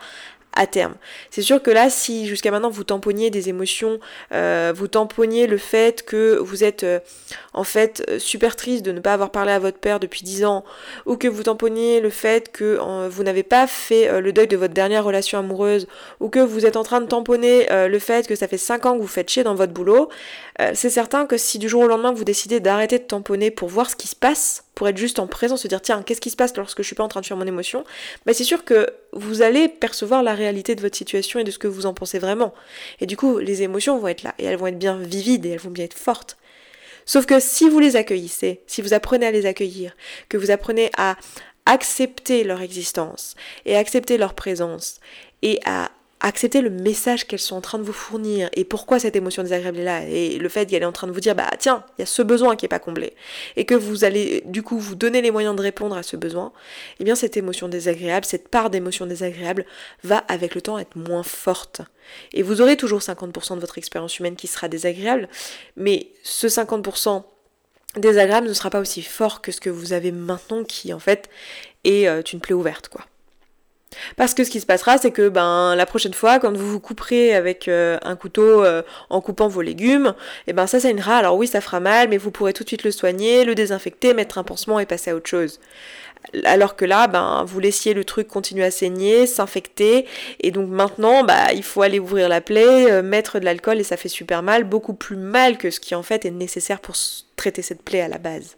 terme. 0.65 0.95
C'est 1.31 1.43
sûr 1.43 1.63
que 1.63 1.71
là, 1.71 1.91
si 1.91 2.27
jusqu'à 2.27 2.51
maintenant 2.51 2.71
vous 2.71 2.85
tamponniez 2.85 3.29
des 3.29 3.51
émotions, 3.51 4.01
euh, 4.33 4.73
vous 4.75 4.89
tamponniez 4.89 5.47
le 5.47 5.59
fait 5.59 6.03
que 6.03 6.39
vous 6.39 6.65
êtes 6.65 6.85
euh, 6.85 7.01
en 7.53 7.65
fait 7.65 8.03
euh, 8.09 8.19
super 8.19 8.57
triste 8.57 8.83
de 8.83 8.93
ne 8.93 9.01
pas 9.01 9.13
avoir 9.13 9.31
parlé 9.31 9.53
à 9.53 9.59
votre 9.59 9.77
père 9.77 10.01
depuis 10.01 10.23
10 10.23 10.47
ans, 10.47 10.65
ou 11.05 11.17
que 11.17 11.29
vous 11.29 11.43
tamponniez 11.43 12.01
le 12.01 12.09
fait 12.09 12.51
que 12.51 12.79
vous 13.09 13.23
n'avez 13.23 13.43
pas 13.43 13.67
fait 13.67 14.21
le 14.21 14.33
deuil 14.33 14.47
de 14.47 14.57
votre 14.57 14.73
dernière 14.73 15.05
relation 15.05 15.39
amoureuse, 15.39 15.87
ou 16.21 16.31
que 16.31 16.41
vous 16.41 16.65
êtes 16.65 16.77
en 16.77 16.85
train 16.85 17.03
de 17.03 17.07
tamponner 17.07 17.67
le 17.71 17.99
fait 17.99 18.27
que 18.27 18.37
ça 18.37 18.49
fait 18.49 18.57
5 18.57 18.87
ans 18.87 18.97
que 18.97 19.03
vous 19.03 19.07
faites 19.07 19.29
chier 19.29 19.43
dans 19.43 19.55
votre 19.55 19.73
boulot, 19.73 20.09
c'est 20.75 20.91
certain 20.91 21.27
que 21.27 21.37
si 21.37 21.59
du 21.59 21.69
jour 21.69 21.83
au 21.83 21.87
lendemain 21.89 22.13
vous 22.13 22.25
décidez 22.25 22.61
d'arrêter 22.61 22.99
de 22.99 23.05
tamponner 23.05 23.51
pour 23.51 23.69
voir 23.69 23.91
ce 23.91 23.97
qui 23.97 24.09
se 24.09 24.17
passe, 24.17 24.66
pour 24.77 24.89
être 24.89 24.99
juste 24.99 25.19
en 25.19 25.27
présence, 25.27 25.63
se 25.63 25.69
dire 25.69 25.81
tiens, 25.81 26.03
qu'est-ce 26.03 26.21
qui 26.21 26.31
se 26.31 26.37
passe 26.37 26.55
lorsque 26.57 26.83
je 26.83 26.87
suis 26.87 26.95
pas 26.95 27.03
en 27.03 27.09
train 27.09 27.23
de 27.23 27.27
faire 27.27 27.39
mon 27.39 27.47
émotion, 27.47 27.83
bah 28.27 28.35
c'est 28.35 28.45
sûr 28.45 28.65
que 28.65 28.87
vous 29.15 29.41
allez 29.41 29.69
percevoir 29.69 30.23
la 30.23 30.35
réalité 30.35 30.77
de 30.77 30.83
votre 30.83 30.97
situation 30.97 31.41
et 31.41 31.45
de 31.45 31.51
ce 31.51 31.59
que 31.59 31.67
vous 31.67 31.87
en 31.87 31.95
pensez 31.95 32.19
vraiment. 32.19 32.53
Et 33.01 33.07
du 33.07 33.17
coup, 33.17 33.39
les 33.39 33.63
émotions 33.63 33.99
vont 33.99 34.09
être 34.09 34.23
là 34.23 34.35
et 34.39 34.45
elles 34.45 34.59
vont 34.59 34.67
être 34.67 34.79
bien 34.79 34.99
vivides 34.99 35.47
et 35.47 35.51
elles 35.51 35.59
vont 35.59 35.71
bien 35.71 35.87
être 35.87 35.99
fortes. 35.99 36.37
Sauf 37.07 37.25
que 37.25 37.41
si 37.41 37.71
vous 37.71 37.81
les 37.81 37.97
accueillissez, 37.97 38.61
si 38.67 38.83
vous 38.83 38.93
apprenez 38.93 39.27
à 39.27 39.31
les 39.31 39.47
accueillir, 39.47 39.97
que 40.29 40.37
vous 40.37 40.51
apprenez 40.51 40.91
à 40.99 41.17
accepter 41.65 42.45
leur 42.45 42.61
existence 42.61 43.35
et 43.65 43.77
accepter 43.77 44.19
leur 44.19 44.35
présence 44.35 45.01
et 45.41 45.59
à 45.65 45.91
accepter 46.21 46.63
le 46.63 46.71
message 46.71 47.27
qu'elles 47.27 47.39
sont 47.39 47.57
en 47.57 47.61
train 47.61 47.79
de 47.79 47.83
vous 47.83 47.93
fournir 47.93 48.49
et 48.55 48.65
pourquoi 48.65 48.99
cette 48.99 49.17
émotion 49.17 49.43
désagréable 49.43 49.79
est 49.79 49.85
là 49.85 50.03
et 50.05 50.39
le 50.39 50.49
fait 50.49 50.67
qu'elle 50.67 50.83
est 50.83 50.87
en 50.87 50.93
train 50.93 51.07
de 51.07 51.13
vous 51.13 51.21
dire 51.21 51.35
bah 51.35 51.51
tiens 51.59 51.85
il 51.97 52.03
y 52.03 52.05
a 52.05 52.07
ce 52.07 52.23
besoin 52.23 52.57
qui 52.57 52.65
est 52.65 52.69
pas 52.69 52.79
comblé. 52.79 53.15
Et 53.57 53.67
que 53.67 53.75
vous 53.75 54.05
allez 54.05 54.43
du 54.47 54.63
coup 54.63 54.79
vous 54.79 54.95
donner 54.95 55.21
les 55.21 55.31
moyens 55.31 55.55
de 55.55 55.61
répondre 55.61 55.97
à 55.97 56.03
ce 56.03 56.17
besoin 56.17 56.47
et 56.47 56.97
eh 57.01 57.05
bien 57.05 57.15
cette 57.15 57.37
émotion 57.37 57.69
désagréable 57.69 58.25
cette 58.25 58.49
part 58.49 58.71
d'émotion 58.71 59.07
désagréable 59.07 59.67
va 60.05 60.19
avec 60.29 60.55
le 60.55 60.63
temps 60.63 60.79
être 60.79 60.97
moins 60.97 61.23
forte. 61.23 61.83
Et 62.33 62.43
vous 62.43 62.61
aurez 62.61 62.77
toujours 62.77 63.01
50% 63.01 63.57
de 63.57 63.61
votre 63.61 63.79
expérience 63.79 64.19
humaine 64.19 64.37
qui 64.37 64.47
sera 64.47 64.69
désagréable 64.69 65.29
mais 65.77 66.09
ce 66.23 66.47
50% 66.47 67.25
désagréable 67.97 68.49
ne 68.49 68.53
sera 68.55 68.71
pas 68.71 68.81
aussi 68.81 69.03
fort 69.03 69.43
que 69.43 69.53
ce 69.53 69.61
que 69.61 69.71
vous 69.71 69.93
avez 69.93 70.13
maintenant 70.13 70.65
qui 70.65 70.95
en 70.95 70.99
fait 70.99 71.29
est 71.85 72.09
euh, 72.09 72.23
une 72.23 72.41
plaie 72.41 72.55
ouverte 72.55 72.89
quoi 72.89 73.05
parce 74.17 74.35
que 74.35 74.45
ce 74.45 74.51
qui 74.51 74.61
se 74.61 74.67
passera, 74.67 74.99
c'est 74.99 75.11
que 75.11 75.29
ben 75.29 75.75
la 75.75 75.87
prochaine 75.87 76.15
fois, 76.15 76.39
quand 76.39 76.57
vous 76.57 76.71
vous 76.71 76.81
couperez 76.81 77.35
avec 77.35 77.69
euh, 77.69 77.99
un 78.03 78.17
couteau 78.17 78.65
euh, 78.65 78.83
en 79.11 79.21
coupant 79.21 79.49
vos 79.49 79.63
légumes, 79.63 80.15
et 80.47 80.51
eh 80.51 80.53
ben 80.53 80.67
ça 80.67 80.81
saignera. 80.81 81.17
Alors 81.17 81.37
oui, 81.37 81.47
ça 81.47 81.61
fera 81.61 81.81
mal, 81.81 82.09
mais 82.09 82.17
vous 82.17 82.31
pourrez 82.31 82.53
tout 82.53 82.65
de 82.65 82.69
suite 82.69 82.85
le 82.85 82.91
soigner, 82.91 83.45
le 83.45 83.55
désinfecter, 83.55 84.15
mettre 84.15 84.39
un 84.39 84.45
pansement 84.45 84.81
et 84.81 84.87
passer 84.87 85.11
à 85.11 85.17
autre 85.17 85.29
chose. 85.29 85.61
Alors 86.45 86.77
que 86.77 86.85
là, 86.85 87.07
ben 87.07 87.45
vous 87.47 87.61
laissiez 87.61 87.95
le 87.95 88.05
truc 88.05 88.29
continuer 88.29 88.65
à 88.65 88.71
saigner, 88.71 89.27
s'infecter, 89.27 90.07
et 90.41 90.51
donc 90.51 90.69
maintenant, 90.69 91.25
bah 91.25 91.53
il 91.55 91.63
faut 91.63 91.83
aller 91.83 91.99
ouvrir 91.99 92.29
la 92.29 92.41
plaie, 92.41 92.91
euh, 92.91 93.03
mettre 93.03 93.39
de 93.39 93.45
l'alcool 93.45 93.79
et 93.79 93.85
ça 93.85 93.97
fait 93.97 94.09
super 94.09 94.43
mal, 94.43 94.65
beaucoup 94.65 94.95
plus 94.95 95.17
mal 95.17 95.59
que 95.59 95.71
ce 95.71 95.81
qui 95.81 95.95
en 95.95 96.03
fait 96.03 96.25
est 96.25 96.31
nécessaire 96.31 96.81
pour 96.81 96.97
traiter 97.37 97.63
cette 97.63 97.83
plaie 97.83 98.01
à 98.01 98.09
la 98.09 98.19
base. 98.19 98.57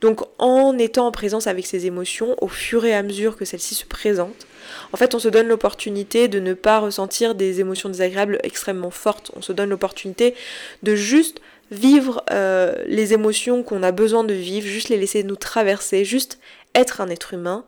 Donc 0.00 0.20
en 0.38 0.76
étant 0.78 1.06
en 1.06 1.12
présence 1.12 1.46
avec 1.46 1.66
ces 1.66 1.86
émotions, 1.86 2.36
au 2.40 2.48
fur 2.48 2.84
et 2.84 2.94
à 2.94 3.02
mesure 3.02 3.36
que 3.36 3.44
celles-ci 3.44 3.74
se 3.74 3.86
présentent, 3.86 4.46
en 4.92 4.96
fait 4.96 5.14
on 5.14 5.18
se 5.18 5.28
donne 5.28 5.48
l'opportunité 5.48 6.28
de 6.28 6.40
ne 6.40 6.54
pas 6.54 6.78
ressentir 6.78 7.34
des 7.34 7.60
émotions 7.60 7.88
désagréables 7.88 8.38
extrêmement 8.42 8.90
fortes. 8.90 9.30
On 9.36 9.42
se 9.42 9.52
donne 9.52 9.70
l'opportunité 9.70 10.34
de 10.82 10.94
juste 10.94 11.40
vivre 11.70 12.24
euh, 12.30 12.74
les 12.86 13.12
émotions 13.12 13.62
qu'on 13.62 13.82
a 13.82 13.92
besoin 13.92 14.24
de 14.24 14.34
vivre, 14.34 14.66
juste 14.66 14.88
les 14.88 14.96
laisser 14.96 15.22
nous 15.22 15.36
traverser, 15.36 16.04
juste 16.04 16.38
être 16.74 17.00
un 17.00 17.08
être 17.08 17.34
humain 17.34 17.64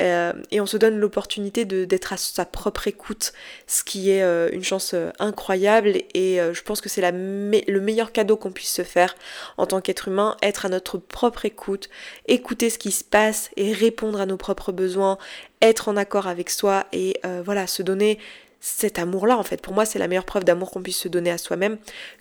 euh, 0.00 0.32
et 0.50 0.60
on 0.60 0.66
se 0.66 0.76
donne 0.76 0.98
l'opportunité 0.98 1.64
d'être 1.64 2.12
à 2.12 2.16
sa 2.16 2.44
propre 2.44 2.88
écoute, 2.88 3.32
ce 3.66 3.84
qui 3.84 4.10
est 4.10 4.22
euh, 4.22 4.48
une 4.52 4.64
chance 4.64 4.92
euh, 4.94 5.10
incroyable 5.18 5.96
et 6.14 6.38
je 6.52 6.62
pense 6.62 6.80
que 6.80 6.88
c'est 6.88 7.02
le 7.10 7.80
meilleur 7.80 8.12
cadeau 8.12 8.36
qu'on 8.36 8.50
puisse 8.50 8.72
se 8.72 8.82
faire 8.82 9.14
en 9.56 9.66
tant 9.66 9.80
qu'être 9.80 10.08
humain, 10.08 10.36
être 10.42 10.66
à 10.66 10.68
notre 10.68 10.98
propre 10.98 11.44
écoute, 11.44 11.88
écouter 12.26 12.70
ce 12.70 12.78
qui 12.78 12.90
se 12.90 13.04
passe 13.04 13.50
et 13.56 13.72
répondre 13.72 14.20
à 14.20 14.26
nos 14.26 14.36
propres 14.36 14.72
besoins, 14.72 15.18
être 15.62 15.88
en 15.88 15.96
accord 15.96 16.26
avec 16.26 16.50
soi 16.50 16.86
et 16.92 17.20
voilà, 17.44 17.66
se 17.66 17.82
donner 17.82 18.18
cet 18.60 18.98
amour-là, 18.98 19.36
en 19.36 19.42
fait, 19.42 19.60
pour 19.60 19.74
moi, 19.74 19.84
c'est 19.84 19.98
la 19.98 20.08
meilleure 20.08 20.24
preuve 20.24 20.44
d'amour 20.44 20.70
qu'on 20.70 20.82
puisse 20.82 20.98
se 20.98 21.08
donner 21.08 21.30
à 21.30 21.38
soi-même 21.38 21.76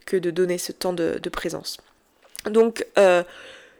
que 0.05 0.17
de 0.17 0.29
donner 0.29 0.57
ce 0.57 0.71
temps 0.71 0.93
de, 0.93 1.17
présence. 1.31 1.77
Donc, 2.45 2.85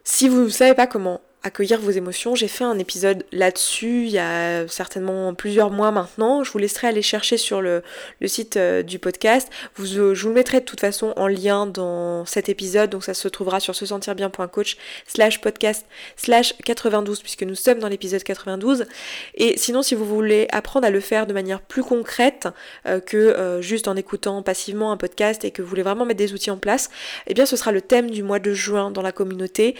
si 0.03 0.29
vous 0.29 0.43
ne 0.43 0.49
savez 0.49 0.73
pas 0.73 0.88
comment 0.88 1.21
accueillir 1.43 1.79
vos 1.79 1.91
émotions. 1.91 2.36
J'ai 2.36 2.47
fait 2.47 2.63
un 2.63 2.79
épisode 2.79 3.25
là-dessus 3.32 4.06
il 4.06 4.12
y 4.12 4.17
a 4.17 4.67
certainement 4.67 5.34
plusieurs 5.34 5.69
mois 5.71 5.91
maintenant. 5.91 6.43
Je 6.43 6.51
vous 6.51 6.58
laisserai 6.58 6.88
aller 6.88 7.01
chercher 7.01 7.38
sur 7.38 7.62
le, 7.62 7.84
site 8.25 8.56
euh, 8.56 8.82
du 8.82 8.97
podcast. 8.97 9.49
Vous, 9.75 9.86
je 9.86 9.99
vous 9.99 10.29
le 10.29 10.34
mettrai 10.36 10.62
de 10.62 10.65
toute 10.65 10.79
façon 10.79 11.13
en 11.17 11.27
lien 11.27 11.65
dans 11.65 12.25
cet 12.25 12.47
épisode, 12.47 12.89
donc 12.89 13.03
ça 13.03 13.13
se 13.13 13.27
trouvera 13.27 13.60
sur 13.60 13.75
se 13.75 13.86
sentir 13.86 14.15
bien.coach 14.15 14.77
slash 15.06 15.41
podcast 15.41 15.86
slash 16.15 16.53
92 16.63 17.21
puisque 17.21 17.43
nous 17.43 17.56
sommes 17.56 17.79
dans 17.79 17.89
l'épisode 17.89 18.23
92. 18.23 18.86
Et 19.36 19.58
sinon 19.58 19.82
si 19.82 19.95
vous 19.95 20.06
voulez 20.06 20.47
apprendre 20.51 20.88
à 20.88 20.89
le 20.89 21.01
faire 21.01 21.27
de 21.27 21.34
manière 21.34 21.60
plus 21.60 21.84
concrète 21.84 22.47
euh, 22.88 23.01
que 23.01 23.17
euh, 23.17 23.62
juste 23.62 23.89
en 23.89 23.97
écoutant 23.97 24.41
passivement 24.43 24.91
un 24.93 24.97
podcast 24.97 25.43
et 25.43 25.51
que 25.51 25.62
vous 25.62 25.67
voulez 25.67 25.84
vraiment 25.84 26.06
mettre 26.06 26.19
des 26.19 26.34
outils 26.34 26.51
en 26.51 26.58
place, 26.58 26.89
eh 27.27 27.34
bien 27.34 27.45
ce 27.45 27.58
sera 27.58 27.73
le 27.73 27.82
thème 27.82 28.10
du 28.10 28.23
mois 28.23 28.39
de 28.39 28.53
juin 28.53 28.91
dans 28.91 29.01
la 29.01 29.12
communauté, 29.12 29.75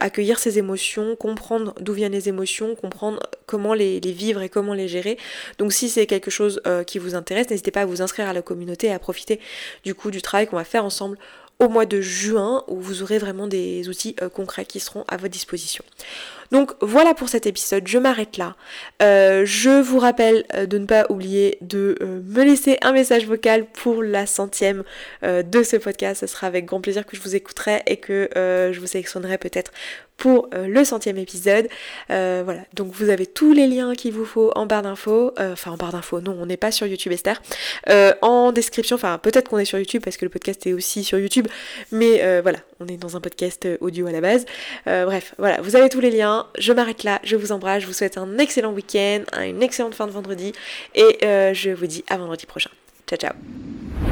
accueillir 0.00 0.38
ses 0.38 0.58
émotions, 0.58 0.81
comprendre 1.18 1.74
d'où 1.80 1.92
viennent 1.92 2.12
les 2.12 2.28
émotions, 2.28 2.74
comprendre 2.74 3.20
comment 3.46 3.74
les, 3.74 4.00
vivre 4.00 4.42
et 4.42 4.48
comment 4.48 4.74
les 4.74 4.88
gérer. 4.88 5.18
Donc 5.58 5.72
si 5.72 5.88
c'est 5.88 6.06
quelque 6.06 6.30
chose 6.30 6.60
qui 6.86 6.98
vous 6.98 7.14
intéresse, 7.14 7.50
n'hésitez 7.50 7.70
pas 7.70 7.82
à 7.82 7.86
vous 7.86 8.02
inscrire 8.02 8.28
à 8.28 8.32
la 8.32 8.42
communauté 8.42 8.88
et 8.88 8.92
à 8.92 8.98
profiter 8.98 9.40
du 9.84 9.94
coup 9.94 10.10
du 10.10 10.22
travail 10.22 10.46
qu'on 10.46 10.56
va 10.56 10.64
faire 10.64 10.84
ensemble 10.84 11.18
au 11.62 11.68
mois 11.68 11.86
de 11.86 12.00
juin 12.00 12.64
où 12.66 12.80
vous 12.80 13.02
aurez 13.02 13.18
vraiment 13.18 13.46
des 13.46 13.88
outils 13.88 14.16
euh, 14.20 14.28
concrets 14.28 14.64
qui 14.64 14.80
seront 14.80 15.04
à 15.06 15.16
votre 15.16 15.30
disposition. 15.30 15.84
Donc 16.50 16.72
voilà 16.80 17.14
pour 17.14 17.28
cet 17.28 17.46
épisode, 17.46 17.86
je 17.86 17.98
m'arrête 17.98 18.36
là. 18.36 18.56
Euh, 19.00 19.44
je 19.46 19.80
vous 19.80 19.98
rappelle 19.98 20.44
euh, 20.54 20.66
de 20.66 20.78
ne 20.78 20.86
pas 20.86 21.06
oublier 21.08 21.58
de 21.60 21.96
me 22.02 22.42
laisser 22.42 22.78
un 22.82 22.92
message 22.92 23.26
vocal 23.26 23.66
pour 23.66 24.02
la 24.02 24.26
centième 24.26 24.82
de 25.22 25.62
ce 25.62 25.76
podcast. 25.76 26.20
Ce 26.20 26.26
sera 26.26 26.48
avec 26.48 26.64
grand 26.64 26.80
plaisir 26.80 27.06
que 27.06 27.16
je 27.16 27.22
vous 27.22 27.36
écouterai 27.36 27.82
et 27.86 27.96
que 27.96 28.28
je 28.34 28.78
vous 28.78 28.86
sélectionnerai 28.86 29.38
peut-être 29.38 29.70
pour 30.22 30.48
le 30.52 30.84
centième 30.84 31.18
épisode. 31.18 31.68
voilà, 32.08 32.60
donc 32.74 32.92
vous 32.92 33.10
avez 33.10 33.26
tous 33.26 33.52
les 33.52 33.66
liens 33.66 33.94
qu'il 33.94 34.12
vous 34.12 34.24
faut 34.24 34.52
en 34.54 34.66
barre 34.66 34.82
d'infos. 34.82 35.32
enfin 35.38 35.72
en 35.72 35.76
barre 35.76 35.92
d'infos, 35.92 36.20
non, 36.20 36.36
on 36.40 36.46
n'est 36.46 36.56
pas 36.56 36.70
sur 36.70 36.86
YouTube 36.86 37.12
Esther. 37.12 37.42
en 38.22 38.52
description, 38.52 38.94
enfin 38.94 39.18
peut-être 39.18 39.48
qu'on 39.48 39.58
est 39.58 39.64
sur 39.64 39.78
YouTube 39.78 40.02
parce 40.04 40.16
que 40.16 40.24
le 40.24 40.28
podcast 40.28 40.66
est 40.66 40.72
aussi 40.72 41.04
sur 41.04 41.18
YouTube. 41.18 41.48
Mais 41.90 42.22
euh, 42.22 42.40
voilà, 42.42 42.58
on 42.80 42.86
est 42.86 42.96
dans 42.96 43.16
un 43.16 43.20
podcast 43.20 43.66
euh, 43.66 43.76
audio 43.80 44.06
à 44.06 44.12
la 44.12 44.20
base. 44.20 44.46
Euh, 44.86 45.04
bref, 45.04 45.34
voilà, 45.38 45.60
vous 45.60 45.76
avez 45.76 45.88
tous 45.88 46.00
les 46.00 46.10
liens. 46.10 46.46
Je 46.58 46.72
m'arrête 46.72 47.04
là, 47.04 47.20
je 47.24 47.36
vous 47.36 47.52
embrasse, 47.52 47.82
je 47.82 47.86
vous 47.86 47.92
souhaite 47.92 48.18
un 48.18 48.38
excellent 48.38 48.72
week-end, 48.72 49.22
une 49.40 49.62
excellente 49.62 49.94
fin 49.94 50.06
de 50.06 50.12
vendredi. 50.12 50.52
Et 50.94 51.18
je 51.22 51.70
vous 51.70 51.86
dis 51.86 52.04
à 52.08 52.16
vendredi 52.16 52.46
prochain. 52.46 52.70
Ciao 53.08 53.18
ciao 53.18 54.11